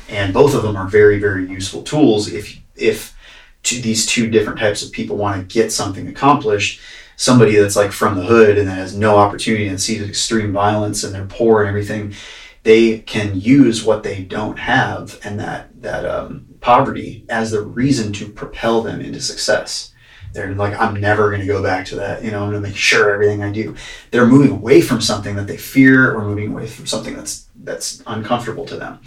And 0.10 0.34
both 0.34 0.54
of 0.54 0.64
them 0.64 0.76
are 0.76 0.88
very 0.88 1.20
very 1.20 1.48
useful 1.48 1.84
tools 1.84 2.32
if 2.32 2.60
if 2.76 3.16
to 3.64 3.82
these 3.82 4.06
two 4.06 4.30
different 4.30 4.60
types 4.60 4.84
of 4.84 4.92
people 4.92 5.18
want 5.18 5.38
to 5.38 5.54
get 5.54 5.72
something 5.72 6.08
accomplished. 6.08 6.80
Somebody 7.16 7.56
that's 7.56 7.76
like 7.76 7.92
from 7.92 8.16
the 8.16 8.24
hood 8.24 8.58
and 8.58 8.68
that 8.68 8.78
has 8.78 8.96
no 8.96 9.18
opportunity 9.18 9.68
and 9.68 9.82
sees 9.82 10.08
extreme 10.08 10.54
violence 10.54 11.04
and 11.04 11.14
they're 11.14 11.26
poor 11.26 11.62
and 11.62 11.68
everything, 11.68 12.14
they 12.62 13.00
can 13.00 13.40
use 13.42 13.84
what 13.84 14.04
they 14.04 14.22
don't 14.22 14.60
have 14.60 15.20
and 15.24 15.40
that 15.40 15.82
that 15.82 16.06
um, 16.06 16.46
poverty 16.62 17.26
as 17.30 17.52
the 17.52 17.62
reason 17.62 18.14
to 18.14 18.30
propel 18.30 18.82
them 18.82 19.02
into 19.02 19.20
success. 19.20 19.94
They're 20.34 20.54
like, 20.54 20.80
I'm 20.80 20.96
never 20.96 21.30
going 21.30 21.42
to 21.42 21.48
go 21.48 21.64
back 21.64 21.86
to 21.88 21.96
that. 21.96 22.24
You 22.24 22.32
know, 22.32 22.44
I'm 22.44 22.52
going 22.52 22.62
to 22.62 22.68
make 22.68 22.78
sure 22.78 23.14
everything 23.14 23.44
I 23.44 23.52
do. 23.52 23.76
They're 24.12 24.28
moving 24.28 24.52
away 24.52 24.82
from 24.82 25.02
something 25.02 25.36
that 25.36 25.48
they 25.48 25.58
fear 25.58 26.14
or 26.14 26.24
moving 26.24 26.52
away 26.52 26.68
from 26.68 26.86
something 26.86 27.16
that's 27.16 27.48
that's 27.56 28.04
uncomfortable 28.08 28.66
to 28.66 28.78
them. 28.78 29.00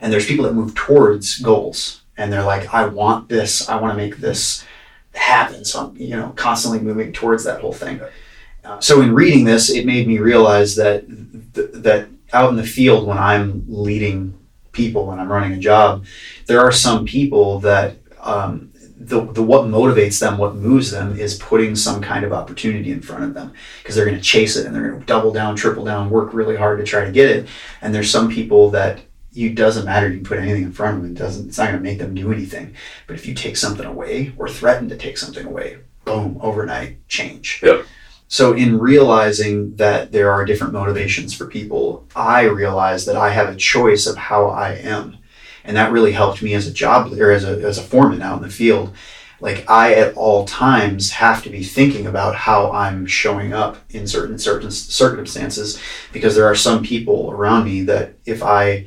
And 0.00 0.12
there's 0.12 0.26
people 0.26 0.44
that 0.44 0.54
move 0.54 0.74
towards 0.74 1.38
goals 1.38 2.02
and 2.16 2.32
they're 2.32 2.44
like, 2.44 2.72
I 2.74 2.86
want 2.86 3.28
this. 3.28 3.68
I 3.68 3.80
want 3.80 3.92
to 3.92 3.96
make 3.96 4.18
this 4.18 4.64
happen. 5.14 5.64
So 5.64 5.86
I'm, 5.86 5.96
you 5.96 6.16
know, 6.16 6.32
constantly 6.36 6.80
moving 6.80 7.12
towards 7.12 7.44
that 7.44 7.60
whole 7.60 7.72
thing. 7.72 8.00
Uh, 8.64 8.80
so 8.80 9.00
in 9.00 9.14
reading 9.14 9.44
this, 9.44 9.70
it 9.70 9.86
made 9.86 10.06
me 10.06 10.18
realize 10.18 10.76
that 10.76 11.06
th- 11.54 11.70
that 11.72 12.08
out 12.32 12.50
in 12.50 12.56
the 12.56 12.66
field 12.66 13.06
when 13.06 13.18
I'm 13.18 13.64
leading 13.68 14.38
people 14.72 15.06
when 15.06 15.18
I'm 15.18 15.30
running 15.30 15.52
a 15.52 15.58
job, 15.58 16.04
there 16.46 16.60
are 16.60 16.72
some 16.72 17.04
people 17.04 17.60
that 17.60 17.96
um, 18.20 18.72
the, 19.00 19.24
the 19.32 19.42
what 19.42 19.66
motivates 19.66 20.18
them, 20.20 20.38
what 20.38 20.56
moves 20.56 20.90
them, 20.90 21.16
is 21.16 21.36
putting 21.36 21.76
some 21.76 22.02
kind 22.02 22.24
of 22.24 22.32
opportunity 22.32 22.90
in 22.90 23.00
front 23.00 23.24
of 23.24 23.34
them 23.34 23.52
because 23.82 23.94
they're 23.94 24.04
going 24.04 24.16
to 24.16 24.22
chase 24.22 24.56
it 24.56 24.66
and 24.66 24.74
they're 24.74 24.88
going 24.88 25.00
to 25.00 25.06
double 25.06 25.32
down, 25.32 25.54
triple 25.54 25.84
down, 25.84 26.10
work 26.10 26.34
really 26.34 26.56
hard 26.56 26.78
to 26.78 26.84
try 26.84 27.04
to 27.04 27.12
get 27.12 27.30
it. 27.30 27.48
And 27.80 27.94
there's 27.94 28.10
some 28.10 28.30
people 28.30 28.70
that 28.70 29.00
you 29.32 29.54
doesn't 29.54 29.84
matter. 29.84 30.08
You 30.08 30.16
can 30.16 30.24
put 30.24 30.38
anything 30.38 30.64
in 30.64 30.72
front 30.72 30.96
of 30.96 31.02
them. 31.02 31.12
It 31.12 31.18
doesn't. 31.18 31.48
It's 31.48 31.58
not 31.58 31.66
going 31.66 31.78
to 31.78 31.82
make 31.82 31.98
them 31.98 32.14
do 32.14 32.32
anything. 32.32 32.74
But 33.06 33.14
if 33.14 33.26
you 33.26 33.34
take 33.34 33.56
something 33.56 33.86
away 33.86 34.32
or 34.36 34.48
threaten 34.48 34.88
to 34.88 34.96
take 34.96 35.16
something 35.16 35.46
away, 35.46 35.78
boom, 36.04 36.38
overnight 36.42 37.06
change. 37.08 37.60
Yep. 37.62 37.86
So, 38.26 38.52
in 38.52 38.78
realizing 38.78 39.76
that 39.76 40.12
there 40.12 40.32
are 40.32 40.44
different 40.44 40.72
motivations 40.72 41.32
for 41.34 41.46
people, 41.46 42.06
I 42.14 42.42
realize 42.42 43.06
that 43.06 43.16
I 43.16 43.30
have 43.30 43.48
a 43.48 43.56
choice 43.56 44.06
of 44.06 44.16
how 44.16 44.48
I 44.48 44.72
am. 44.72 45.18
And 45.68 45.76
that 45.76 45.92
really 45.92 46.12
helped 46.12 46.42
me 46.42 46.54
as 46.54 46.66
a 46.66 46.72
job 46.72 47.12
or 47.12 47.30
as 47.30 47.44
a, 47.44 47.62
as 47.62 47.76
a 47.76 47.82
foreman 47.82 48.22
out 48.22 48.38
in 48.38 48.42
the 48.42 48.48
field. 48.50 48.94
Like, 49.38 49.68
I 49.70 49.94
at 49.94 50.16
all 50.16 50.46
times 50.46 51.10
have 51.10 51.44
to 51.44 51.50
be 51.50 51.62
thinking 51.62 52.06
about 52.06 52.34
how 52.34 52.72
I'm 52.72 53.04
showing 53.06 53.52
up 53.52 53.76
in 53.90 54.08
certain, 54.08 54.38
certain 54.38 54.70
circumstances 54.70 55.80
because 56.10 56.34
there 56.34 56.46
are 56.46 56.56
some 56.56 56.82
people 56.82 57.30
around 57.30 57.66
me 57.66 57.82
that 57.82 58.14
if 58.24 58.42
I 58.42 58.86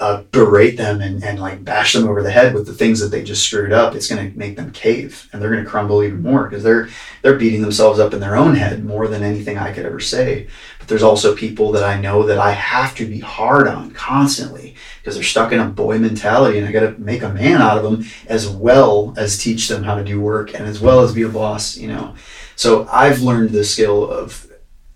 uh, 0.00 0.22
berate 0.32 0.76
them 0.76 1.00
and, 1.00 1.22
and 1.22 1.38
like 1.38 1.62
bash 1.62 1.92
them 1.92 2.08
over 2.08 2.22
the 2.22 2.30
head 2.30 2.54
with 2.54 2.66
the 2.66 2.72
things 2.72 3.00
that 3.00 3.08
they 3.08 3.22
just 3.22 3.46
screwed 3.46 3.72
up, 3.72 3.94
it's 3.94 4.08
going 4.08 4.32
to 4.32 4.38
make 4.38 4.56
them 4.56 4.72
cave 4.72 5.28
and 5.32 5.40
they're 5.40 5.50
going 5.50 5.62
to 5.62 5.68
crumble 5.68 6.02
even 6.02 6.22
more 6.22 6.44
because 6.44 6.62
they're 6.62 6.88
they're 7.20 7.36
beating 7.36 7.60
themselves 7.60 8.00
up 8.00 8.14
in 8.14 8.20
their 8.20 8.34
own 8.34 8.54
head 8.54 8.82
more 8.82 9.08
than 9.08 9.22
anything 9.22 9.58
I 9.58 9.72
could 9.72 9.84
ever 9.84 10.00
say. 10.00 10.48
But 10.78 10.88
there's 10.88 11.02
also 11.02 11.36
people 11.36 11.70
that 11.72 11.84
I 11.84 12.00
know 12.00 12.22
that 12.24 12.38
I 12.38 12.52
have 12.52 12.94
to 12.96 13.06
be 13.06 13.20
hard 13.20 13.68
on 13.68 13.90
constantly 13.90 14.69
because 15.00 15.14
they're 15.14 15.24
stuck 15.24 15.52
in 15.52 15.60
a 15.60 15.66
boy 15.66 15.98
mentality 15.98 16.58
and 16.58 16.66
I 16.66 16.72
got 16.72 16.80
to 16.80 16.98
make 16.98 17.22
a 17.22 17.28
man 17.28 17.62
out 17.62 17.78
of 17.78 17.84
them 17.84 18.04
as 18.26 18.48
well 18.48 19.14
as 19.16 19.38
teach 19.38 19.68
them 19.68 19.82
how 19.82 19.94
to 19.94 20.04
do 20.04 20.20
work 20.20 20.54
and 20.54 20.66
as 20.66 20.80
well 20.80 21.00
as 21.00 21.14
be 21.14 21.22
a 21.22 21.28
boss, 21.28 21.76
you 21.76 21.88
know. 21.88 22.14
So 22.56 22.86
I've 22.92 23.22
learned 23.22 23.50
the 23.50 23.64
skill 23.64 24.10
of 24.10 24.46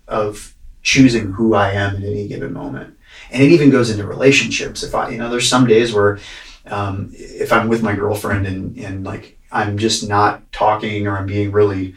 of 0.07 0.53
choosing 0.83 1.31
who 1.31 1.55
I 1.55 1.71
am 1.71 1.95
at 1.95 2.03
any 2.03 2.27
given 2.27 2.53
moment. 2.53 2.95
And 3.31 3.41
it 3.41 3.51
even 3.51 3.71
goes 3.71 3.89
into 3.89 4.05
relationships. 4.05 4.83
If 4.83 4.93
I, 4.93 5.09
you 5.09 5.17
know, 5.17 5.31
there's 5.31 5.49
some 5.49 5.65
days 5.65 5.91
where 5.91 6.19
um, 6.67 7.09
if 7.13 7.51
I'm 7.51 7.67
with 7.67 7.81
my 7.81 7.95
girlfriend 7.95 8.45
and, 8.45 8.77
and 8.77 9.03
like 9.03 9.39
I'm 9.51 9.77
just 9.79 10.07
not 10.07 10.51
talking 10.51 11.07
or 11.07 11.17
I'm 11.17 11.25
being 11.25 11.51
really, 11.51 11.95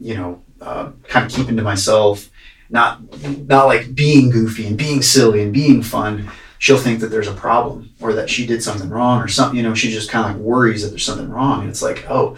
you 0.00 0.16
know, 0.16 0.42
uh, 0.60 0.90
kind 1.04 1.26
of 1.26 1.32
keeping 1.32 1.56
to 1.56 1.62
myself, 1.62 2.28
not 2.70 3.00
not 3.46 3.66
like 3.66 3.94
being 3.94 4.30
goofy 4.30 4.66
and 4.66 4.76
being 4.76 5.02
silly 5.02 5.42
and 5.42 5.52
being 5.52 5.82
fun, 5.82 6.28
she'll 6.58 6.78
think 6.78 7.00
that 7.00 7.08
there's 7.08 7.28
a 7.28 7.34
problem 7.34 7.90
or 8.00 8.12
that 8.12 8.28
she 8.28 8.46
did 8.46 8.62
something 8.62 8.90
wrong 8.90 9.22
or 9.22 9.28
something. 9.28 9.56
You 9.56 9.62
know, 9.62 9.74
she 9.74 9.90
just 9.90 10.10
kind 10.10 10.26
of 10.28 10.36
like 10.36 10.42
worries 10.42 10.82
that 10.82 10.88
there's 10.88 11.04
something 11.04 11.30
wrong, 11.30 11.62
and 11.62 11.70
it's 11.70 11.82
like, 11.82 12.04
oh, 12.10 12.36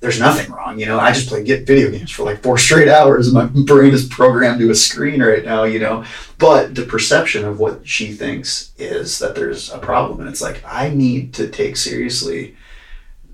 there's 0.00 0.20
nothing 0.20 0.52
wrong. 0.52 0.78
You 0.78 0.86
know, 0.86 0.98
I 0.98 1.12
just 1.12 1.28
play 1.28 1.42
get 1.42 1.66
video 1.66 1.90
games 1.90 2.10
for 2.10 2.24
like 2.24 2.42
four 2.42 2.58
straight 2.66 2.88
hours, 2.88 3.28
and 3.28 3.34
my 3.34 3.46
brain 3.64 3.92
is 3.92 4.06
programmed 4.06 4.60
to 4.60 4.70
a 4.70 4.74
screen 4.74 5.22
right 5.22 5.44
now. 5.44 5.64
You 5.64 5.80
know, 5.80 6.04
but 6.38 6.74
the 6.74 6.84
perception 6.84 7.44
of 7.44 7.58
what 7.58 7.86
she 7.86 8.12
thinks 8.12 8.72
is 8.78 9.18
that 9.18 9.34
there's 9.34 9.70
a 9.70 9.78
problem, 9.78 10.20
and 10.20 10.28
it's 10.28 10.42
like 10.42 10.62
I 10.66 10.90
need 10.90 11.34
to 11.34 11.48
take 11.48 11.76
seriously 11.76 12.56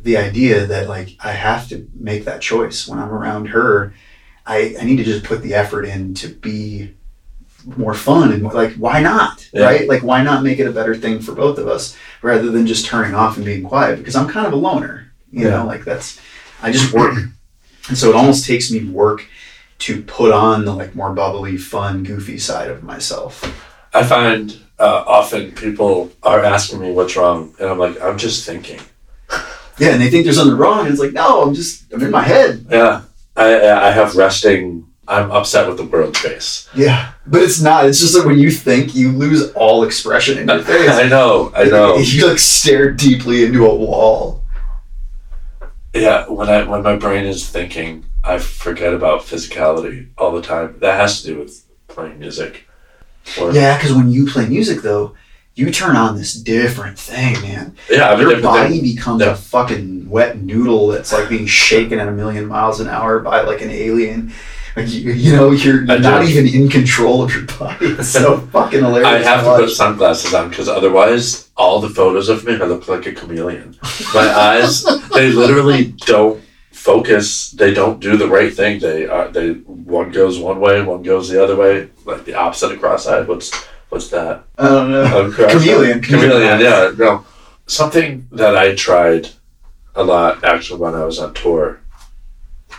the 0.02 0.16
idea 0.16 0.66
that 0.66 0.88
like 0.88 1.16
I 1.20 1.32
have 1.32 1.68
to 1.68 1.86
make 1.94 2.24
that 2.24 2.40
choice 2.40 2.88
when 2.88 2.98
I'm 2.98 3.10
around 3.10 3.46
her. 3.48 3.92
I, 4.46 4.74
I 4.80 4.84
need 4.84 4.96
to 4.96 5.04
just 5.04 5.24
put 5.24 5.42
the 5.42 5.54
effort 5.54 5.84
in 5.84 6.14
to 6.14 6.28
be 6.28 6.94
more 7.76 7.94
fun 7.94 8.32
and 8.32 8.42
like 8.42 8.72
why 8.74 9.00
not 9.00 9.48
Yeah. 9.52 9.64
right 9.64 9.88
like 9.88 10.02
why 10.02 10.22
not 10.22 10.42
make 10.42 10.58
it 10.58 10.66
a 10.66 10.72
better 10.72 10.94
thing 10.94 11.20
for 11.20 11.32
both 11.34 11.58
of 11.58 11.66
us 11.68 11.96
rather 12.22 12.50
than 12.50 12.66
just 12.66 12.86
turning 12.86 13.14
off 13.14 13.36
and 13.36 13.44
being 13.44 13.62
quiet 13.64 13.98
because 13.98 14.16
i'm 14.16 14.28
kind 14.28 14.46
of 14.46 14.52
a 14.52 14.56
loner 14.56 15.12
you 15.30 15.44
Yeah. 15.44 15.50
know 15.58 15.66
like 15.66 15.84
that's 15.84 16.18
i 16.62 16.70
just 16.72 16.92
work 16.92 17.14
and 17.88 17.96
so 17.98 18.08
it 18.10 18.16
almost 18.16 18.46
takes 18.46 18.70
me 18.70 18.84
work 18.84 19.26
to 19.80 20.02
put 20.02 20.32
on 20.32 20.64
the 20.64 20.74
like 20.74 20.94
more 20.94 21.12
bubbly 21.12 21.56
fun 21.56 22.04
goofy 22.04 22.38
side 22.38 22.70
of 22.70 22.82
myself 22.82 23.42
I 23.92 24.04
find 24.04 24.56
uh, 24.78 25.02
often 25.06 25.50
people 25.52 26.12
are 26.22 26.44
asking 26.44 26.78
me 26.80 26.92
what's 26.92 27.16
wrong, 27.16 27.52
and 27.58 27.68
I'm 27.68 27.76
like, 27.78 28.00
I'm 28.00 28.16
just 28.16 28.46
thinking. 28.46 28.78
yeah 29.78 29.90
and 29.90 30.00
they 30.00 30.08
think 30.08 30.22
there's 30.24 30.36
something 30.36 30.56
wrong 30.56 30.80
and 30.80 30.88
it's 30.90 31.00
like 31.00 31.12
no 31.12 31.42
i'm 31.42 31.54
just 31.54 31.92
i'm 31.92 32.02
in 32.02 32.10
my 32.10 32.22
head 32.22 32.64
Yeah, 32.70 33.02
I 33.36 33.68
I 33.88 33.90
have 33.90 34.14
resting. 34.16 34.86
I'm 35.08 35.32
upset 35.32 35.66
with 35.66 35.76
the 35.76 35.84
world 35.84 36.16
face. 36.16 36.68
yeah 36.74 37.12
but 37.30 37.42
it's 37.42 37.60
not 37.60 37.86
it's 37.86 38.00
just 38.00 38.14
that 38.14 38.26
when 38.26 38.38
you 38.38 38.50
think 38.50 38.94
you 38.94 39.12
lose 39.12 39.52
all 39.52 39.84
expression 39.84 40.36
in 40.38 40.48
your 40.48 40.62
face 40.72 40.90
I 40.90 41.08
know, 41.08 41.52
I 41.54 41.64
know. 41.64 41.96
you 41.98 42.26
like 42.28 42.38
stare 42.38 42.90
deeply 42.92 43.44
into 43.44 43.64
a 43.66 43.74
wall 43.74 44.42
Yeah, 45.94 46.28
when 46.28 46.48
I 46.48 46.62
when 46.64 46.82
my 46.82 46.96
brain 46.96 47.24
is 47.26 47.48
thinking, 47.48 48.04
I 48.22 48.38
forget 48.38 48.94
about 48.94 49.22
physicality 49.22 50.08
all 50.18 50.32
the 50.32 50.42
time. 50.42 50.76
That 50.80 51.00
has 51.00 51.20
to 51.22 51.26
do 51.28 51.38
with 51.40 51.64
playing 51.88 52.18
music. 52.20 52.66
Or, 53.40 53.50
Yeah, 53.52 53.76
because 53.76 53.92
when 53.92 54.08
you 54.10 54.26
play 54.26 54.46
music, 54.46 54.82
though, 54.82 55.14
you 55.56 55.70
turn 55.72 55.96
on 55.96 56.16
this 56.16 56.32
different 56.34 56.96
thing, 56.98 57.34
man. 57.42 57.74
yeah. 57.90 58.10
I 58.10 58.16
mean, 58.16 58.30
Your 58.30 58.40
body 58.40 58.80
becomes 58.80 59.20
Yeah. 59.22 59.32
a 59.32 59.34
fucking 59.34 60.08
wet 60.08 60.40
noodle 60.40 60.88
that's 60.88 61.12
like 61.12 61.28
being 61.28 61.46
shaken 61.46 61.98
at 61.98 62.06
a 62.08 62.12
million 62.12 62.46
miles 62.46 62.78
an 62.80 62.88
hour 62.88 63.18
by 63.18 63.40
like 63.42 63.60
an 63.60 63.70
alien. 63.70 64.32
Like 64.76 64.88
you, 64.92 65.12
you 65.12 65.36
know, 65.36 65.50
you're 65.50 65.82
not 65.82 66.24
even 66.24 66.46
in 66.46 66.68
control 66.68 67.22
of 67.22 67.34
your 67.34 67.44
body. 67.44 67.86
It's 67.98 68.08
so 68.08 68.38
fucking 68.52 68.80
hilarious. 68.80 69.26
I 69.26 69.30
have 69.30 69.44
to 69.44 69.50
watch. 69.50 69.60
put 69.62 69.70
sunglasses 69.70 70.34
on 70.34 70.50
because 70.50 70.68
otherwise, 70.68 71.50
all 71.56 71.80
the 71.80 71.90
photos 71.90 72.28
of 72.28 72.44
me, 72.44 72.54
I 72.54 72.64
look 72.64 72.88
like 72.88 73.06
a 73.06 73.12
chameleon. 73.12 73.76
My 74.14 74.28
eyes, 74.28 74.84
they 75.12 75.32
literally 75.32 75.86
don't 76.06 76.42
focus. 76.70 77.50
They 77.50 77.74
don't 77.74 78.00
do 78.00 78.16
the 78.16 78.28
right 78.28 78.52
thing. 78.52 78.80
They 78.80 79.06
are. 79.06 79.28
They 79.28 79.52
one 79.52 80.10
goes 80.12 80.38
one 80.38 80.60
way, 80.60 80.82
one 80.82 81.02
goes 81.02 81.28
the 81.28 81.42
other 81.42 81.56
way, 81.56 81.90
like 82.04 82.24
the 82.24 82.34
opposite 82.34 82.72
of 82.72 82.80
cross-eyed. 82.80 83.28
What's 83.28 83.52
what's 83.88 84.08
that? 84.10 84.44
I 84.58 84.68
don't 84.68 84.90
know. 84.90 85.30
Cross-eyed. 85.32 85.60
Chameleon. 85.60 86.02
Chameleon. 86.02 86.60
Yeah. 86.60 86.92
No. 86.96 87.24
Something 87.66 88.28
that 88.32 88.56
I 88.56 88.74
tried 88.74 89.28
a 89.94 90.02
lot 90.04 90.42
actually 90.44 90.80
when 90.80 90.94
I 90.94 91.04
was 91.04 91.18
on 91.18 91.34
tour. 91.34 91.80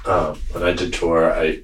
Um, 0.06 0.40
when 0.52 0.64
I 0.64 0.74
did 0.74 0.94
tour, 0.94 1.32
I 1.32 1.62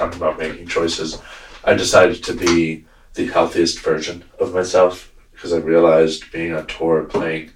talked 0.00 0.16
about 0.16 0.38
making 0.38 0.66
choices. 0.66 1.20
I 1.62 1.74
decided 1.74 2.24
to 2.24 2.32
be 2.32 2.86
the 3.14 3.26
healthiest 3.26 3.80
version 3.80 4.24
of 4.38 4.54
myself 4.54 5.12
because 5.32 5.52
I 5.52 5.58
realized 5.58 6.32
being 6.32 6.54
on 6.54 6.66
tour, 6.66 7.04
playing, 7.04 7.50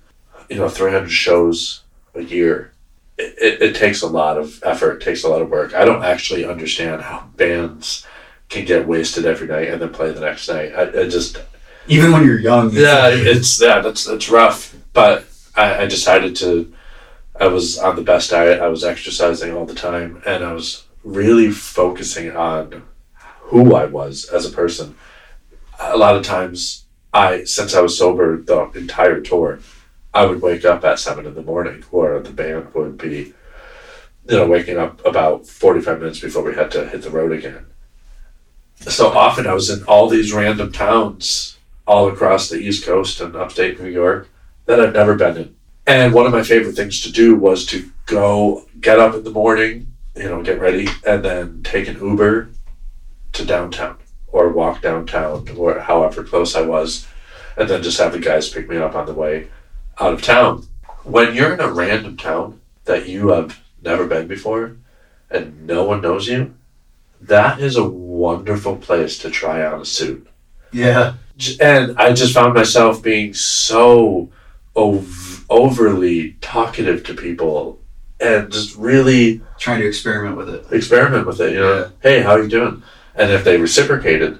you 0.50 0.56
know, 0.56 0.68
300 0.68 1.08
shows 1.08 1.84
a 2.14 2.20
year, 2.20 2.72
it, 3.16 3.34
it, 3.40 3.62
it 3.62 3.76
takes 3.76 4.02
a 4.02 4.06
lot 4.06 4.36
of 4.36 4.62
effort, 4.62 5.00
takes 5.00 5.24
a 5.24 5.28
lot 5.28 5.40
of 5.40 5.48
work. 5.48 5.74
I 5.74 5.86
don't 5.86 6.04
actually 6.04 6.44
understand 6.44 7.00
how 7.00 7.30
bands 7.36 8.06
can 8.50 8.66
get 8.66 8.86
wasted 8.86 9.24
every 9.24 9.48
night 9.48 9.68
and 9.68 9.80
then 9.80 9.90
play 9.92 10.12
the 10.12 10.20
next 10.20 10.46
night. 10.48 10.74
I, 10.74 11.02
I 11.02 11.08
just, 11.08 11.40
Even 11.88 12.12
when 12.12 12.26
you're 12.26 12.38
young. 12.38 12.70
yeah, 12.72 13.08
it's 13.08 13.60
yeah, 13.60 13.80
that's 13.80 14.04
that's 14.04 14.28
rough. 14.28 14.76
But 14.92 15.24
I, 15.56 15.84
I 15.84 15.86
decided 15.86 16.36
to. 16.36 16.72
I 17.40 17.48
was 17.48 17.78
on 17.78 17.96
the 17.96 18.02
best 18.02 18.30
diet. 18.30 18.60
I 18.60 18.68
was 18.68 18.84
exercising 18.84 19.54
all 19.54 19.64
the 19.64 19.74
time, 19.74 20.22
and 20.26 20.44
I 20.44 20.52
was 20.52 20.83
really 21.04 21.50
focusing 21.50 22.34
on 22.34 22.82
who 23.42 23.74
I 23.74 23.84
was 23.84 24.24
as 24.24 24.46
a 24.46 24.50
person. 24.50 24.96
A 25.78 25.96
lot 25.96 26.16
of 26.16 26.24
times, 26.24 26.86
I 27.12 27.44
since 27.44 27.74
I 27.74 27.82
was 27.82 27.96
sober 27.96 28.40
the 28.40 28.70
entire 28.74 29.20
tour, 29.20 29.60
I 30.12 30.26
would 30.26 30.42
wake 30.42 30.64
up 30.64 30.84
at 30.84 30.98
seven 30.98 31.26
in 31.26 31.34
the 31.34 31.42
morning, 31.42 31.84
or 31.92 32.20
the 32.20 32.30
band 32.30 32.72
would 32.74 32.96
be, 32.98 33.34
you 34.28 34.36
know, 34.36 34.46
waking 34.46 34.78
up 34.78 35.04
about 35.04 35.46
forty 35.46 35.80
five 35.80 36.00
minutes 36.00 36.20
before 36.20 36.42
we 36.42 36.54
had 36.54 36.70
to 36.72 36.88
hit 36.88 37.02
the 37.02 37.10
road 37.10 37.32
again. 37.32 37.66
So 38.80 39.08
often, 39.08 39.46
I 39.46 39.54
was 39.54 39.70
in 39.70 39.84
all 39.84 40.08
these 40.08 40.32
random 40.32 40.72
towns 40.72 41.58
all 41.86 42.08
across 42.08 42.48
the 42.48 42.58
East 42.58 42.84
Coast 42.84 43.20
and 43.20 43.36
upstate 43.36 43.80
New 43.80 43.90
York 43.90 44.28
that 44.66 44.80
I've 44.80 44.94
never 44.94 45.14
been 45.14 45.36
in. 45.36 45.56
And 45.86 46.14
one 46.14 46.24
of 46.26 46.32
my 46.32 46.42
favorite 46.42 46.76
things 46.76 47.02
to 47.02 47.12
do 47.12 47.36
was 47.36 47.66
to 47.66 47.90
go 48.06 48.66
get 48.80 48.98
up 48.98 49.14
in 49.14 49.22
the 49.22 49.30
morning, 49.30 49.93
you 50.14 50.24
know, 50.24 50.42
get 50.42 50.60
ready, 50.60 50.88
and 51.06 51.24
then 51.24 51.62
take 51.62 51.88
an 51.88 52.00
Uber 52.00 52.50
to 53.32 53.44
downtown 53.44 53.98
or 54.28 54.48
walk 54.50 54.82
downtown 54.82 55.48
or 55.56 55.78
however 55.80 56.24
close 56.24 56.54
I 56.54 56.62
was, 56.62 57.06
and 57.56 57.68
then 57.68 57.82
just 57.82 57.98
have 57.98 58.12
the 58.12 58.18
guys 58.18 58.48
pick 58.48 58.68
me 58.68 58.76
up 58.76 58.94
on 58.94 59.06
the 59.06 59.14
way 59.14 59.48
out 60.00 60.14
of 60.14 60.22
town. 60.22 60.66
When 61.04 61.34
you're 61.34 61.54
in 61.54 61.60
a 61.60 61.72
random 61.72 62.16
town 62.16 62.60
that 62.84 63.08
you 63.08 63.28
have 63.28 63.60
never 63.82 64.06
been 64.06 64.26
before 64.26 64.76
and 65.30 65.66
no 65.66 65.84
one 65.84 66.00
knows 66.00 66.28
you, 66.28 66.54
that 67.20 67.60
is 67.60 67.76
a 67.76 67.88
wonderful 67.88 68.76
place 68.76 69.18
to 69.18 69.30
try 69.30 69.64
on 69.64 69.80
a 69.80 69.84
suit 69.84 70.28
yeah. 70.74 71.14
and 71.60 71.96
I 71.98 72.12
just 72.12 72.34
found 72.34 72.54
myself 72.54 73.02
being 73.02 73.32
so 73.32 74.30
ov- 74.76 75.46
overly 75.48 76.32
talkative 76.40 77.04
to 77.04 77.14
people 77.14 77.78
and 78.20 78.52
just 78.52 78.76
really 78.76 79.40
Trying 79.64 79.80
to 79.80 79.86
experiment 79.88 80.36
with 80.36 80.50
it. 80.50 80.66
experiment 80.72 81.26
with 81.26 81.40
it. 81.40 81.54
You 81.54 81.60
know, 81.60 81.78
Yeah. 81.78 81.88
hey, 82.02 82.20
how 82.20 82.36
you 82.36 82.48
doing? 82.48 82.82
And 83.14 83.30
if 83.30 83.44
they 83.44 83.56
reciprocated, 83.56 84.38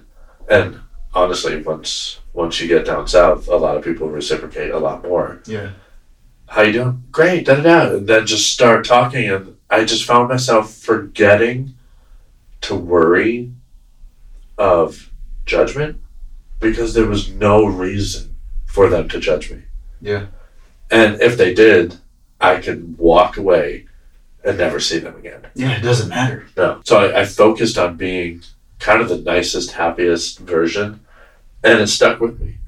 and 0.50 0.80
honestly, 1.14 1.62
once 1.62 2.18
once 2.34 2.60
you 2.60 2.68
get 2.68 2.84
down 2.84 3.08
south, 3.08 3.48
a 3.48 3.56
lot 3.56 3.74
of 3.78 3.82
people 3.82 4.06
reciprocate 4.10 4.70
a 4.70 4.78
lot 4.78 5.02
more. 5.02 5.40
Yeah. 5.46 5.70
How 6.48 6.60
you 6.60 6.72
doing? 6.74 7.04
Great, 7.10 7.46
da 7.46 7.54
da 7.54 7.62
da, 7.62 7.96
and 7.96 8.06
then 8.06 8.26
just 8.26 8.52
start 8.52 8.84
talking, 8.84 9.30
and 9.30 9.56
I 9.70 9.84
just 9.84 10.04
found 10.04 10.28
myself 10.28 10.74
forgetting 10.74 11.72
to 12.60 12.74
worry 12.74 13.50
of 14.58 15.10
judgment 15.46 16.00
because 16.60 16.92
there 16.92 17.06
was 17.06 17.30
no 17.32 17.64
reason 17.64 18.34
for 18.66 18.90
them 18.90 19.08
to 19.08 19.18
judge 19.20 19.50
me. 19.50 19.62
Yeah. 20.02 20.26
And 20.90 21.18
if 21.22 21.38
they 21.38 21.54
did, 21.54 21.96
I 22.42 22.56
could 22.56 22.98
walk 22.98 23.38
away 23.38 23.86
and 24.44 24.58
never 24.58 24.80
see 24.80 24.98
them 24.98 25.16
again. 25.16 25.46
Yeah, 25.54 25.76
it 25.76 25.82
doesn't 25.82 26.08
matter. 26.08 26.46
No. 26.56 26.80
So 26.84 26.98
I, 26.98 27.22
I 27.22 27.24
focused 27.24 27.78
on 27.78 27.96
being 27.96 28.42
kind 28.78 29.00
of 29.00 29.08
the 29.08 29.18
nicest, 29.18 29.72
happiest 29.72 30.38
version, 30.40 31.00
and 31.62 31.80
it 31.80 31.86
stuck 31.88 32.20
with 32.20 32.40
me. 32.40 32.58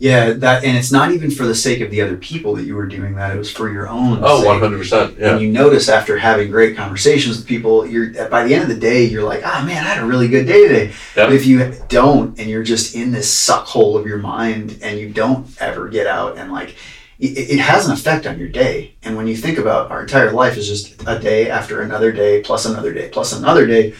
Yeah, 0.00 0.32
that 0.32 0.64
and 0.64 0.78
it's 0.78 0.90
not 0.90 1.12
even 1.12 1.30
for 1.30 1.46
the 1.46 1.54
sake 1.54 1.82
of 1.82 1.90
the 1.90 2.00
other 2.00 2.16
people 2.16 2.54
that 2.56 2.64
you 2.64 2.74
were 2.74 2.86
doing 2.86 3.16
that. 3.16 3.36
It 3.36 3.38
was 3.38 3.52
for 3.52 3.70
your 3.70 3.86
own 3.86 4.20
Oh, 4.22 4.42
100%. 4.46 5.18
Yeah. 5.18 5.32
And 5.32 5.42
you 5.42 5.52
notice 5.52 5.90
after 5.90 6.16
having 6.16 6.50
great 6.50 6.74
conversations 6.74 7.36
with 7.36 7.46
people, 7.46 7.86
you're 7.86 8.28
by 8.30 8.44
the 8.44 8.54
end 8.54 8.62
of 8.62 8.70
the 8.70 8.80
day, 8.80 9.04
you're 9.04 9.22
like, 9.22 9.42
ah 9.44 9.62
man, 9.66 9.84
I 9.84 9.88
had 9.88 10.02
a 10.02 10.06
really 10.06 10.26
good 10.26 10.46
day 10.46 10.66
today. 10.66 10.86
Yeah. 11.14 11.26
But 11.26 11.34
if 11.34 11.44
you 11.44 11.74
don't 11.88 12.38
and 12.40 12.48
you're 12.48 12.62
just 12.62 12.94
in 12.94 13.12
this 13.12 13.30
suck 13.30 13.66
hole 13.66 13.98
of 13.98 14.06
your 14.06 14.16
mind 14.16 14.78
and 14.80 14.98
you 14.98 15.10
don't 15.10 15.46
ever 15.60 15.86
get 15.88 16.06
out 16.06 16.38
and 16.38 16.50
like 16.50 16.76
it, 17.20 17.50
it 17.50 17.58
has 17.58 17.86
an 17.86 17.92
effect 17.92 18.26
on 18.26 18.38
your 18.38 18.48
day. 18.48 18.94
And 19.02 19.16
when 19.16 19.26
you 19.26 19.36
think 19.36 19.58
about 19.58 19.90
our 19.90 20.02
entire 20.02 20.32
life 20.32 20.56
is 20.56 20.66
just 20.66 21.02
a 21.06 21.18
day 21.18 21.50
after 21.50 21.82
another 21.82 22.12
day, 22.12 22.40
plus 22.40 22.64
another 22.64 22.92
day, 22.94 23.08
plus 23.10 23.32
another 23.32 23.66
day, 23.66 23.94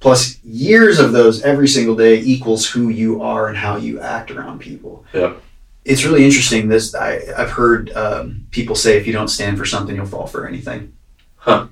plus 0.00 0.42
years 0.44 0.98
of 0.98 1.12
those 1.12 1.42
every 1.42 1.66
single 1.66 1.96
day 1.96 2.20
equals 2.20 2.68
who 2.68 2.90
you 2.90 3.22
are 3.22 3.48
and 3.48 3.56
how 3.56 3.76
you 3.76 4.00
act 4.00 4.30
around 4.30 4.60
people. 4.60 5.04
Yeah. 5.12 5.34
It's 5.84 6.04
really 6.04 6.24
interesting. 6.24 6.68
This 6.68 6.94
I, 6.94 7.20
I've 7.36 7.50
heard 7.50 7.90
um, 7.92 8.46
people 8.50 8.74
say 8.74 8.98
if 8.98 9.06
you 9.06 9.12
don't 9.14 9.28
stand 9.28 9.56
for 9.56 9.64
something, 9.64 9.96
you'll 9.96 10.04
fall 10.06 10.26
for 10.26 10.46
anything. 10.46 10.94
Huh. 11.36 11.68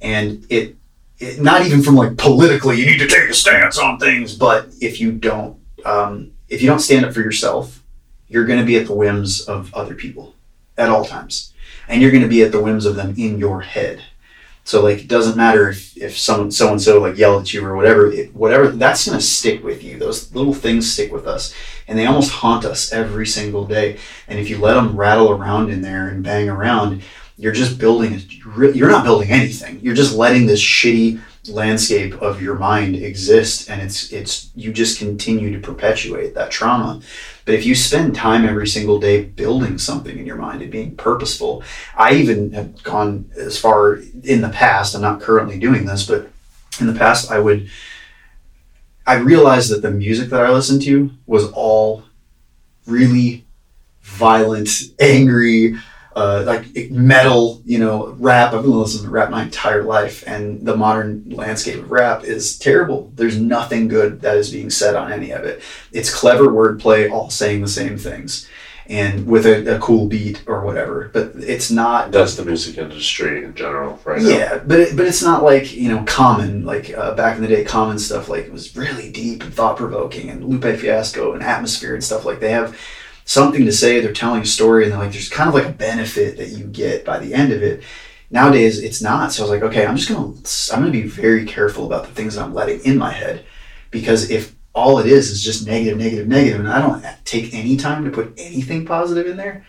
And 0.00 0.46
it, 0.48 0.76
it 1.18 1.40
not 1.40 1.66
even 1.66 1.82
from 1.82 1.96
like 1.96 2.16
politically, 2.16 2.78
you 2.78 2.86
need 2.86 2.98
to 2.98 3.08
take 3.08 3.28
a 3.28 3.34
stance 3.34 3.76
on 3.76 3.98
things, 3.98 4.36
but 4.36 4.68
if 4.80 5.00
you 5.00 5.10
don't, 5.10 5.58
um, 5.84 6.30
if 6.48 6.62
you 6.62 6.68
don't 6.68 6.78
stand 6.78 7.04
up 7.04 7.12
for 7.12 7.20
yourself, 7.20 7.77
you're 8.28 8.46
going 8.46 8.60
to 8.60 8.66
be 8.66 8.76
at 8.76 8.86
the 8.86 8.94
whims 8.94 9.40
of 9.42 9.72
other 9.74 9.94
people 9.94 10.34
at 10.76 10.90
all 10.90 11.04
times, 11.04 11.52
and 11.88 12.00
you're 12.00 12.10
going 12.10 12.22
to 12.22 12.28
be 12.28 12.42
at 12.42 12.52
the 12.52 12.62
whims 12.62 12.86
of 12.86 12.96
them 12.96 13.14
in 13.16 13.38
your 13.38 13.62
head. 13.62 14.02
So 14.68 14.82
like 14.82 14.98
it 14.98 15.08
doesn't 15.08 15.38
matter 15.38 15.70
if, 15.70 15.96
if 15.96 16.18
someone 16.18 16.50
so 16.50 16.70
and 16.70 16.82
so 16.82 17.00
like 17.00 17.16
yell 17.16 17.40
at 17.40 17.54
you 17.54 17.64
or 17.64 17.74
whatever, 17.74 18.12
it, 18.12 18.34
whatever 18.34 18.68
that's 18.68 19.06
gonna 19.06 19.18
stick 19.18 19.64
with 19.64 19.82
you. 19.82 19.98
Those 19.98 20.34
little 20.34 20.52
things 20.52 20.92
stick 20.92 21.10
with 21.10 21.26
us, 21.26 21.54
and 21.88 21.98
they 21.98 22.04
almost 22.04 22.30
haunt 22.30 22.66
us 22.66 22.92
every 22.92 23.26
single 23.26 23.64
day. 23.64 23.96
And 24.28 24.38
if 24.38 24.50
you 24.50 24.58
let 24.58 24.74
them 24.74 24.94
rattle 24.94 25.30
around 25.30 25.70
in 25.70 25.80
there 25.80 26.08
and 26.08 26.22
bang 26.22 26.50
around, 26.50 27.00
you're 27.38 27.54
just 27.54 27.78
building. 27.78 28.20
You're 28.74 28.90
not 28.90 29.04
building 29.04 29.30
anything. 29.30 29.80
You're 29.80 29.94
just 29.94 30.14
letting 30.14 30.44
this 30.44 30.60
shitty 30.60 31.18
landscape 31.48 32.20
of 32.20 32.42
your 32.42 32.56
mind 32.56 32.94
exist, 32.94 33.70
and 33.70 33.80
it's 33.80 34.12
it's 34.12 34.50
you 34.54 34.70
just 34.70 34.98
continue 34.98 35.50
to 35.50 35.66
perpetuate 35.66 36.34
that 36.34 36.50
trauma. 36.50 37.00
But 37.48 37.54
if 37.54 37.64
you 37.64 37.74
spend 37.74 38.14
time 38.14 38.44
every 38.44 38.66
single 38.66 39.00
day 39.00 39.24
building 39.24 39.78
something 39.78 40.18
in 40.18 40.26
your 40.26 40.36
mind 40.36 40.60
and 40.60 40.70
being 40.70 40.94
purposeful, 40.96 41.62
I 41.96 42.12
even 42.12 42.52
have 42.52 42.82
gone 42.82 43.30
as 43.38 43.58
far 43.58 44.02
in 44.22 44.42
the 44.42 44.50
past, 44.50 44.94
I'm 44.94 45.00
not 45.00 45.22
currently 45.22 45.58
doing 45.58 45.86
this, 45.86 46.04
but 46.04 46.28
in 46.78 46.86
the 46.86 46.92
past 46.92 47.30
I 47.30 47.38
would 47.38 47.70
I 49.06 49.14
realized 49.14 49.70
that 49.72 49.80
the 49.80 49.90
music 49.90 50.28
that 50.28 50.44
I 50.44 50.50
listened 50.50 50.82
to 50.82 51.10
was 51.26 51.50
all 51.52 52.02
really 52.84 53.46
violent, 54.02 54.68
angry, 55.00 55.74
uh, 56.18 56.42
like 56.44 56.90
metal, 56.90 57.62
you 57.64 57.78
know, 57.78 58.08
rap. 58.18 58.52
I've 58.52 58.62
been 58.62 58.72
listening 58.72 59.04
to 59.04 59.10
rap 59.10 59.30
my 59.30 59.44
entire 59.44 59.84
life, 59.84 60.24
and 60.26 60.66
the 60.66 60.76
modern 60.76 61.30
landscape 61.30 61.78
of 61.78 61.92
rap 61.92 62.24
is 62.24 62.58
terrible. 62.58 63.12
There's 63.14 63.38
nothing 63.38 63.86
good 63.86 64.20
that 64.22 64.36
is 64.36 64.50
being 64.50 64.70
said 64.70 64.96
on 64.96 65.12
any 65.12 65.30
of 65.30 65.44
it. 65.44 65.62
It's 65.92 66.12
clever 66.12 66.48
wordplay, 66.48 67.10
all 67.10 67.30
saying 67.30 67.60
the 67.60 67.68
same 67.68 67.96
things, 67.96 68.48
and 68.88 69.28
with 69.28 69.46
a, 69.46 69.76
a 69.76 69.78
cool 69.78 70.08
beat 70.08 70.42
or 70.48 70.64
whatever. 70.64 71.08
But 71.12 71.32
it's 71.36 71.70
not. 71.70 72.10
That's 72.10 72.34
the 72.34 72.44
music 72.44 72.78
industry 72.78 73.44
in 73.44 73.54
general, 73.54 74.00
right 74.04 74.20
now. 74.20 74.28
Yeah, 74.28 74.58
but 74.58 74.80
it, 74.80 74.96
but 74.96 75.06
it's 75.06 75.22
not 75.22 75.44
like 75.44 75.72
you 75.72 75.88
know 75.88 76.02
common 76.04 76.64
like 76.64 76.92
uh, 76.92 77.14
back 77.14 77.36
in 77.36 77.42
the 77.42 77.48
day. 77.48 77.62
Common 77.62 78.00
stuff 78.00 78.28
like 78.28 78.46
it 78.46 78.52
was 78.52 78.76
really 78.76 79.12
deep 79.12 79.44
and 79.44 79.54
thought 79.54 79.76
provoking, 79.76 80.30
and 80.30 80.44
Lupe 80.44 80.78
Fiasco 80.80 81.34
and 81.34 81.44
Atmosphere 81.44 81.94
and 81.94 82.02
stuff 82.02 82.24
like 82.24 82.40
they 82.40 82.50
have 82.50 82.76
something 83.28 83.66
to 83.66 83.72
say. 83.72 84.00
They're 84.00 84.12
telling 84.12 84.42
a 84.42 84.46
story, 84.46 84.84
and 84.84 84.92
they're 84.92 84.98
like 84.98 85.12
there's 85.12 85.28
kind 85.28 85.48
of 85.48 85.54
like 85.54 85.66
a 85.66 85.72
benefit 85.72 86.38
that 86.38 86.48
you 86.48 86.64
get 86.64 87.04
by 87.04 87.18
the 87.18 87.34
end 87.34 87.52
of 87.52 87.62
it. 87.62 87.84
Nowadays, 88.30 88.82
it's 88.82 89.00
not. 89.00 89.32
So 89.32 89.42
I 89.42 89.44
was 89.44 89.50
like, 89.50 89.70
okay, 89.70 89.86
I'm 89.86 89.96
just 89.96 90.08
gonna 90.08 90.34
I'm 90.72 90.80
gonna 90.80 90.90
be 90.90 91.06
very 91.06 91.44
careful 91.44 91.86
about 91.86 92.04
the 92.06 92.12
things 92.12 92.34
that 92.34 92.42
I'm 92.42 92.54
letting 92.54 92.80
in 92.84 92.98
my 92.98 93.12
head, 93.12 93.44
because 93.90 94.30
if 94.30 94.56
all 94.74 94.98
it 94.98 95.06
is 95.06 95.30
is 95.30 95.42
just 95.42 95.66
negative, 95.66 95.98
negative, 95.98 96.26
negative, 96.26 96.60
and 96.60 96.70
I 96.70 96.80
don't 96.80 97.04
take 97.24 97.54
any 97.54 97.76
time 97.76 98.04
to 98.04 98.10
put 98.10 98.32
anything 98.38 98.86
positive 98.86 99.26
in 99.26 99.36
there, 99.36 99.64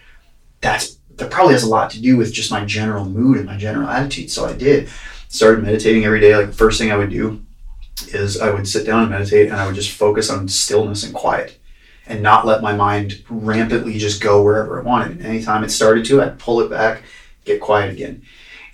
that's 0.62 0.98
that 1.18 1.30
probably 1.30 1.54
has 1.54 1.64
a 1.64 1.70
lot 1.70 1.92
to 1.92 2.02
do 2.02 2.16
with 2.16 2.34
just 2.34 2.52
my 2.52 2.64
general 2.64 3.06
mood 3.06 3.38
and 3.38 3.46
my 3.46 3.58
general 3.58 3.90
attitude. 3.90 4.32
So 4.32 4.46
I 4.46 4.54
did 4.54 4.90
started 5.28 5.64
meditating 5.64 6.06
every 6.06 6.22
day. 6.22 6.36
Like 6.36 6.48
the 6.48 6.54
first 6.54 6.80
thing 6.80 6.92
I 6.92 6.98
would 6.98 7.12
do 7.12 7.46
is 8.08 8.40
I 8.40 8.52
would 8.52 8.68
sit 8.68 8.86
down 8.86 9.02
and 9.02 9.12
meditate, 9.12 9.50
and 9.50 9.58
I 9.58 9.66
would 9.66 9.76
just 9.76 9.92
focus 9.92 10.30
on 10.30 10.48
stillness 10.48 11.04
and 11.04 11.14
quiet 11.14 11.60
and 12.10 12.24
not 12.24 12.46
let 12.46 12.64
my 12.64 12.76
mind 12.76 13.24
rampantly 13.30 14.00
just 14.00 14.20
go 14.20 14.42
wherever 14.42 14.80
it 14.80 14.84
wanted. 14.86 15.24
Anytime 15.24 15.64
it 15.64 15.70
started 15.70 16.04
to, 16.06 16.22
I'd 16.22 16.40
pull 16.40 16.60
it 16.60 16.70
back, 16.70 17.04
get 17.46 17.62
quiet 17.62 17.94
again. 17.94 18.24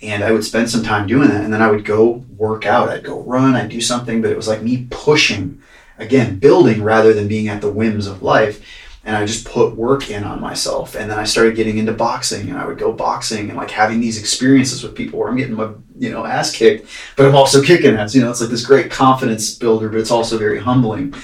And 0.02 0.24
I 0.24 0.32
would 0.32 0.44
spend 0.44 0.70
some 0.70 0.82
time 0.82 1.06
doing 1.06 1.28
that. 1.28 1.44
And 1.44 1.52
then 1.52 1.62
I 1.62 1.70
would 1.70 1.84
go 1.84 2.24
work 2.36 2.64
out. 2.64 2.88
I'd 2.88 3.04
go 3.04 3.20
run, 3.20 3.54
I'd 3.54 3.68
do 3.68 3.80
something, 3.80 4.22
but 4.22 4.30
it 4.30 4.36
was 4.36 4.48
like 4.48 4.62
me 4.62 4.86
pushing, 4.90 5.62
again, 5.98 6.38
building 6.38 6.82
rather 6.82 7.12
than 7.12 7.28
being 7.28 7.48
at 7.48 7.60
the 7.60 7.70
whims 7.70 8.06
of 8.06 8.22
life. 8.22 8.64
And 9.04 9.14
I 9.14 9.24
just 9.24 9.46
put 9.46 9.76
work 9.76 10.10
in 10.10 10.24
on 10.24 10.40
myself. 10.40 10.96
And 10.96 11.10
then 11.10 11.18
I 11.18 11.24
started 11.24 11.56
getting 11.56 11.78
into 11.78 11.92
boxing 11.92 12.48
and 12.48 12.58
I 12.58 12.66
would 12.66 12.78
go 12.78 12.90
boxing 12.90 13.50
and 13.50 13.56
like 13.56 13.70
having 13.70 14.00
these 14.00 14.18
experiences 14.18 14.82
with 14.82 14.96
people 14.96 15.18
where 15.18 15.28
I'm 15.28 15.36
getting 15.36 15.54
my, 15.54 15.70
you 15.98 16.10
know, 16.10 16.24
ass 16.24 16.52
kicked, 16.52 16.88
but 17.16 17.26
I'm 17.26 17.36
also 17.36 17.62
kicking 17.62 17.94
ass. 17.94 18.14
You 18.14 18.22
know, 18.22 18.30
it's 18.30 18.40
like 18.40 18.50
this 18.50 18.66
great 18.66 18.90
confidence 18.90 19.54
builder, 19.54 19.90
but 19.90 20.00
it's 20.00 20.10
also 20.10 20.38
very 20.38 20.58
humbling. 20.58 21.14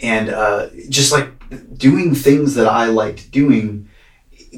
And 0.00 0.30
uh, 0.30 0.70
just 0.88 1.12
like 1.12 1.39
doing 1.74 2.14
things 2.14 2.54
that 2.54 2.66
I 2.66 2.86
liked 2.86 3.30
doing 3.30 3.88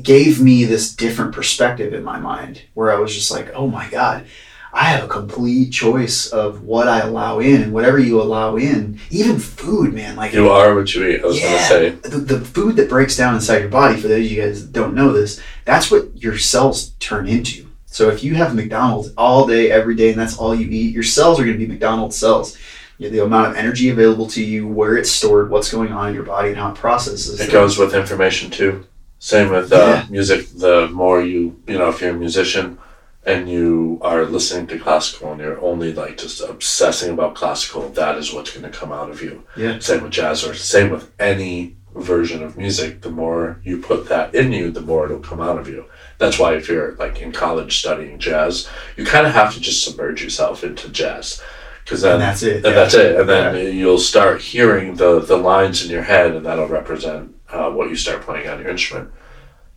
gave 0.01 0.41
me 0.41 0.65
this 0.65 0.95
different 0.95 1.35
perspective 1.35 1.93
in 1.93 2.03
my 2.03 2.19
mind 2.19 2.63
where 2.75 2.93
I 2.93 2.99
was 2.99 3.15
just 3.15 3.31
like, 3.31 3.53
oh 3.55 3.67
my 3.67 3.89
God, 3.91 4.27
I 4.73 4.85
have 4.85 5.05
a 5.05 5.09
complete 5.09 5.71
choice 5.71 6.29
of 6.29 6.63
what 6.63 6.89
I 6.89 7.01
allow 7.01 7.41
in 7.41 7.63
and 7.63 7.73
whatever 7.75 7.99
you 7.99 8.23
allow 8.23 8.57
in, 8.57 8.99
even 9.11 9.39
food, 9.39 9.93
man. 9.93 10.17
Like 10.17 10.33
You 10.33 10.49
are 10.49 10.75
what 10.75 10.95
you 10.95 11.07
eat, 11.07 11.23
I 11.23 11.27
was 11.27 11.39
yeah, 11.39 11.49
gonna 11.49 11.69
say. 11.69 11.91
The, 11.91 12.19
the 12.19 12.41
food 12.41 12.77
that 12.77 12.89
breaks 12.89 13.17
down 13.17 13.35
inside 13.35 13.59
your 13.59 13.69
body, 13.69 14.01
for 14.01 14.09
those 14.09 14.25
of 14.25 14.33
you 14.33 14.41
guys 14.41 14.65
that 14.65 14.73
don't 14.73 14.95
know 14.95 15.13
this, 15.13 15.43
that's 15.67 15.91
what 15.91 16.17
your 16.17 16.39
cells 16.39 16.91
turn 17.01 17.29
into. 17.29 17.69
So 17.85 18.09
if 18.09 18.25
you 18.25 18.35
have 18.37 18.55
McDonald's 18.55 19.13
all 19.19 19.47
day, 19.47 19.71
every 19.71 19.95
day, 19.95 20.11
and 20.11 20.19
that's 20.19 20.39
all 20.39 20.55
you 20.55 20.67
eat, 20.71 20.95
your 20.95 21.03
cells 21.03 21.39
are 21.39 21.45
going 21.45 21.59
to 21.59 21.65
be 21.67 21.71
McDonald's 21.71 22.17
cells. 22.17 22.57
You 23.03 23.11
know, 23.11 23.17
the 23.17 23.25
amount 23.25 23.51
of 23.51 23.57
energy 23.57 23.89
available 23.89 24.29
to 24.29 24.45
you, 24.45 24.69
where 24.69 24.97
it's 24.97 25.11
stored, 25.11 25.51
what's 25.51 25.71
going 25.73 25.93
on 25.93 26.09
in 26.11 26.15
your 26.15 26.23
body, 26.23 26.51
and 26.51 26.57
how 26.57 26.71
it 26.71 26.77
processes. 26.77 27.41
It 27.41 27.51
goes 27.51 27.77
with 27.77 27.95
information 27.95 28.49
too. 28.51 28.87
Same 29.19 29.51
with 29.51 29.73
uh, 29.73 29.77
Yeah. 29.77 30.07
music. 30.09 30.47
The 30.55 30.89
more 30.89 31.21
you, 31.21 31.61
you 31.67 31.79
know, 31.79 31.89
if 31.89 32.01
you're 32.01 32.11
a 32.11 32.15
musician 32.15 32.79
and 33.27 33.49
you 33.49 33.99
are 34.03 34.25
listening 34.25 34.69
to 34.69 34.79
classical 34.79 35.33
and 35.33 35.41
you're 35.41 35.61
only 35.61 35.93
like 35.93 36.17
just 36.19 36.41
obsessing 36.41 37.11
about 37.13 37.35
classical, 37.35 37.89
that 37.91 38.17
is 38.19 38.33
what's 38.33 38.53
going 38.57 38.71
to 38.71 38.79
come 38.79 38.93
out 38.93 39.11
of 39.11 39.21
you. 39.21 39.43
Yeah. 39.57 39.81
Same 39.81 40.03
with 40.05 40.13
jazz 40.13 40.45
or 40.45 40.55
same 40.55 40.91
with 40.91 41.11
any 41.19 41.75
version 41.97 42.43
of 42.45 42.57
music. 42.57 43.01
The 43.03 43.11
more 43.11 43.61
you 43.65 43.79
put 43.79 44.09
that 44.11 44.33
in 44.35 44.53
you, 44.53 44.71
the 44.71 44.81
more 44.81 45.07
it'll 45.07 45.19
come 45.19 45.41
out 45.41 45.59
of 45.59 45.69
you. 45.69 45.87
That's 46.19 46.39
why 46.39 46.55
if 46.55 46.69
you're 46.69 46.95
like 46.97 47.21
in 47.21 47.33
college 47.33 47.79
studying 47.81 48.21
jazz, 48.21 48.69
you 48.97 49.05
kind 49.05 49.27
of 49.27 49.33
have 49.35 49.55
to 49.55 49.61
just 49.61 49.83
submerge 49.85 50.23
yourself 50.23 50.63
into 50.63 50.89
jazz. 50.89 51.43
Because 51.85 52.03
then 52.03 52.15
And 52.15 52.23
that's 52.23 52.43
it. 52.43 52.57
and 52.57 52.65
yeah. 52.67 52.73
that's 52.73 52.95
it. 52.95 53.21
And 53.21 53.29
then 53.29 53.77
you'll 53.77 53.99
start 53.99 54.41
hearing 54.41 54.95
the 54.95 55.21
the 55.21 55.37
lines 55.37 55.85
in 55.85 55.91
your 55.91 56.03
head, 56.03 56.35
and 56.37 56.47
that'll 56.47 56.69
represent 56.69 57.35
uh, 57.51 57.71
what 57.71 57.91
you 57.91 57.97
start 57.97 58.23
playing 58.23 58.49
on 58.49 58.61
your 58.61 58.71
instrument. 58.71 59.11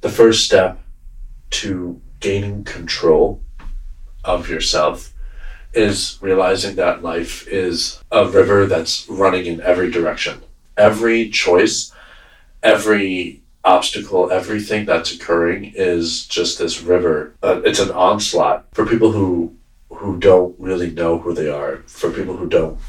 The 0.01 0.09
first 0.09 0.45
step 0.45 0.79
to 1.51 1.99
gaining 2.19 2.63
control 2.63 3.41
of 4.23 4.49
yourself 4.49 5.13
is 5.73 6.17
realizing 6.21 6.75
that 6.75 7.03
life 7.03 7.47
is 7.47 7.99
a 8.11 8.27
river 8.27 8.65
that's 8.65 9.07
running 9.09 9.45
in 9.45 9.61
every 9.61 9.91
direction. 9.91 10.41
Every 10.77 11.29
choice, 11.29 11.91
every 12.63 13.41
obstacle, 13.63 14.31
everything 14.31 14.85
that's 14.85 15.13
occurring 15.13 15.73
is 15.75 16.25
just 16.27 16.59
this 16.59 16.81
river. 16.81 17.35
Uh, 17.43 17.61
it's 17.65 17.79
an 17.79 17.91
onslaught 17.91 18.65
for 18.73 18.85
people 18.85 19.11
who 19.11 19.55
who 19.95 20.17
don't 20.17 20.55
really 20.59 20.91
know 20.91 21.19
who 21.19 21.33
they 21.33 21.49
are, 21.49 21.77
for 21.87 22.11
people 22.11 22.37
who 22.37 22.47
don't 22.47 22.79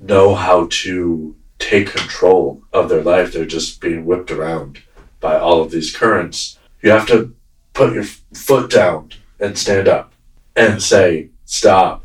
know 0.00 0.34
how 0.34 0.68
to 0.70 1.34
take 1.58 1.90
control 1.90 2.62
of 2.72 2.88
their 2.88 3.02
life. 3.02 3.32
They're 3.32 3.46
just 3.46 3.80
being 3.80 4.04
whipped 4.04 4.30
around 4.30 4.82
by 5.20 5.38
all 5.38 5.60
of 5.62 5.70
these 5.70 5.94
currents. 5.94 6.58
You 6.82 6.90
have 6.90 7.06
to 7.08 7.34
put 7.72 7.94
your 7.94 8.04
foot 8.04 8.70
down 8.70 9.10
and 9.40 9.58
stand 9.58 9.88
up 9.88 10.12
and 10.54 10.82
say, 10.82 11.30
stop. 11.44 12.04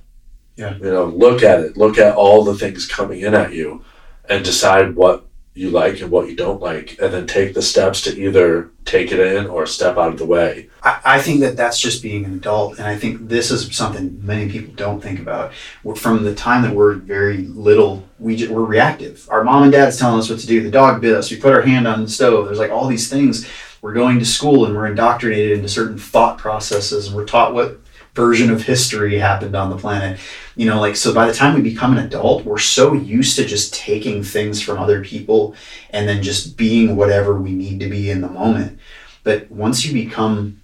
Yeah. 0.56 0.76
You 0.78 0.86
know, 0.86 1.06
look 1.06 1.43
at 1.43 1.60
it. 1.60 1.78
Look 1.78 1.97
at 1.97 2.15
all 2.15 2.43
the 2.43 2.56
things 2.56 2.88
coming 2.88 3.21
in 3.21 3.34
at 3.34 3.54
you 3.54 3.84
and 4.30 4.45
decide 4.45 4.95
what 4.95 5.26
you 5.56 5.70
like 5.70 6.02
and 6.02 6.10
what 6.10 6.28
you 6.28 6.36
don't 6.36 6.62
like. 6.62 6.98
And 7.02 7.13
then 7.13 7.28
take 7.28 7.54
the 7.54 7.62
steps 7.62 8.02
to 8.02 8.18
either 8.18 8.72
take 8.86 9.12
it 9.12 9.20
in 9.20 9.48
or 9.48 9.66
step 9.66 9.98
out 9.98 10.13
of 10.13 10.18
the 10.18 10.26
way. 10.26 10.70
I, 10.82 11.00
I 11.06 11.22
think 11.22 11.42
that 11.42 11.56
that's 11.56 11.80
just 11.80 12.02
being 12.02 12.26
an 12.26 12.34
adult, 12.34 12.78
and 12.78 12.88
I 12.88 12.98
think 12.98 13.30
this 13.30 13.52
is 13.52 13.76
something 13.76 14.20
many 14.26 14.50
people 14.50 14.74
don't 14.76 15.02
think 15.02 15.20
about. 15.20 15.54
We're, 15.84 15.96
from 15.96 16.24
the 16.24 16.36
time 16.36 16.63
that 16.63 16.76
we're 16.76 16.96
very 16.96 17.38
little, 17.38 18.08
we 18.20 18.36
ju- 18.36 18.54
we're 18.54 18.66
reactive. 18.66 19.28
Our 19.30 19.44
mom 19.44 19.63
and 19.63 19.72
dad's 19.72 19.98
telling 19.98 20.20
us 20.20 20.30
what 20.30 20.39
to 20.39 20.48
do. 20.48 20.62
The 20.62 20.72
dog 20.72 21.02
bit 21.02 21.16
us. 21.16 21.32
We 21.32 21.38
put 21.38 21.54
our 21.54 21.62
hand 21.62 21.88
on 21.88 22.02
the 22.02 22.10
stove. 22.10 22.46
There's 22.46 22.60
like 22.60 22.72
all 22.72 22.88
these 22.88 23.10
things. 23.10 23.48
We're 23.82 23.94
going 23.94 24.20
to 24.20 24.26
school 24.26 24.66
and 24.66 24.76
we're 24.76 24.88
indoctrinated 24.88 25.58
into 25.58 25.70
certain 25.70 25.98
thought 25.98 26.38
processes, 26.38 27.08
and 27.08 27.16
we're 27.16 27.26
taught 27.26 27.54
what 27.54 27.80
version 28.13 28.52
of 28.52 28.63
history 28.63 29.17
happened 29.17 29.56
on 29.56 29.69
the 29.69 29.78
planet. 29.78 30.19
You 30.56 30.67
know, 30.67 30.80
like 30.80 30.95
so. 30.95 31.13
By 31.13 31.28
the 31.28 31.34
time 31.34 31.56
we 31.56 31.62
become 31.62 31.97
an 31.97 32.06
adult, 32.06 32.45
we're 32.45 32.58
so 32.58 32.93
used 32.93 33.36
to 33.38 33.45
just 33.45 33.73
taking 33.73 34.23
things 34.23 34.62
from 34.62 34.78
other 34.78 35.04
people 35.04 35.56
and 35.89 36.08
then 36.08 36.21
just 36.21 36.56
being 36.58 36.95
whatever 36.95 37.39
we 37.39 37.52
need 37.52 37.80
to 37.80 37.89
be 37.89 38.10
in 38.10 38.21
the 38.21 38.30
moment. 38.30 38.80
But 39.23 39.49
once 39.49 39.86
you 39.86 39.93
become 39.93 40.62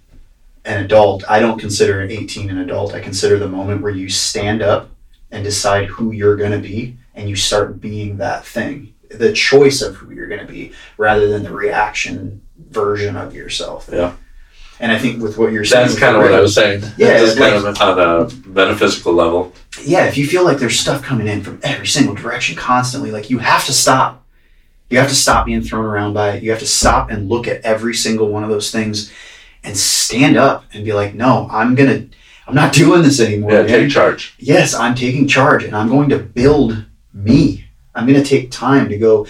an 0.64 0.84
adult, 0.84 1.24
I 1.28 1.40
don't 1.40 1.58
consider 1.58 2.00
an 2.00 2.10
18 2.10 2.50
an 2.50 2.58
adult. 2.58 2.94
I 2.94 3.00
consider 3.00 3.38
the 3.38 3.48
moment 3.48 3.82
where 3.82 3.92
you 3.92 4.08
stand 4.08 4.62
up 4.62 4.90
and 5.30 5.42
decide 5.42 5.88
who 5.88 6.12
you're 6.12 6.36
going 6.36 6.52
to 6.52 6.58
be 6.58 6.96
and 7.14 7.28
you 7.28 7.36
start 7.36 7.80
being 7.80 8.18
that 8.18 8.44
thing, 8.44 8.94
the 9.10 9.32
choice 9.32 9.82
of 9.82 9.96
who 9.96 10.12
you're 10.12 10.28
going 10.28 10.46
to 10.46 10.52
be 10.52 10.72
rather 10.96 11.28
than 11.28 11.42
the 11.42 11.52
reaction 11.52 12.42
version 12.68 13.16
of 13.16 13.34
yourself. 13.34 13.88
Yeah. 13.92 14.14
And 14.80 14.90
I 14.90 14.98
think 14.98 15.22
with 15.22 15.36
what 15.36 15.52
you're 15.52 15.64
saying, 15.64 15.88
That's 15.88 15.98
kind 16.00 16.16
of 16.16 16.22
what 16.22 16.32
I 16.32 16.40
was 16.40 16.54
saying. 16.54 16.82
Yeah, 16.96 17.18
Just 17.18 17.36
kind 17.38 17.54
of 17.54 17.80
on 17.80 17.98
a 17.98 18.48
metaphysical 18.48 19.12
level. 19.12 19.52
yeah, 19.84 20.06
if 20.06 20.16
you 20.16 20.26
feel 20.26 20.42
like 20.42 20.56
there's 20.58 20.78
stuff 20.78 21.02
coming 21.02 21.26
in 21.28 21.42
from 21.42 21.60
every 21.62 21.86
single 21.86 22.14
direction 22.14 22.56
constantly, 22.56 23.10
like 23.10 23.28
you 23.30 23.38
have 23.38 23.64
to 23.66 23.72
stop. 23.72 24.24
You 24.88 24.98
have 24.98 25.08
to 25.10 25.14
stop 25.14 25.46
being 25.46 25.60
thrown 25.62 25.84
around 25.84 26.14
by 26.14 26.32
it. 26.32 26.42
You 26.42 26.50
have 26.50 26.58
to 26.60 26.66
stop 26.66 27.10
and 27.10 27.28
look 27.28 27.46
at 27.46 27.60
every 27.60 27.94
single 27.94 28.28
one 28.28 28.42
of 28.42 28.48
those 28.50 28.70
things 28.72 29.12
and 29.62 29.76
stand 29.76 30.36
up 30.38 30.64
and 30.72 30.84
be 30.84 30.92
like, 30.94 31.14
no, 31.14 31.46
I'm 31.50 31.76
to, 31.76 32.08
I'm 32.48 32.54
not 32.54 32.72
doing 32.82 33.02
this 33.02 33.20
anymore. 33.20 33.52
Yeah, 33.52 33.58
man. 33.62 33.68
take 33.68 33.90
charge. 33.90 34.34
yes, 34.38 34.74
I'm 34.74 34.94
taking 34.94 35.28
charge 35.28 35.62
and 35.62 35.76
I'm 35.76 35.88
going 35.90 36.08
to 36.08 36.18
build 36.18 36.86
me. 37.12 37.66
I'm 37.94 38.06
going 38.06 38.20
to 38.20 38.26
take 38.28 38.50
time 38.50 38.88
to 38.88 38.96
go 38.96 39.26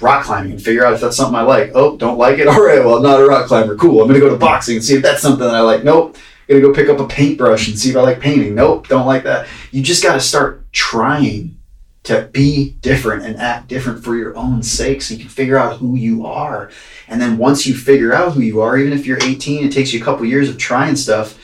rock 0.00 0.24
climbing 0.24 0.52
and 0.52 0.62
figure 0.62 0.84
out 0.84 0.94
if 0.94 1.00
that's 1.00 1.16
something 1.16 1.36
I 1.36 1.42
like. 1.42 1.72
Oh, 1.74 1.96
don't 1.96 2.18
like 2.18 2.38
it? 2.38 2.48
All 2.48 2.64
right, 2.64 2.84
well, 2.84 2.96
I'm 2.96 3.02
not 3.02 3.20
a 3.20 3.26
rock 3.26 3.46
climber. 3.46 3.76
Cool. 3.76 4.00
I'm 4.00 4.08
going 4.08 4.20
to 4.20 4.26
go 4.26 4.32
to 4.32 4.38
boxing 4.38 4.76
and 4.76 4.84
see 4.84 4.96
if 4.96 5.02
that's 5.02 5.22
something 5.22 5.46
that 5.46 5.54
I 5.54 5.60
like. 5.60 5.84
Nope. 5.84 6.16
Going 6.48 6.60
to 6.60 6.66
go 6.66 6.74
pick 6.74 6.88
up 6.88 6.98
a 6.98 7.06
paintbrush 7.06 7.68
and 7.68 7.78
see 7.78 7.90
if 7.90 7.96
I 7.96 8.00
like 8.00 8.18
painting. 8.18 8.56
Nope, 8.56 8.88
don't 8.88 9.06
like 9.06 9.22
that. 9.22 9.46
You 9.70 9.84
just 9.84 10.02
got 10.02 10.14
to 10.14 10.20
start 10.20 10.72
trying 10.72 11.60
to 12.02 12.22
be 12.32 12.72
different 12.80 13.24
and 13.24 13.36
act 13.36 13.68
different 13.68 14.02
for 14.02 14.16
your 14.16 14.36
own 14.36 14.62
sake 14.62 15.00
so 15.00 15.14
you 15.14 15.20
can 15.20 15.28
figure 15.28 15.56
out 15.56 15.76
who 15.76 15.94
you 15.94 16.26
are. 16.26 16.70
And 17.06 17.20
then 17.20 17.38
once 17.38 17.66
you 17.66 17.74
figure 17.74 18.12
out 18.12 18.32
who 18.32 18.40
you 18.40 18.60
are, 18.62 18.76
even 18.76 18.92
if 18.92 19.06
you're 19.06 19.22
18, 19.22 19.64
it 19.64 19.72
takes 19.72 19.92
you 19.92 20.00
a 20.00 20.04
couple 20.04 20.24
years 20.24 20.48
of 20.48 20.58
trying 20.58 20.96
stuff. 20.96 21.38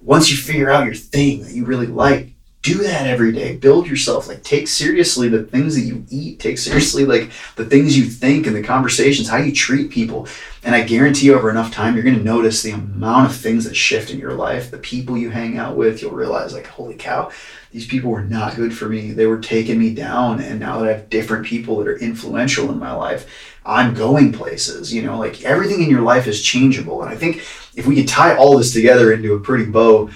Once 0.00 0.30
you 0.30 0.36
figure 0.36 0.70
out 0.70 0.84
your 0.84 0.94
thing 0.94 1.42
that 1.42 1.52
you 1.52 1.64
really 1.64 1.86
like, 1.86 2.29
do 2.62 2.82
that 2.82 3.06
every 3.06 3.32
day. 3.32 3.56
Build 3.56 3.86
yourself. 3.86 4.28
Like 4.28 4.42
take 4.42 4.68
seriously 4.68 5.28
the 5.28 5.44
things 5.44 5.74
that 5.74 5.82
you 5.82 6.04
eat. 6.10 6.40
Take 6.40 6.58
seriously 6.58 7.06
like 7.06 7.30
the 7.56 7.64
things 7.64 7.96
you 7.96 8.04
think 8.04 8.46
and 8.46 8.54
the 8.54 8.62
conversations, 8.62 9.28
how 9.28 9.38
you 9.38 9.52
treat 9.52 9.90
people. 9.90 10.28
And 10.62 10.74
I 10.74 10.82
guarantee 10.82 11.26
you 11.26 11.34
over 11.34 11.48
enough 11.48 11.72
time, 11.72 11.94
you're 11.94 12.04
gonna 12.04 12.22
notice 12.22 12.62
the 12.62 12.72
amount 12.72 13.30
of 13.30 13.36
things 13.36 13.64
that 13.64 13.76
shift 13.76 14.10
in 14.10 14.18
your 14.18 14.34
life. 14.34 14.70
The 14.70 14.78
people 14.78 15.16
you 15.16 15.30
hang 15.30 15.56
out 15.56 15.76
with, 15.76 16.02
you'll 16.02 16.12
realize 16.12 16.52
like, 16.52 16.66
holy 16.66 16.96
cow, 16.96 17.30
these 17.70 17.86
people 17.86 18.10
were 18.10 18.24
not 18.24 18.56
good 18.56 18.76
for 18.76 18.88
me. 18.88 19.12
They 19.12 19.26
were 19.26 19.38
taking 19.38 19.78
me 19.78 19.94
down. 19.94 20.42
And 20.42 20.60
now 20.60 20.80
that 20.80 20.88
I 20.88 20.92
have 20.92 21.08
different 21.08 21.46
people 21.46 21.78
that 21.78 21.88
are 21.88 21.98
influential 21.98 22.70
in 22.70 22.78
my 22.78 22.92
life, 22.92 23.56
I'm 23.64 23.94
going 23.94 24.32
places. 24.32 24.92
You 24.92 25.00
know, 25.02 25.18
like 25.18 25.44
everything 25.44 25.82
in 25.82 25.88
your 25.88 26.02
life 26.02 26.26
is 26.26 26.42
changeable. 26.42 27.02
And 27.02 27.10
I 27.10 27.16
think 27.16 27.38
if 27.74 27.86
we 27.86 27.96
could 27.96 28.08
tie 28.08 28.36
all 28.36 28.58
this 28.58 28.74
together 28.74 29.12
into 29.12 29.32
a 29.32 29.40
pretty 29.40 29.64
bow, 29.64 30.10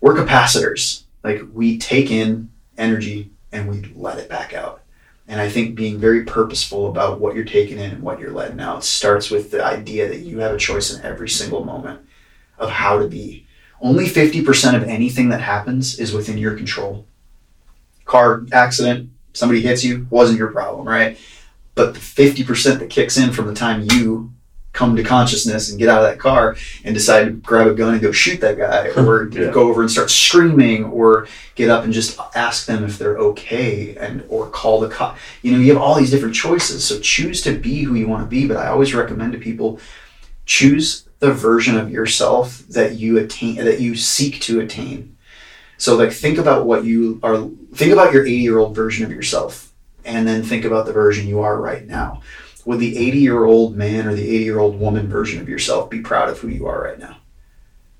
we're 0.00 0.14
capacitors. 0.14 1.01
Like 1.22 1.42
we 1.52 1.78
take 1.78 2.10
in 2.10 2.50
energy 2.76 3.30
and 3.52 3.68
we 3.68 3.92
let 3.94 4.18
it 4.18 4.28
back 4.28 4.54
out. 4.54 4.82
And 5.28 5.40
I 5.40 5.48
think 5.48 5.74
being 5.74 5.98
very 5.98 6.24
purposeful 6.24 6.88
about 6.88 7.20
what 7.20 7.34
you're 7.34 7.44
taking 7.44 7.78
in 7.78 7.92
and 7.92 8.02
what 8.02 8.18
you're 8.18 8.32
letting 8.32 8.60
out 8.60 8.84
starts 8.84 9.30
with 9.30 9.50
the 9.50 9.64
idea 9.64 10.08
that 10.08 10.20
you 10.20 10.38
have 10.38 10.54
a 10.54 10.58
choice 10.58 10.92
in 10.92 11.04
every 11.04 11.28
single 11.28 11.64
moment 11.64 12.00
of 12.58 12.70
how 12.70 12.98
to 12.98 13.08
be. 13.08 13.46
Only 13.80 14.06
50% 14.06 14.74
of 14.74 14.84
anything 14.84 15.28
that 15.30 15.40
happens 15.40 15.98
is 15.98 16.12
within 16.12 16.38
your 16.38 16.56
control. 16.56 17.06
Car 18.04 18.44
accident, 18.52 19.10
somebody 19.32 19.60
hits 19.60 19.84
you, 19.84 20.06
wasn't 20.10 20.38
your 20.38 20.52
problem, 20.52 20.86
right? 20.86 21.18
But 21.74 21.94
the 21.94 22.00
50% 22.00 22.78
that 22.78 22.90
kicks 22.90 23.16
in 23.16 23.32
from 23.32 23.46
the 23.46 23.54
time 23.54 23.88
you 23.92 24.31
come 24.82 24.96
to 24.96 25.02
consciousness 25.04 25.70
and 25.70 25.78
get 25.78 25.88
out 25.88 26.02
of 26.02 26.10
that 26.10 26.18
car 26.18 26.56
and 26.84 26.92
decide 26.92 27.24
to 27.24 27.30
grab 27.30 27.68
a 27.68 27.74
gun 27.74 27.92
and 27.94 28.02
go 28.02 28.10
shoot 28.10 28.40
that 28.40 28.58
guy 28.58 28.88
or 29.00 29.28
Yeah. 29.28 29.50
go 29.52 29.68
over 29.68 29.80
and 29.82 29.90
start 29.90 30.10
screaming 30.10 30.84
or 30.84 31.28
get 31.54 31.70
up 31.70 31.84
and 31.84 31.92
just 31.92 32.18
ask 32.34 32.66
them 32.66 32.82
if 32.84 32.98
they're 32.98 33.16
okay 33.18 33.94
and 33.96 34.24
or 34.28 34.48
call 34.48 34.80
the 34.80 34.88
cop. 34.88 35.16
You 35.42 35.52
know 35.52 35.58
you 35.58 35.72
have 35.72 35.80
all 35.80 35.94
these 35.94 36.10
different 36.10 36.34
choices. 36.34 36.84
So 36.84 36.98
choose 36.98 37.42
to 37.42 37.56
be 37.56 37.82
who 37.82 37.94
you 37.94 38.08
want 38.08 38.22
to 38.24 38.28
be 38.28 38.46
but 38.48 38.56
i 38.56 38.66
always 38.68 38.92
recommend 38.94 39.32
to 39.34 39.38
people 39.38 39.78
choose 40.46 41.06
the 41.20 41.32
version 41.32 41.76
of 41.78 41.90
yourself 41.90 42.58
that 42.70 42.96
you 42.96 43.18
attain 43.18 43.56
that 43.56 43.80
you 43.80 43.94
seek 43.94 44.40
to 44.40 44.60
attain. 44.60 45.16
So 45.78 45.96
like 45.96 46.12
think 46.12 46.38
about 46.38 46.66
what 46.66 46.84
you 46.84 47.20
are 47.22 47.36
think 47.74 47.92
about 47.92 48.12
your 48.12 48.24
80 48.26 48.36
year 48.36 48.58
old 48.58 48.74
version 48.74 49.04
of 49.04 49.10
yourself 49.12 49.72
and 50.04 50.26
then 50.26 50.42
think 50.42 50.64
about 50.64 50.86
the 50.86 50.92
version 50.92 51.28
you 51.28 51.40
are 51.40 51.60
right 51.60 51.86
now 51.86 52.22
would 52.64 52.78
the 52.78 52.96
80 52.96 53.18
year 53.18 53.44
old 53.44 53.76
man 53.76 54.06
or 54.06 54.14
the 54.14 54.28
80 54.28 54.44
year 54.44 54.58
old 54.58 54.78
woman 54.78 55.08
version 55.08 55.40
of 55.40 55.48
yourself 55.48 55.90
be 55.90 56.00
proud 56.00 56.28
of 56.28 56.38
who 56.38 56.48
you 56.48 56.66
are 56.66 56.82
right 56.82 56.98
now? 56.98 57.16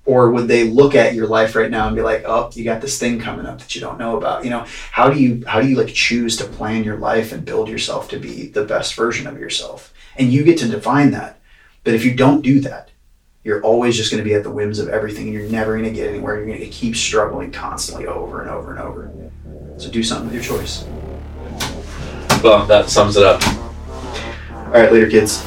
Or 0.05 0.31
would 0.31 0.47
they 0.47 0.65
look 0.65 0.95
at 0.95 1.13
your 1.13 1.27
life 1.27 1.55
right 1.55 1.71
now 1.71 1.87
and 1.87 1.95
be 1.95 2.01
like 2.01 2.23
oh 2.25 2.51
you 2.53 2.63
got 2.63 2.81
this 2.81 2.99
thing 2.99 3.19
coming 3.19 3.45
up 3.45 3.59
that 3.59 3.75
you 3.75 3.81
don't 3.81 3.99
know 3.99 4.17
about. 4.17 4.43
You 4.43 4.49
know 4.49 4.65
how 4.91 5.09
do 5.09 5.19
you 5.19 5.43
how 5.45 5.61
do 5.61 5.67
you 5.67 5.75
like 5.75 5.93
choose 5.93 6.37
to 6.37 6.45
plan 6.45 6.83
your 6.83 6.97
life 6.97 7.31
and 7.31 7.45
build 7.45 7.69
yourself 7.69 8.09
to 8.09 8.19
be 8.19 8.47
the 8.47 8.65
best 8.65 8.95
version 8.95 9.27
of 9.27 9.39
yourself? 9.39 9.93
And 10.17 10.31
you 10.31 10.43
get 10.43 10.57
to 10.59 10.67
define 10.67 11.11
that. 11.11 11.39
But 11.83 11.93
if 11.93 12.05
you 12.05 12.15
don't 12.15 12.41
do 12.41 12.59
that 12.61 12.91
you're 13.43 13.61
always 13.61 13.97
just 13.97 14.09
going 14.09 14.23
to 14.23 14.27
be 14.27 14.33
at 14.33 14.43
the 14.43 14.51
whims 14.51 14.79
of 14.79 14.87
everything 14.87 15.25
and 15.25 15.33
you're 15.33 15.49
never 15.49 15.73
going 15.73 15.83
to 15.83 15.91
get 15.91 16.09
anywhere. 16.09 16.37
You're 16.37 16.45
going 16.45 16.59
to 16.59 16.67
keep 16.67 16.95
struggling 16.95 17.51
constantly 17.51 18.07
over 18.07 18.41
and 18.41 18.49
over 18.49 18.71
and 18.71 18.79
over. 18.79 19.11
So 19.77 19.91
do 19.91 20.01
something 20.01 20.27
with 20.27 20.35
your 20.35 20.43
choice. 20.43 20.85
Well, 22.41 22.65
that 22.67 22.89
sums 22.89 23.17
it 23.17 23.23
up. 23.23 23.41
All 24.73 24.81
right 24.81 24.91
later 24.91 25.07
kids 25.09 25.43